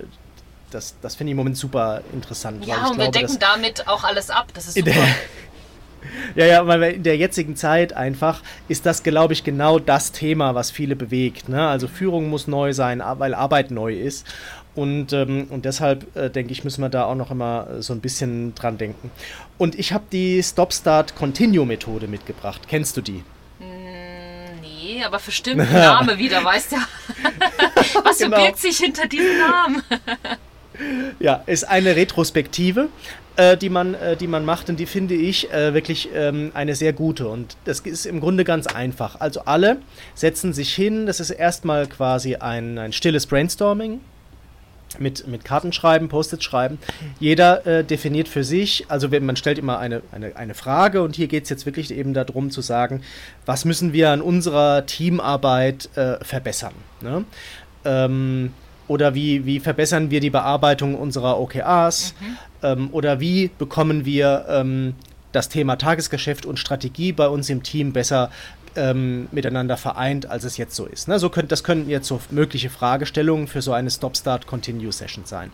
das, 0.70 0.96
das 1.00 1.14
finde 1.14 1.30
ich 1.30 1.32
im 1.32 1.36
Moment 1.38 1.56
super 1.56 2.02
interessant. 2.12 2.66
Ja, 2.66 2.88
und 2.88 2.96
glaube, 2.96 2.98
wir 2.98 3.10
decken 3.10 3.38
damit 3.38 3.86
auch 3.86 4.02
alles 4.02 4.30
ab. 4.30 4.48
Das 4.52 4.66
ist 4.66 4.74
super. 4.74 4.90
Ja, 6.34 6.46
ja, 6.46 6.66
weil 6.66 6.82
in 6.82 7.02
der 7.02 7.16
jetzigen 7.16 7.56
Zeit 7.56 7.92
einfach 7.92 8.42
ist 8.68 8.86
das, 8.86 9.02
glaube 9.02 9.32
ich, 9.32 9.44
genau 9.44 9.78
das 9.78 10.12
Thema, 10.12 10.54
was 10.54 10.70
viele 10.70 10.96
bewegt. 10.96 11.48
Ne? 11.48 11.66
Also 11.66 11.88
Führung 11.88 12.28
muss 12.28 12.46
neu 12.46 12.72
sein, 12.72 13.02
weil 13.18 13.34
Arbeit 13.34 13.70
neu 13.70 13.94
ist. 13.94 14.26
Und, 14.74 15.14
ähm, 15.14 15.46
und 15.48 15.64
deshalb 15.64 16.14
äh, 16.16 16.28
denke 16.28 16.52
ich, 16.52 16.62
müssen 16.62 16.82
wir 16.82 16.90
da 16.90 17.06
auch 17.06 17.14
noch 17.14 17.30
immer 17.30 17.66
so 17.80 17.94
ein 17.94 18.00
bisschen 18.00 18.54
dran 18.54 18.76
denken. 18.76 19.10
Und 19.56 19.74
ich 19.78 19.94
habe 19.94 20.04
die 20.12 20.42
Stop-Start-Continue-Methode 20.42 22.08
mitgebracht. 22.08 22.62
Kennst 22.68 22.94
du 22.98 23.00
die? 23.00 23.24
Mm, 23.58 24.60
nee, 24.60 25.02
aber 25.02 25.18
bestimmt 25.18 25.62
ein 25.62 25.72
Name 25.72 26.18
wieder, 26.18 26.44
weißt 26.44 26.72
du? 26.72 26.76
Was 28.04 28.18
genau. 28.18 28.36
verbirgt 28.36 28.58
sich 28.58 28.76
hinter 28.76 29.08
diesem 29.08 29.38
Namen? 29.38 29.82
ja, 31.20 31.42
ist 31.46 31.64
eine 31.64 31.96
Retrospektive 31.96 32.90
äh, 33.36 33.56
die, 33.56 33.68
man, 33.68 33.94
äh, 33.94 34.16
die 34.16 34.26
man 34.26 34.44
macht 34.44 34.68
und 34.68 34.80
die 34.80 34.86
finde 34.86 35.14
ich 35.14 35.52
äh, 35.52 35.74
wirklich 35.74 36.08
ähm, 36.14 36.50
eine 36.54 36.74
sehr 36.74 36.92
gute. 36.92 37.28
Und 37.28 37.56
das 37.64 37.80
ist 37.80 38.06
im 38.06 38.20
Grunde 38.20 38.44
ganz 38.44 38.66
einfach. 38.66 39.20
Also 39.20 39.42
alle 39.44 39.78
setzen 40.14 40.52
sich 40.52 40.74
hin, 40.74 41.06
das 41.06 41.20
ist 41.20 41.30
erstmal 41.30 41.86
quasi 41.86 42.36
ein, 42.36 42.78
ein 42.78 42.92
stilles 42.92 43.26
Brainstorming. 43.26 44.00
Mit, 44.98 45.26
mit 45.26 45.44
Kartenschreiben, 45.44 46.08
Post-it 46.08 46.42
schreiben. 46.42 46.78
Jeder 47.18 47.66
äh, 47.66 47.84
definiert 47.84 48.28
für 48.28 48.44
sich, 48.44 48.86
also 48.88 49.10
wenn, 49.10 49.26
man 49.26 49.36
stellt 49.36 49.58
immer 49.58 49.78
eine, 49.78 50.00
eine, 50.12 50.36
eine 50.36 50.54
Frage 50.54 51.02
und 51.02 51.16
hier 51.16 51.26
geht 51.26 51.42
es 51.42 51.50
jetzt 51.50 51.66
wirklich 51.66 51.92
eben 51.92 52.14
darum 52.14 52.50
zu 52.50 52.62
sagen, 52.62 53.02
was 53.44 53.66
müssen 53.66 53.92
wir 53.92 54.10
an 54.10 54.22
unserer 54.22 54.86
Teamarbeit 54.86 55.90
äh, 55.96 56.24
verbessern. 56.24 56.72
Ne? 57.02 57.24
Ähm, 57.84 58.52
oder 58.88 59.14
wie, 59.14 59.44
wie 59.44 59.58
verbessern 59.60 60.10
wir 60.10 60.20
die 60.20 60.30
Bearbeitung 60.30 60.94
unserer 60.94 61.38
OKRs? 61.40 62.14
Mhm. 62.20 62.36
Ähm, 62.66 62.88
oder 62.92 63.20
wie 63.20 63.50
bekommen 63.58 64.04
wir 64.04 64.46
ähm, 64.48 64.94
das 65.32 65.48
Thema 65.48 65.76
Tagesgeschäft 65.76 66.46
und 66.46 66.58
Strategie 66.58 67.12
bei 67.12 67.28
uns 67.28 67.48
im 67.48 67.62
Team 67.62 67.92
besser 67.92 68.30
ähm, 68.74 69.28
miteinander 69.32 69.76
vereint, 69.76 70.26
als 70.26 70.44
es 70.44 70.56
jetzt 70.56 70.74
so 70.74 70.86
ist. 70.86 71.08
Ne? 71.08 71.18
So 71.18 71.30
könnt, 71.30 71.52
das 71.52 71.64
könnten 71.64 71.88
jetzt 71.88 72.08
so 72.08 72.20
mögliche 72.30 72.70
Fragestellungen 72.70 73.46
für 73.46 73.62
so 73.62 73.72
eine 73.72 73.90
Stop-Start-Continue-Session 73.90 75.24
sein. 75.24 75.50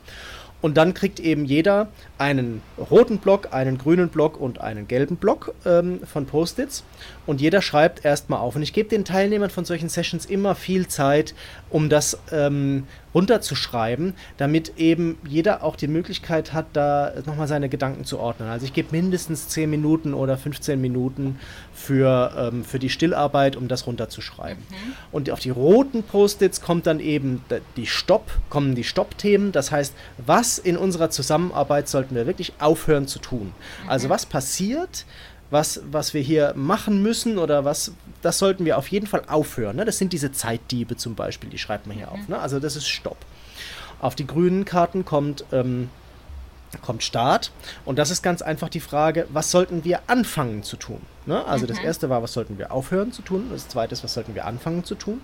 Und 0.63 0.77
dann 0.77 0.95
kriegt 0.95 1.19
eben 1.19 1.45
jeder 1.45 1.89
einen 2.19 2.63
roten 2.79 3.19
Block, 3.19 3.49
einen 3.53 3.79
grünen 3.79 4.09
Block 4.09 4.41
und 4.41 4.61
einen 4.61 4.87
gelben 4.87 5.17
Block 5.17 5.55
ähm, 5.67 6.01
von 6.07 6.25
Post-its. 6.25 6.85
Und 7.27 7.41
jeder 7.41 7.61
schreibt 7.61 8.05
erstmal 8.05 8.39
auf. 8.39 8.55
Und 8.55 8.63
ich 8.63 8.73
gebe 8.73 8.89
den 8.89 9.05
Teilnehmern 9.05 9.51
von 9.51 9.65
solchen 9.65 9.89
Sessions 9.89 10.25
immer 10.25 10.55
viel 10.55 10.87
Zeit, 10.87 11.35
um 11.73 11.89
das 11.89 12.19
ähm, 12.31 12.85
runterzuschreiben, 13.15 14.15
damit 14.37 14.75
eben 14.79 15.19
jeder 15.27 15.63
auch 15.63 15.77
die 15.77 15.89
Möglichkeit 15.89 16.53
hat, 16.53 16.67
da 16.73 17.13
nochmal 17.27 17.49
seine 17.49 17.69
Gedanken 17.69 18.05
zu 18.05 18.19
ordnen. 18.19 18.49
Also 18.49 18.65
ich 18.65 18.73
gebe 18.73 18.89
mindestens 18.93 19.49
10 19.49 19.69
Minuten 19.69 20.15
oder 20.15 20.37
15 20.37 20.81
Minuten 20.81 21.39
für, 21.73 22.33
ähm, 22.37 22.65
für 22.65 22.79
die 22.79 22.89
Stillarbeit, 22.89 23.57
um 23.57 23.69
das 23.69 23.87
runterzuschreiben. 23.87 24.63
Mhm. 24.69 24.93
Und 25.13 25.31
auf 25.31 25.41
die 25.41 25.51
roten 25.51 26.03
Post-its 26.03 26.61
kommt 26.61 26.87
dann 26.87 27.01
eben 27.01 27.43
die 27.77 27.87
Stopp, 27.87 28.31
kommen 28.49 28.75
die 28.75 28.85
Stopp-Themen. 28.85 29.53
Das 29.53 29.71
heißt, 29.73 29.95
was 30.25 30.59
in 30.59 30.77
unserer 30.77 31.11
Zusammenarbeit 31.11 31.89
sollten 31.89 32.15
wir 32.15 32.27
wirklich 32.27 32.55
aufhören 32.61 33.07
zu 33.07 33.19
tun? 33.19 33.53
Also 33.87 33.87
mhm. 33.87 34.03
Also 34.03 34.09
was 34.09 34.27
passiert, 34.27 35.07
was, 35.53 35.83
was 35.91 36.15
wir 36.15 36.23
hier 36.23 36.55
machen 36.57 37.03
müssen 37.03 37.37
oder 37.37 37.65
was, 37.65 37.93
das 38.23 38.39
sollten 38.39 38.65
wir 38.65 38.79
auf 38.79 38.89
jeden 38.89 39.07
Fall 39.07 39.23
aufhören. 39.29 39.77
Ne? 39.77 39.85
Das 39.85 39.99
sind 39.99 40.15
diese 40.15 40.33
Zeitdiebe 40.33 40.97
zum 40.97 41.15
Beispiel, 41.15 41.51
die 41.51 41.59
schreibt 41.59 41.87
man 41.87 41.95
hier 41.95 42.07
mhm. 42.07 42.13
auf. 42.13 42.29
Ne? 42.29 42.39
Also 42.39 42.59
das 42.59 42.75
ist 42.75 42.89
Stopp. 42.89 43.19
Auf 44.01 44.15
die 44.15 44.27
grünen 44.27 44.65
Karten 44.65 45.05
kommt, 45.05 45.45
ähm, 45.53 45.91
kommt 46.81 47.03
Start. 47.03 47.53
Und 47.85 47.99
das 47.99 48.11
ist 48.11 48.23
ganz 48.23 48.41
einfach 48.41 48.71
die 48.71 48.81
Frage, 48.81 49.27
was 49.31 49.51
sollten 49.51 49.85
wir 49.85 50.01
anfangen 50.07 50.63
zu 50.63 50.77
tun? 50.77 51.03
Ne? 51.27 51.45
Also 51.45 51.65
mhm. 51.65 51.69
das 51.69 51.79
erste 51.81 52.09
war, 52.09 52.23
was 52.23 52.33
sollten 52.33 52.57
wir 52.57 52.73
aufhören 52.73 53.13
zu 53.13 53.21
tun? 53.21 53.51
Das 53.53 53.69
zweite 53.69 53.93
ist, 53.93 54.03
was 54.03 54.15
sollten 54.15 54.35
wir 54.35 54.47
anfangen 54.47 54.85
zu 54.85 54.95
tun? 54.95 55.21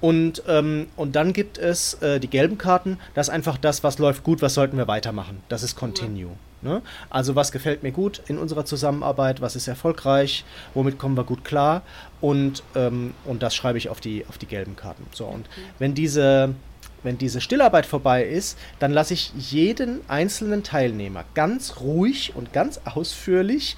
Und, 0.00 0.42
ähm, 0.48 0.86
und 0.96 1.14
dann 1.16 1.34
gibt 1.34 1.58
es 1.58 1.94
äh, 1.94 2.18
die 2.18 2.28
gelben 2.28 2.56
Karten, 2.56 2.98
das 3.12 3.28
ist 3.28 3.34
einfach 3.34 3.58
das, 3.58 3.84
was 3.84 3.98
läuft 3.98 4.24
gut, 4.24 4.40
was 4.40 4.54
sollten 4.54 4.78
wir 4.78 4.88
weitermachen. 4.88 5.42
Das 5.50 5.62
ist 5.62 5.76
Continue. 5.76 6.30
Ne? 6.62 6.82
Also 7.08 7.34
was 7.36 7.52
gefällt 7.52 7.82
mir 7.82 7.92
gut 7.92 8.22
in 8.26 8.38
unserer 8.38 8.64
Zusammenarbeit, 8.64 9.40
was 9.40 9.56
ist 9.56 9.66
erfolgreich, 9.66 10.44
womit 10.74 10.98
kommen 10.98 11.16
wir 11.16 11.24
gut 11.24 11.44
klar 11.44 11.82
und, 12.20 12.62
ähm, 12.74 13.14
und 13.24 13.42
das 13.42 13.54
schreibe 13.54 13.78
ich 13.78 13.88
auf 13.88 14.00
die, 14.00 14.26
auf 14.28 14.36
die 14.36 14.46
gelben 14.46 14.76
Karten. 14.76 15.06
So, 15.12 15.24
und 15.24 15.46
wenn 15.78 15.94
diese, 15.94 16.54
wenn 17.02 17.16
diese 17.16 17.40
Stillarbeit 17.40 17.86
vorbei 17.86 18.24
ist, 18.24 18.58
dann 18.78 18.92
lasse 18.92 19.14
ich 19.14 19.32
jeden 19.34 20.00
einzelnen 20.08 20.62
Teilnehmer 20.62 21.24
ganz 21.34 21.76
ruhig 21.80 22.32
und 22.34 22.52
ganz 22.52 22.80
ausführlich 22.84 23.76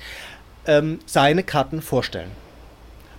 ähm, 0.66 0.98
seine 1.06 1.44
Karten 1.44 1.82
vorstellen. 1.82 2.30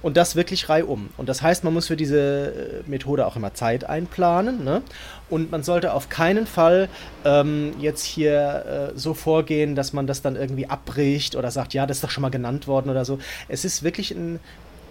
Und 0.04 0.18
das 0.18 0.36
wirklich 0.36 0.70
reihum. 0.70 1.10
Und 1.18 1.30
das 1.30 1.42
heißt, 1.42 1.64
man 1.64 1.74
muss 1.74 1.88
für 1.88 1.96
diese 1.96 2.84
äh, 2.86 2.90
Methode 2.90 3.26
auch 3.26 3.36
immer 3.36 3.54
Zeit 3.54 3.86
einplanen. 3.86 4.64
Ne? 4.64 4.84
Und 5.30 5.50
man 5.50 5.64
sollte 5.64 5.94
auf 5.94 6.10
keinen 6.10 6.46
Fall 6.46 6.90
ähm, 7.24 7.74
jetzt 7.80 8.04
hier 8.04 8.92
äh, 8.94 9.00
so 9.00 9.14
vorgehen, 9.14 9.76
dass 9.76 9.94
man 9.94 10.06
das 10.06 10.22
dann 10.22 10.36
irgendwie 10.36 10.70
abbricht 10.70 11.36
oder 11.36 11.50
sagt, 11.50 11.74
ja, 11.74 11.88
das 11.88 11.98
ist 11.98 12.04
doch 12.04 12.12
schon 12.12 12.22
mal 12.22 12.30
genannt 12.30 12.68
worden 12.68 12.90
oder 12.90 13.06
so. 13.06 13.18
Es 13.48 13.64
ist 13.64 13.82
wirklich 13.82 14.12
ein, 14.12 14.42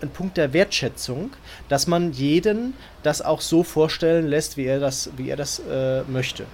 ein 0.00 0.08
Punkt 0.08 0.38
der 0.38 0.54
Wertschätzung, 0.54 1.30
dass 1.68 1.86
man 1.86 2.12
jeden 2.12 2.72
das 3.02 3.20
auch 3.20 3.42
so 3.42 3.62
vorstellen 3.62 4.26
lässt, 4.26 4.56
wie 4.56 4.64
er 4.64 4.80
das, 4.80 5.10
wie 5.18 5.28
er 5.28 5.36
das 5.36 5.60
äh, 5.70 6.02
möchte. 6.04 6.44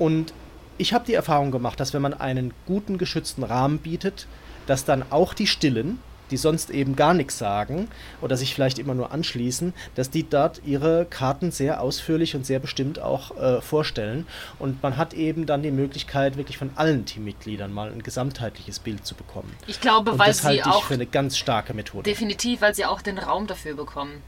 Und 0.00 0.34
ich 0.76 0.92
habe 0.92 1.06
die 1.06 1.14
Erfahrung 1.14 1.52
gemacht, 1.52 1.78
dass 1.78 1.94
wenn 1.94 2.02
man 2.02 2.14
einen 2.14 2.52
guten 2.66 2.98
geschützten 2.98 3.44
Rahmen 3.44 3.78
bietet, 3.78 4.26
dass 4.66 4.84
dann 4.84 5.04
auch 5.10 5.34
die 5.34 5.46
Stillen 5.46 6.00
die 6.32 6.36
sonst 6.36 6.70
eben 6.70 6.96
gar 6.96 7.14
nichts 7.14 7.38
sagen 7.38 7.86
oder 8.20 8.36
sich 8.36 8.54
vielleicht 8.54 8.80
immer 8.80 8.94
nur 8.94 9.12
anschließen, 9.12 9.72
dass 9.94 10.10
die 10.10 10.28
dort 10.28 10.62
ihre 10.64 11.04
Karten 11.08 11.52
sehr 11.52 11.80
ausführlich 11.80 12.34
und 12.34 12.44
sehr 12.44 12.58
bestimmt 12.58 12.98
auch 12.98 13.36
äh, 13.36 13.60
vorstellen. 13.60 14.26
Und 14.58 14.82
man 14.82 14.96
hat 14.96 15.14
eben 15.14 15.46
dann 15.46 15.62
die 15.62 15.70
Möglichkeit, 15.70 16.36
wirklich 16.36 16.58
von 16.58 16.70
allen 16.74 17.04
Teammitgliedern 17.04 17.72
mal 17.72 17.92
ein 17.92 18.02
gesamtheitliches 18.02 18.80
Bild 18.80 19.06
zu 19.06 19.14
bekommen. 19.14 19.54
Ich 19.66 19.80
glaube, 19.80 20.12
und 20.12 20.18
weil 20.18 20.28
das 20.28 20.38
sie 20.38 20.46
halte 20.46 20.60
ich 20.60 20.66
auch 20.74 20.84
für 20.84 20.94
eine 20.94 21.06
ganz 21.06 21.36
starke 21.38 21.74
Methode. 21.74 22.02
definitiv, 22.02 22.60
weil 22.62 22.74
sie 22.74 22.84
auch 22.86 23.02
den 23.02 23.18
Raum 23.18 23.46
dafür 23.46 23.74
bekommen. 23.76 24.22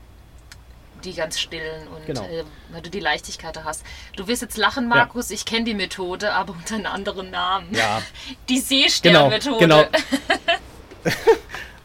Die 1.02 1.12
ganz 1.12 1.38
stillen 1.38 1.86
und 1.88 2.06
Genau. 2.06 2.22
äh, 2.22 2.44
weil 2.72 2.80
du 2.80 2.88
die 2.88 3.00
Leichtigkeit 3.00 3.54
da 3.56 3.64
hast. 3.64 3.84
Du 4.16 4.26
wirst 4.26 4.40
jetzt 4.40 4.56
lachen, 4.56 4.88
Markus, 4.88 5.30
ich 5.30 5.44
kenne 5.44 5.64
die 5.66 5.74
Methode, 5.74 6.32
aber 6.32 6.52
unter 6.54 6.76
einem 6.76 6.86
anderen 6.86 7.30
Namen. 7.30 7.66
Ja. 7.74 8.00
Die 8.48 8.54
Genau, 8.54 8.64
Seesternmethode. 8.66 9.58
genau. 9.58 9.82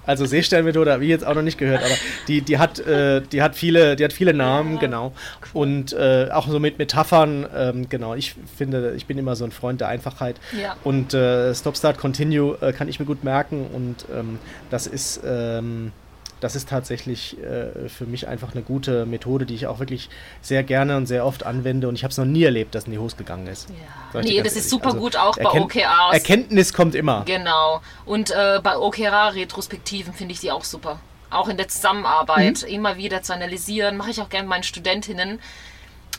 Also 0.10 0.26
Seesternmethode 0.26 0.92
habe 0.92 1.04
ich 1.04 1.10
jetzt 1.12 1.24
auch 1.24 1.36
noch 1.36 1.44
nicht 1.44 1.60
gehört, 1.60 1.84
aber 1.84 1.94
die, 2.28 2.42
die, 2.42 2.58
hat, 2.58 2.80
äh, 2.80 3.22
die, 3.22 3.44
hat, 3.44 3.56
viele, 3.56 3.96
die 3.96 4.04
hat 4.04 4.12
viele 4.12 4.34
Namen, 4.34 4.80
genau. 4.80 5.14
Und 5.54 5.94
äh, 5.94 6.30
auch 6.32 6.48
so 6.48 6.60
mit 6.60 6.80
Metaphern, 6.80 7.46
ähm, 7.56 7.90
genau. 7.90 8.16
Ich 8.16 8.34
finde, 8.58 8.96
ich 8.98 9.06
bin 9.06 9.20
immer 9.20 9.36
so 9.36 9.46
ein 9.46 9.52
Freund 9.52 9.82
der 9.82 9.88
Einfachheit. 9.88 10.38
Ja. 10.60 10.78
Und 10.84 11.14
äh, 11.14 11.54
Stop, 11.54 11.78
Start, 11.78 12.00
Continue 12.00 12.58
äh, 12.60 12.74
kann 12.74 12.88
ich 12.88 13.00
mir 13.00 13.06
gut 13.06 13.24
merken 13.24 13.68
und 13.72 14.06
ähm, 14.12 14.40
das 14.72 14.88
ist... 14.88 15.22
Ähm, 15.24 15.92
das 16.40 16.56
ist 16.56 16.70
tatsächlich 16.70 17.38
äh, 17.44 17.90
für 17.90 18.06
mich 18.06 18.28
einfach 18.28 18.54
eine 18.54 18.62
gute 18.64 19.06
Methode, 19.06 19.46
die 19.46 19.56
ich 19.56 19.68
auch 19.68 19.80
wirklich 19.80 20.10
sehr 20.42 20.64
gerne 20.64 20.98
und 20.98 21.06
sehr 21.06 21.26
oft 21.26 21.46
anwende. 21.46 21.88
Und 21.88 21.96
ich 21.96 22.04
habe 22.04 22.12
es 22.12 22.18
noch 22.18 22.26
nie 22.26 22.44
erlebt, 22.44 22.76
dass 22.76 22.86
in 22.86 22.92
die 22.92 22.98
Hose 23.00 23.16
gegangen 23.16 23.48
ist. 23.48 23.68
Ja. 24.14 24.22
Nee, 24.22 24.42
das 24.42 24.56
ist 24.56 24.70
super 24.70 24.88
Also, 24.88 25.00
gut 25.00 25.16
auch 25.18 25.36
bei 25.38 25.46
OKRs. 25.62 26.14
Erkenntnis 26.14 26.74
kommt 26.74 26.96
immer. 26.96 27.24
Genau. 27.26 27.82
Und 28.06 28.32
äh, 28.32 28.60
bei 28.64 28.78
OKR-Retrospektiven 28.78 30.14
finde 30.14 30.34
ich 30.34 30.40
die 30.40 30.52
auch 30.52 30.64
super. 30.64 31.00
Auch 31.30 31.48
in 31.48 31.58
der 31.58 31.68
Zusammenarbeit 31.68 32.64
Mhm. 32.64 32.68
immer 32.74 32.98
wieder 32.98 33.22
zu 33.22 33.34
analysieren. 33.34 33.98
Mache 33.98 34.12
ich 34.12 34.22
auch 34.22 34.30
gerne 34.30 34.44
mit 34.44 34.50
meinen 34.50 34.64
Studentinnen. 34.64 35.40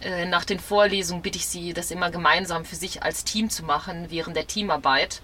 Äh, 0.03 0.27
nach 0.27 0.45
den 0.45 0.61
Vorlesungen 0.61 1.23
bitte 1.23 1.39
ich 1.39 1.47
sie, 1.47 1.73
das 1.75 1.91
immer 1.91 2.11
gemeinsam 2.11 2.65
für 2.65 2.77
sich 2.77 3.03
als 3.03 3.25
Team 3.25 3.51
zu 3.51 3.65
machen, 3.65 4.07
während 4.09 4.37
der 4.37 4.47
Teamarbeit. 4.47 5.21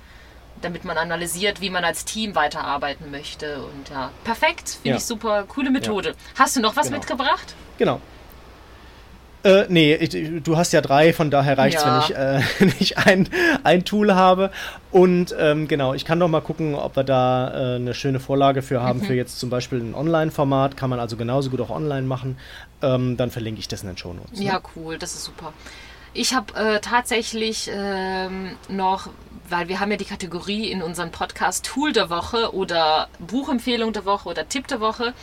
Damit 0.62 0.84
man 0.84 0.96
analysiert, 0.96 1.60
wie 1.60 1.70
man 1.70 1.84
als 1.84 2.04
Team 2.04 2.34
weiterarbeiten 2.34 3.10
möchte. 3.10 3.58
Und 3.62 3.90
ja, 3.90 4.10
perfekt. 4.24 4.70
Finde 4.70 4.88
Ja. 4.90 4.96
ich 4.96 5.04
super. 5.04 5.44
Coole 5.46 5.70
Methode. 5.70 6.14
Hast 6.36 6.56
du 6.56 6.60
noch 6.60 6.76
was 6.76 6.86
Genau. 6.86 6.98
mitgebracht? 6.98 7.54
Genau. 7.78 8.00
Äh, 9.44 9.66
nee, 9.68 9.94
ich, 9.94 10.42
du 10.42 10.56
hast 10.56 10.72
ja 10.72 10.80
drei, 10.80 11.12
von 11.12 11.30
daher 11.30 11.56
reicht 11.56 11.76
es, 11.78 11.84
Ja. 11.84 11.94
wenn 11.94 12.00
ich, 12.00 12.16
äh, 12.16 12.40
wenn 12.58 12.74
ich 12.80 12.98
ein, 12.98 13.28
ein 13.62 13.84
Tool 13.84 14.12
habe. 14.14 14.50
Und 14.90 15.34
ähm, 15.38 15.68
genau, 15.68 15.94
ich 15.94 16.04
kann 16.04 16.18
noch 16.18 16.26
mal 16.28 16.40
gucken, 16.40 16.74
ob 16.74 16.96
wir 16.96 17.04
da 17.04 17.50
äh, 17.74 17.76
eine 17.76 17.94
schöne 17.94 18.18
Vorlage 18.18 18.62
für 18.62 18.82
haben, 18.82 19.00
Mhm. 19.00 19.04
für 19.04 19.14
jetzt 19.14 19.38
zum 19.38 19.48
Beispiel 19.50 19.78
ein 19.78 19.94
Online-Format. 19.94 20.76
Kann 20.76 20.90
man 20.90 20.98
also 20.98 21.16
genauso 21.16 21.50
gut 21.50 21.60
auch 21.60 21.70
online 21.70 22.06
machen. 22.06 22.38
Ähm, 22.82 23.16
dann 23.16 23.30
verlinke 23.30 23.60
ich 23.60 23.68
das 23.68 23.82
in 23.82 23.88
den 23.88 23.96
Shownotes. 23.96 24.40
ne? 24.40 24.46
Ja, 24.46 24.60
cool, 24.74 24.98
das 24.98 25.14
ist 25.14 25.24
super. 25.24 25.52
Ich 26.12 26.34
habe 26.34 26.52
äh, 26.54 26.80
tatsächlich 26.80 27.70
ähm, 27.72 28.52
noch, 28.68 29.10
weil 29.48 29.68
wir 29.68 29.80
haben 29.80 29.90
ja 29.90 29.96
die 29.96 30.04
Kategorie 30.04 30.70
in 30.70 30.82
unserem 30.82 31.10
Podcast 31.10 31.64
Tool 31.66 31.92
der 31.92 32.10
Woche 32.10 32.54
oder 32.54 33.08
Buchempfehlung 33.18 33.92
der 33.92 34.04
Woche 34.04 34.28
oder 34.28 34.48
Tipp 34.48 34.66
der 34.68 34.80
Woche. 34.80 35.14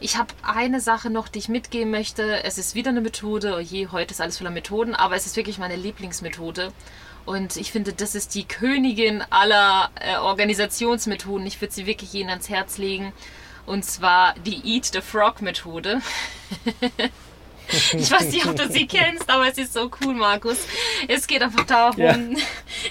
Ich 0.00 0.16
habe 0.16 0.32
eine 0.42 0.80
Sache 0.80 1.10
noch, 1.10 1.28
die 1.28 1.40
ich 1.40 1.48
mitgeben 1.48 1.90
möchte. 1.90 2.42
Es 2.44 2.56
ist 2.56 2.74
wieder 2.74 2.88
eine 2.88 3.02
Methode. 3.02 3.54
Oh 3.56 3.60
je, 3.60 3.88
heute 3.88 4.12
ist 4.12 4.20
alles 4.20 4.38
voller 4.38 4.50
Methoden, 4.50 4.94
aber 4.94 5.14
es 5.14 5.26
ist 5.26 5.36
wirklich 5.36 5.58
meine 5.58 5.76
Lieblingsmethode. 5.76 6.72
Und 7.26 7.56
ich 7.56 7.70
finde, 7.70 7.92
das 7.92 8.14
ist 8.14 8.34
die 8.34 8.44
Königin 8.44 9.22
aller 9.28 9.90
äh, 10.00 10.16
Organisationsmethoden. 10.16 11.46
Ich 11.46 11.60
würde 11.60 11.74
sie 11.74 11.86
wirklich 11.86 12.14
jedem 12.14 12.30
ans 12.30 12.48
Herz 12.48 12.78
legen. 12.78 13.12
Und 13.66 13.84
zwar 13.84 14.34
die 14.46 14.74
Eat 14.74 14.86
the 14.86 15.02
Frog 15.02 15.42
Methode. 15.42 16.00
Ich 17.92 18.10
weiß 18.10 18.30
nicht, 18.32 18.46
ob 18.46 18.56
du 18.56 18.68
sie 18.70 18.86
kennst, 18.88 19.28
aber 19.30 19.48
es 19.48 19.58
ist 19.58 19.72
so 19.74 19.90
cool, 20.02 20.14
Markus. 20.14 20.58
Es 21.08 21.26
geht 21.26 21.42
einfach 21.42 21.64
darum, 21.64 21.98
Ja. 22.00 22.16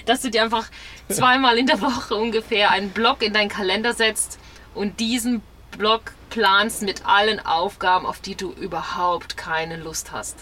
dass 0.06 0.22
du 0.22 0.30
dir 0.30 0.42
einfach 0.42 0.68
zweimal 1.08 1.58
in 1.58 1.66
der 1.66 1.80
Woche 1.80 2.14
ungefähr 2.14 2.70
einen 2.70 2.90
Block 2.90 3.22
in 3.22 3.32
deinen 3.32 3.48
Kalender 3.48 3.92
setzt 3.94 4.38
und 4.74 5.00
diesen 5.00 5.42
Block 5.78 6.12
planst 6.30 6.82
mit 6.82 7.06
allen 7.06 7.44
Aufgaben, 7.44 8.06
auf 8.06 8.20
die 8.20 8.34
du 8.36 8.52
überhaupt 8.52 9.36
keine 9.36 9.76
Lust 9.76 10.12
hast. 10.12 10.36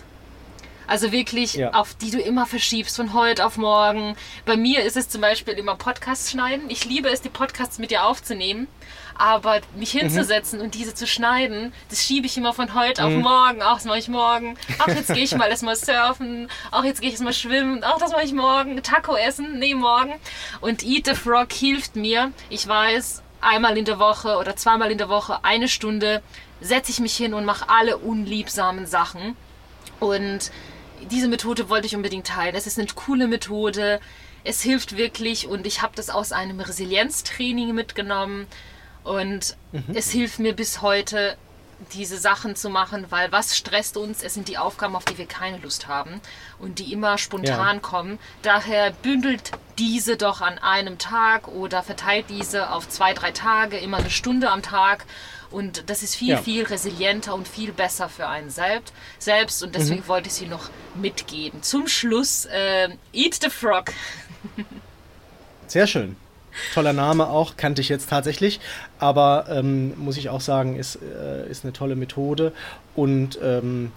Also 0.86 1.12
wirklich, 1.12 1.52
Ja. 1.54 1.72
auf 1.74 1.94
die 1.94 2.10
du 2.10 2.18
immer 2.18 2.46
verschiebst, 2.46 2.96
von 2.96 3.12
heute 3.12 3.44
auf 3.44 3.58
morgen. 3.58 4.16
Bei 4.46 4.56
mir 4.56 4.82
ist 4.84 4.96
es 4.96 5.08
zum 5.10 5.20
Beispiel 5.20 5.52
immer 5.54 5.76
Podcast 5.76 6.30
schneiden. 6.30 6.70
Ich 6.70 6.86
liebe 6.86 7.10
es, 7.10 7.20
die 7.20 7.28
Podcasts 7.28 7.78
mit 7.78 7.90
dir 7.90 8.04
aufzunehmen. 8.04 8.68
Aber 9.18 9.60
mich 9.74 9.90
hinzusetzen 9.90 10.60
und 10.60 10.74
diese 10.74 10.94
zu 10.94 11.06
schneiden, 11.06 11.72
das 11.90 12.04
schiebe 12.04 12.26
ich 12.26 12.36
immer 12.36 12.54
von 12.54 12.72
heute 12.74 13.04
auf 13.04 13.12
morgen. 13.12 13.62
Ach, 13.62 13.74
das 13.74 13.84
mache 13.84 13.98
ich 13.98 14.08
morgen. 14.08 14.56
Ach, 14.78 14.86
jetzt 14.86 15.12
gehe 15.12 15.24
ich 15.24 15.34
mal 15.34 15.48
erstmal 15.48 15.74
surfen. 15.74 16.48
Ach, 16.70 16.84
jetzt 16.84 17.00
gehe 17.00 17.08
ich 17.08 17.14
erstmal 17.14 17.32
schwimmen. 17.32 17.82
Ach, 17.82 17.98
das 17.98 18.12
mache 18.12 18.22
ich 18.22 18.32
morgen. 18.32 18.80
Taco 18.82 19.16
essen. 19.16 19.58
Nee, 19.58 19.74
morgen. 19.74 20.14
Und 20.60 20.84
Eat 20.84 21.06
the 21.06 21.14
Frog 21.14 21.52
hilft 21.52 21.96
mir. 21.96 22.30
Ich 22.48 22.66
weiß, 22.66 23.22
einmal 23.40 23.76
in 23.76 23.84
der 23.84 23.98
Woche 23.98 24.36
oder 24.36 24.54
zweimal 24.56 24.90
in 24.92 24.98
der 24.98 25.08
Woche, 25.08 25.44
eine 25.44 25.68
Stunde, 25.68 26.22
setze 26.60 26.90
ich 26.90 27.00
mich 27.00 27.16
hin 27.16 27.34
und 27.34 27.44
mache 27.44 27.68
alle 27.68 27.98
unliebsamen 27.98 28.86
Sachen. 28.86 29.36
Und 30.00 30.50
diese 31.10 31.28
Methode 31.28 31.68
wollte 31.68 31.86
ich 31.86 31.96
unbedingt 31.96 32.26
teilen. 32.26 32.54
Es 32.54 32.66
ist 32.66 32.78
eine 32.78 32.88
coole 32.94 33.26
Methode. 33.26 34.00
Es 34.44 34.62
hilft 34.62 34.96
wirklich 34.96 35.48
und 35.48 35.66
ich 35.66 35.82
habe 35.82 35.94
das 35.96 36.10
aus 36.10 36.32
einem 36.32 36.60
Resilienztraining 36.60 37.74
mitgenommen. 37.74 38.46
Und 39.08 39.56
es 39.94 40.10
hilft 40.10 40.38
mir 40.38 40.54
bis 40.54 40.82
heute, 40.82 41.36
diese 41.94 42.18
Sachen 42.18 42.56
zu 42.56 42.68
machen, 42.70 43.06
weil 43.10 43.30
was 43.32 43.56
stresst 43.56 43.96
uns? 43.96 44.22
Es 44.22 44.34
sind 44.34 44.48
die 44.48 44.58
Aufgaben, 44.58 44.96
auf 44.96 45.04
die 45.04 45.16
wir 45.16 45.26
keine 45.26 45.58
Lust 45.58 45.86
haben 45.86 46.20
und 46.58 46.78
die 46.80 46.92
immer 46.92 47.16
spontan 47.18 47.76
Ja. 47.76 47.80
kommen. 47.80 48.18
Daher 48.42 48.90
bündelt 48.90 49.52
diese 49.78 50.16
doch 50.16 50.40
an 50.40 50.58
einem 50.58 50.98
Tag 50.98 51.46
oder 51.48 51.82
verteilt 51.84 52.26
diese 52.28 52.70
auf 52.72 52.88
zwei, 52.88 53.14
drei 53.14 53.30
Tage, 53.30 53.78
immer 53.78 53.98
eine 53.98 54.10
Stunde 54.10 54.50
am 54.50 54.60
Tag. 54.62 55.06
Und 55.50 55.88
das 55.88 56.02
ist 56.02 56.16
viel, 56.16 56.30
Ja. 56.34 56.42
viel 56.42 56.64
resilienter 56.64 57.32
und 57.34 57.46
viel 57.48 57.72
besser 57.72 58.08
für 58.08 58.26
einen 58.26 58.50
selbst. 58.50 58.92
selbst. 59.20 59.62
Und 59.62 59.74
deswegen 59.76 60.00
Mhm. 60.00 60.08
wollte 60.08 60.28
ich 60.28 60.34
sie 60.34 60.46
noch 60.46 60.68
mitgeben. 60.96 61.62
Zum 61.62 61.86
Schluss, 61.88 62.44
äh, 62.46 62.88
Eat 63.14 63.38
the 63.40 63.48
Frog. 63.50 63.86
Sehr 65.68 65.86
schön. 65.86 66.16
Toller 66.74 66.92
Name 66.92 67.28
auch, 67.28 67.56
kannte 67.56 67.80
ich 67.80 67.88
jetzt 67.88 68.10
tatsächlich. 68.10 68.60
Aber 68.98 69.46
ähm, 69.50 69.92
muss 69.98 70.16
ich 70.16 70.28
auch 70.28 70.40
sagen, 70.40 70.76
ist, 70.76 70.96
äh, 70.96 71.48
ist 71.50 71.64
eine 71.64 71.72
tolle 71.72 71.96
Methode. 71.96 72.52
Und 72.94 73.38
ähm, 73.42 73.92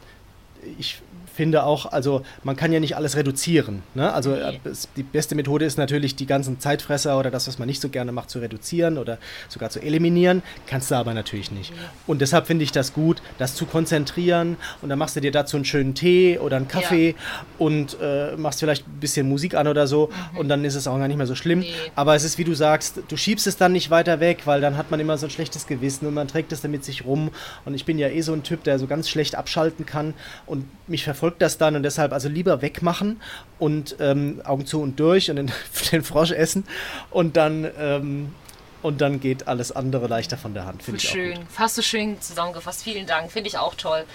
ich 0.77 1.01
finde 1.33 1.63
auch, 1.63 1.91
also 1.91 2.23
man 2.43 2.55
kann 2.55 2.71
ja 2.73 2.79
nicht 2.79 2.95
alles 2.95 3.15
reduzieren. 3.15 3.83
Ne? 3.93 4.11
Also 4.13 4.31
Nee. 4.31 4.59
äh, 4.63 4.73
die 4.95 5.03
beste 5.03 5.35
Methode 5.35 5.65
ist 5.65 5.77
natürlich, 5.77 6.15
die 6.15 6.25
ganzen 6.25 6.59
Zeitfresser 6.59 7.17
oder 7.17 7.31
das, 7.31 7.47
was 7.47 7.57
man 7.59 7.67
nicht 7.67 7.81
so 7.81 7.89
gerne 7.89 8.11
macht, 8.11 8.29
zu 8.29 8.39
reduzieren 8.39 8.97
oder 8.97 9.17
sogar 9.49 9.69
zu 9.69 9.81
eliminieren. 9.81 10.43
Kannst 10.67 10.91
du 10.91 10.95
aber 10.95 11.13
natürlich 11.13 11.51
nicht. 11.51 11.73
Und 12.07 12.21
deshalb 12.21 12.47
finde 12.47 12.63
ich 12.63 12.71
das 12.71 12.93
gut, 12.93 13.21
das 13.37 13.55
zu 13.55 13.65
konzentrieren. 13.65 14.57
Und 14.81 14.89
dann 14.89 14.99
machst 14.99 15.15
du 15.15 15.21
dir 15.21 15.31
dazu 15.31 15.57
einen 15.57 15.65
schönen 15.65 15.95
Tee 15.95 16.37
oder 16.39 16.57
einen 16.57 16.67
Kaffee 16.67 17.15
und 17.57 17.97
äh, 18.01 18.35
machst 18.37 18.59
vielleicht 18.59 18.87
ein 18.87 18.99
bisschen 18.99 19.27
Musik 19.29 19.55
an 19.55 19.67
oder 19.67 19.87
so. 19.87 20.09
Und 20.35 20.49
dann 20.49 20.65
ist 20.65 20.75
es 20.75 20.87
auch 20.87 20.97
gar 20.97 21.07
nicht 21.07 21.17
mehr 21.17 21.27
so 21.27 21.35
schlimm. 21.35 21.59
Nee. 21.59 21.73
Aber 21.95 22.15
es 22.15 22.23
ist, 22.23 22.37
wie 22.37 22.43
du 22.43 22.53
sagst, 22.53 22.99
du 23.07 23.17
schiebst 23.17 23.47
es 23.47 23.57
dann 23.57 23.71
nicht 23.71 23.89
weiter 23.89 24.19
weg, 24.19 24.41
weil 24.45 24.61
dann 24.61 24.77
hat 24.77 24.91
man 24.91 24.99
immer 24.99 25.17
so 25.17 25.27
ein 25.27 25.29
schlechtes 25.29 25.67
Gewissen 25.67 26.05
und 26.07 26.13
man 26.13 26.27
trägt 26.27 26.51
es 26.51 26.61
dann 26.61 26.71
mit 26.71 26.83
sich 26.83 27.05
rum. 27.05 27.29
Und 27.65 27.73
ich 27.73 27.85
bin 27.85 27.97
ja 27.97 28.07
eh 28.09 28.21
so 28.21 28.33
ein 28.33 28.43
Typ, 28.43 28.63
der 28.63 28.79
so 28.79 28.87
ganz 28.87 29.09
schlecht 29.09 29.35
abschalten 29.35 29.85
kann 29.85 30.13
und 30.45 30.65
mich 30.87 31.03
verfolgt 31.03 31.20
das 31.29 31.57
dann 31.57 31.75
und 31.75 31.83
deshalb 31.83 32.13
also 32.13 32.29
lieber 32.29 32.61
wegmachen 32.61 33.21
und 33.59 33.95
ähm, 33.99 34.41
Augen 34.43 34.65
zu 34.65 34.81
und 34.81 34.99
durch 34.99 35.29
und 35.29 35.35
den, 35.37 35.51
den 35.91 36.03
Frosch 36.03 36.31
essen 36.31 36.65
und 37.09 37.37
dann 37.37 37.69
ähm, 37.77 38.33
und 38.81 39.01
dann 39.01 39.19
geht 39.19 39.47
alles 39.47 39.71
andere 39.71 40.07
leichter 40.07 40.37
von 40.37 40.53
der 40.53 40.65
Hand. 40.65 40.83
Finde 40.83 40.99
ich 40.99 41.07
schön. 41.07 41.35
gut. 41.35 41.45
Hast 41.55 41.77
du 41.77 41.83
schön 41.83 42.19
zusammengefasst. 42.19 42.83
Vielen 42.83 43.05
Dank. 43.05 43.31
Finde 43.31 43.47
ich 43.47 43.57
auch 43.57 43.75
toll. 43.75 44.05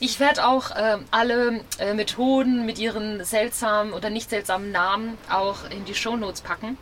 Ich 0.00 0.20
werde 0.20 0.46
auch 0.46 0.70
ähm, 0.76 1.04
alle 1.10 1.60
äh, 1.78 1.94
Methoden 1.94 2.66
mit 2.66 2.78
ihren 2.78 3.22
seltsamen 3.24 3.92
oder 3.92 4.10
nicht 4.10 4.30
seltsamen 4.30 4.72
Namen 4.72 5.18
auch 5.30 5.70
in 5.70 5.84
die 5.84 5.94
Shownotes 5.94 6.40
packen. 6.40 6.78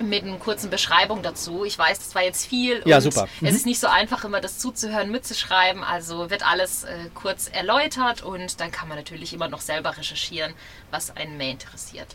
Mit 0.00 0.22
einer 0.22 0.36
kurzen 0.36 0.70
Beschreibung 0.70 1.22
dazu. 1.22 1.64
Ich 1.64 1.76
weiß, 1.78 1.98
das 1.98 2.14
war 2.14 2.22
jetzt 2.22 2.46
viel. 2.46 2.82
Ja, 2.84 2.96
und 2.96 3.02
super. 3.02 3.28
Mhm. 3.40 3.48
Es 3.48 3.54
ist 3.56 3.66
nicht 3.66 3.80
so 3.80 3.88
einfach, 3.88 4.24
immer 4.24 4.40
das 4.40 4.58
zuzuhören, 4.58 5.10
mitzuschreiben. 5.10 5.82
Also 5.82 6.30
wird 6.30 6.46
alles 6.46 6.84
äh, 6.84 6.88
kurz 7.14 7.48
erläutert 7.48 8.22
und 8.22 8.60
dann 8.60 8.70
kann 8.70 8.88
man 8.88 8.96
natürlich 8.96 9.32
immer 9.34 9.48
noch 9.48 9.60
selber 9.60 9.96
recherchieren, 9.96 10.52
was 10.90 11.16
einen 11.16 11.36
mehr 11.36 11.50
interessiert. 11.50 12.14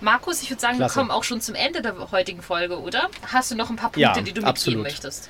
Markus, 0.00 0.42
ich 0.42 0.50
würde 0.50 0.60
sagen, 0.60 0.76
Klasse. 0.76 0.94
wir 0.94 1.00
kommen 1.00 1.10
auch 1.10 1.24
schon 1.24 1.40
zum 1.40 1.54
Ende 1.54 1.82
der 1.82 2.10
heutigen 2.12 2.42
Folge, 2.42 2.80
oder? 2.80 3.08
Hast 3.32 3.50
du 3.50 3.54
noch 3.56 3.68
ein 3.70 3.76
paar 3.76 3.90
Punkte, 3.90 4.00
Ja, 4.00 4.12
die 4.12 4.20
du 4.20 4.26
mitgeben 4.26 4.44
absolut. 4.44 4.82
möchtest? 4.84 5.28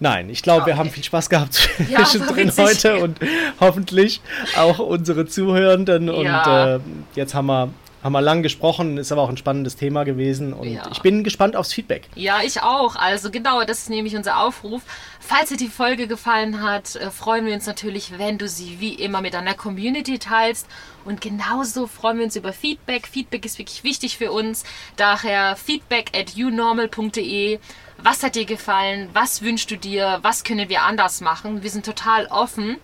Nein, 0.00 0.28
ich 0.28 0.42
glaube, 0.42 0.66
wir 0.66 0.72
Okay. 0.72 0.78
haben 0.80 0.90
viel 0.90 1.04
Spaß 1.04 1.30
gehabt 1.30 1.68
Ja, 1.88 2.04
zwischendrin 2.04 2.48
witzig. 2.48 2.64
heute 2.64 2.98
und 2.98 3.20
hoffentlich 3.60 4.20
auch 4.56 4.80
unsere 4.80 5.26
Zuhörenden. 5.26 6.08
Ja. 6.08 6.72
Und 6.74 6.80
äh, 6.80 6.84
jetzt 7.14 7.34
haben 7.34 7.46
wir, 7.46 7.70
haben 8.04 8.12
wir 8.12 8.20
lang 8.20 8.42
gesprochen, 8.42 8.98
ist 8.98 9.10
aber 9.12 9.22
auch 9.22 9.30
ein 9.30 9.38
spannendes 9.38 9.76
Thema 9.76 10.04
gewesen 10.04 10.52
und 10.52 10.68
ja. 10.68 10.82
ich 10.92 11.00
bin 11.00 11.24
gespannt 11.24 11.56
aufs 11.56 11.72
Feedback. 11.72 12.06
Ja, 12.14 12.42
ich 12.44 12.60
auch. 12.60 12.96
Also 12.96 13.30
genau, 13.30 13.64
das 13.64 13.78
ist 13.78 13.88
nämlich 13.88 14.14
unser 14.14 14.40
Aufruf. 14.40 14.82
Falls 15.20 15.48
dir 15.48 15.56
die 15.56 15.68
Folge 15.68 16.06
gefallen 16.06 16.62
hat, 16.62 16.96
äh, 16.96 17.10
freuen 17.10 17.46
wir 17.46 17.54
uns 17.54 17.66
natürlich, 17.66 18.18
wenn 18.18 18.36
du 18.36 18.46
sie 18.46 18.78
wie 18.78 18.92
immer 18.92 19.22
mit 19.22 19.32
deiner 19.32 19.54
Community 19.54 20.18
teilst. 20.18 20.66
Und 21.06 21.22
genauso 21.22 21.86
freuen 21.86 22.18
wir 22.18 22.24
uns 22.26 22.36
über 22.36 22.52
Feedback. 22.52 23.08
Feedback 23.08 23.46
ist 23.46 23.58
wirklich 23.58 23.84
wichtig 23.84 24.18
für 24.18 24.32
uns. 24.32 24.64
Daher 24.96 25.56
feedback 25.56 26.10
at 26.14 26.36
unormal.de. 26.36 27.58
Was 28.02 28.22
hat 28.22 28.34
dir 28.34 28.44
gefallen? 28.44 29.08
Was 29.14 29.40
wünschst 29.40 29.70
du 29.70 29.78
dir? 29.78 30.18
Was 30.20 30.44
können 30.44 30.68
wir 30.68 30.82
anders 30.82 31.22
machen? 31.22 31.62
Wir 31.62 31.70
sind 31.70 31.86
total 31.86 32.26
offen. 32.26 32.76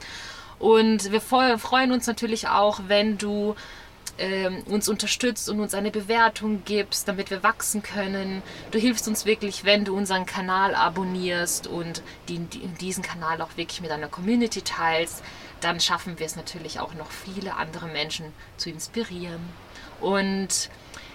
Und 0.59 1.13
wir 1.13 1.21
freuen 1.21 1.93
uns 1.93 2.07
natürlich 2.07 2.49
auch, 2.49 2.81
wenn 2.87 3.19
du 3.19 3.55
ähm, 4.19 4.63
uns 4.67 4.89
unterstützt 4.89 5.49
und 5.49 5.61
uns 5.61 5.75
eine 5.75 5.91
Bewertung 5.91 6.63
gibst, 6.65 7.09
damit 7.09 7.31
wir 7.31 7.43
wachsen 7.43 7.83
können. 7.83 8.43
Du 8.71 8.79
hilfst 8.79 9.09
uns 9.09 9.25
wirklich, 9.25 9.65
wenn 9.65 9.85
du 9.85 9.97
unseren 9.97 10.27
Kanal 10.27 10.75
abonnierst 10.75 11.67
und 11.67 12.03
die, 12.29 12.39
die, 12.39 12.67
diesen 12.81 13.03
Kanal 13.03 13.41
auch 13.43 13.57
wirklich 13.57 13.81
mit 13.81 13.91
deiner 13.91 14.09
Community 14.09 14.63
teilst. 14.63 15.23
Dann 15.61 15.81
schaffen 15.81 16.19
wir 16.19 16.27
es 16.27 16.37
natürlich 16.37 16.81
auch 16.81 16.95
noch 16.95 17.11
viele 17.11 17.57
andere 17.57 17.87
Menschen 17.87 18.27
zu 18.57 18.71
inspirieren. 18.71 19.41
Und 20.01 20.71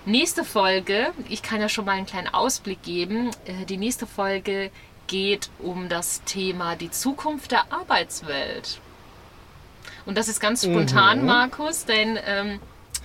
nächste 0.05 0.43
Folge, 0.43 1.11
ich 1.29 1.41
kann 1.41 1.61
ja 1.61 1.69
schon 1.69 1.85
mal 1.85 1.93
einen 1.93 2.05
kleinen 2.05 2.33
Ausblick 2.33 2.83
geben. 2.83 3.31
Äh, 3.45 3.65
die 3.65 3.77
nächste 3.77 4.07
Folge 4.07 4.71
geht 5.07 5.49
um 5.59 5.89
das 5.89 6.23
Thema 6.23 6.75
die 6.75 6.91
Zukunft 6.91 7.51
der 7.51 7.71
Arbeitswelt. 7.71 8.79
Und 10.05 10.17
das 10.17 10.27
ist 10.27 10.39
ganz 10.39 10.63
spontan, 10.63 11.21
mhm. 11.21 11.25
Markus, 11.25 11.85
denn 11.85 12.19
ähm, 12.25 12.59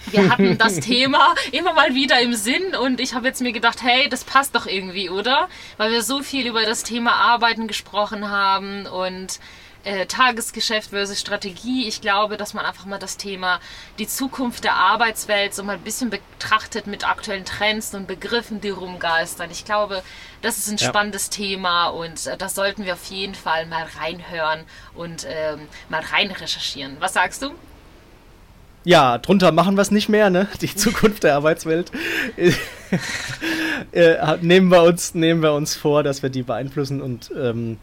wir 0.06 0.30
hatten 0.30 0.58
das 0.58 0.80
Thema 0.80 1.34
immer 1.52 1.72
mal 1.72 1.94
wieder 1.94 2.20
im 2.20 2.34
Sinn 2.34 2.74
und 2.74 3.00
ich 3.00 3.14
habe 3.14 3.26
jetzt 3.28 3.40
mir 3.40 3.52
gedacht, 3.52 3.82
hey, 3.82 4.08
das 4.08 4.24
passt 4.24 4.54
doch 4.54 4.66
irgendwie, 4.66 5.10
oder? 5.10 5.48
Weil 5.76 5.92
wir 5.92 6.02
so 6.02 6.22
viel 6.22 6.46
über 6.46 6.64
das 6.64 6.82
Thema 6.82 7.12
Arbeiten 7.14 7.66
gesprochen 7.68 8.30
haben 8.30 8.86
und 8.86 9.40
äh, 9.84 10.06
Tagesgeschäft 10.06 10.90
versus 10.90 11.20
Strategie. 11.20 11.88
Ich 11.88 12.00
glaube, 12.00 12.36
dass 12.36 12.54
man 12.54 12.64
einfach 12.64 12.84
mal 12.86 12.98
das 12.98 13.16
Thema 13.16 13.60
die 13.98 14.06
Zukunft 14.06 14.64
der 14.64 14.74
Arbeitswelt 14.74 15.54
so 15.54 15.62
mal 15.64 15.76
ein 15.76 15.82
bisschen 15.82 16.10
betrachtet 16.10 16.86
mit 16.86 17.08
aktuellen 17.08 17.44
Trends 17.44 17.94
und 17.94 18.06
Begriffen, 18.06 18.60
die 18.60 18.70
rumgeistern. 18.70 19.50
Ich 19.50 19.64
glaube, 19.64 20.02
das 20.42 20.58
ist 20.58 20.68
ein 20.68 20.76
ja. 20.76 20.88
spannendes 20.88 21.30
Thema 21.30 21.88
und 21.88 22.26
äh, 22.26 22.36
das 22.36 22.54
sollten 22.54 22.84
wir 22.84 22.94
auf 22.94 23.04
jeden 23.04 23.34
Fall 23.34 23.66
mal 23.66 23.86
reinhören 23.98 24.64
und 24.94 25.26
ähm, 25.28 25.68
mal 25.88 26.02
rein 26.02 26.30
recherchieren. 26.30 26.96
Was 27.00 27.14
sagst 27.14 27.42
du? 27.42 27.54
Ja, 28.84 29.18
drunter 29.18 29.52
machen 29.52 29.76
wir 29.76 29.82
es 29.82 29.90
nicht 29.90 30.08
mehr, 30.08 30.30
ne? 30.30 30.48
Die 30.60 30.74
Zukunft 30.74 31.24
der 31.24 31.36
Arbeitswelt. 31.36 31.92
äh, 33.92 34.36
nehmen, 34.40 34.70
wir 34.70 34.82
uns, 34.82 35.14
nehmen 35.14 35.42
wir 35.42 35.52
uns 35.52 35.74
vor, 35.76 36.02
dass 36.02 36.22
wir 36.22 36.30
die 36.30 36.42
beeinflussen 36.42 37.02
und, 37.02 37.30
ähm, 37.36 37.78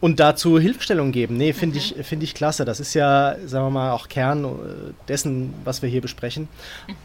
und 0.00 0.20
dazu 0.20 0.58
Hilfestellung 0.58 1.12
geben. 1.12 1.36
Nee, 1.38 1.54
finde 1.54 1.78
okay. 1.78 1.94
ich, 1.98 2.06
find 2.06 2.22
ich 2.22 2.34
klasse. 2.34 2.64
Das 2.64 2.78
ist 2.78 2.92
ja, 2.94 3.36
sagen 3.46 3.66
wir 3.66 3.70
mal, 3.70 3.92
auch 3.92 4.08
Kern 4.08 4.44
äh, 4.44 4.48
dessen, 5.08 5.54
was 5.64 5.80
wir 5.80 5.88
hier 5.88 6.02
besprechen. 6.02 6.48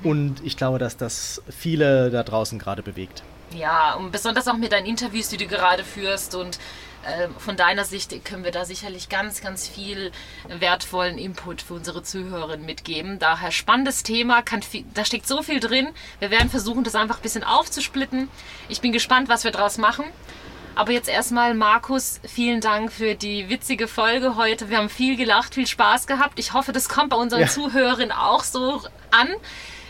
Mhm. 0.04 0.10
Und 0.10 0.36
ich 0.44 0.58
glaube, 0.58 0.80
dass 0.80 0.98
das 0.98 1.42
viele 1.50 2.10
da 2.12 2.24
draußen 2.24 2.60
gerade 2.60 2.84
bewegt. 2.84 3.24
Ja, 3.56 3.96
und 3.96 4.12
besonders 4.12 4.48
auch 4.48 4.58
mit 4.58 4.74
deinen 4.74 4.86
Interviews, 4.86 5.30
die 5.30 5.38
du 5.38 5.48
gerade 5.48 5.84
führst 5.84 6.36
und 6.36 6.60
von 7.38 7.56
deiner 7.56 7.86
Sicht 7.86 8.14
können 8.26 8.44
wir 8.44 8.52
da 8.52 8.66
sicherlich 8.66 9.10
ganz, 9.10 9.42
ganz 9.42 9.68
viel 9.68 10.12
wertvollen 10.48 11.18
Input 11.18 11.62
für 11.62 11.76
unsere 11.76 12.04
Zuhörerinnen 12.04 12.66
mitgeben. 12.66 13.20
Daher 13.20 13.52
spannendes 13.52 14.04
Thema, 14.04 14.44
viel, 14.70 14.86
da 14.94 15.06
steckt 15.06 15.28
so 15.28 15.42
viel 15.42 15.60
drin. 15.60 15.90
Wir 16.20 16.30
werden 16.30 16.50
versuchen, 16.50 16.84
das 16.84 16.96
einfach 16.96 17.18
ein 17.18 17.22
bisschen 17.22 17.44
aufzusplitten. 17.44 18.30
Ich 18.68 18.82
bin 18.82 18.92
gespannt, 18.92 19.30
was 19.30 19.44
wir 19.44 19.52
daraus 19.52 19.78
machen. 19.78 20.06
Aber 20.76 20.92
jetzt 20.92 21.10
erstmal, 21.10 21.56
Markus, 21.56 22.22
vielen 22.24 22.62
Dank 22.62 22.92
für 22.92 23.16
die 23.16 23.50
witzige 23.50 23.88
Folge 23.88 24.36
heute. 24.36 24.70
Wir 24.70 24.78
haben 24.78 24.90
viel 24.90 25.18
gelacht, 25.18 25.56
viel 25.56 25.68
Spaß 25.68 26.08
gehabt. 26.08 26.40
Ich 26.40 26.54
hoffe, 26.54 26.72
das 26.72 26.88
kommt 26.88 27.10
bei 27.10 27.18
unseren 27.18 27.42
ja. 27.42 27.48
Zuhörern 27.48 28.12
auch 28.12 28.44
so 28.44 28.82
an. 29.12 29.28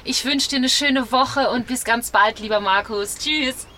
Ich 0.03 0.25
wünsche 0.25 0.49
dir 0.49 0.55
eine 0.55 0.69
schöne 0.69 1.11
Woche 1.11 1.49
und 1.51 1.67
bis 1.67 1.83
ganz 1.83 2.11
bald, 2.11 2.39
lieber 2.39 2.59
Markus. 2.59 3.17
Tschüss 3.17 3.68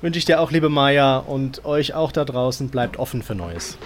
wünsche 0.00 0.18
ich 0.18 0.24
dir 0.24 0.40
auch, 0.40 0.50
liebe 0.50 0.68
Maya, 0.68 1.18
und 1.18 1.64
euch 1.64 1.94
auch 1.94 2.12
da 2.12 2.24
draußen, 2.24 2.68
bleibt 2.68 2.98
offen 2.98 3.22
für 3.22 3.34
Neues. 3.34 3.78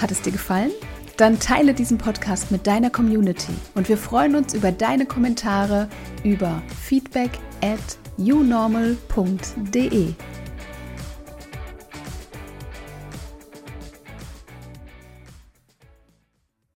Hat 0.00 0.10
es 0.10 0.22
dir 0.22 0.32
gefallen? 0.32 0.70
Dann 1.16 1.38
teile 1.38 1.74
diesen 1.74 1.98
Podcast 1.98 2.50
mit 2.50 2.66
deiner 2.66 2.90
Community 2.90 3.52
und 3.74 3.88
wir 3.88 3.96
freuen 3.96 4.34
uns 4.34 4.54
über 4.54 4.72
deine 4.72 5.06
Kommentare 5.06 5.88
über 6.24 6.62
feedback 6.82 7.30
at 7.62 7.78
unormal.de. 8.18 8.96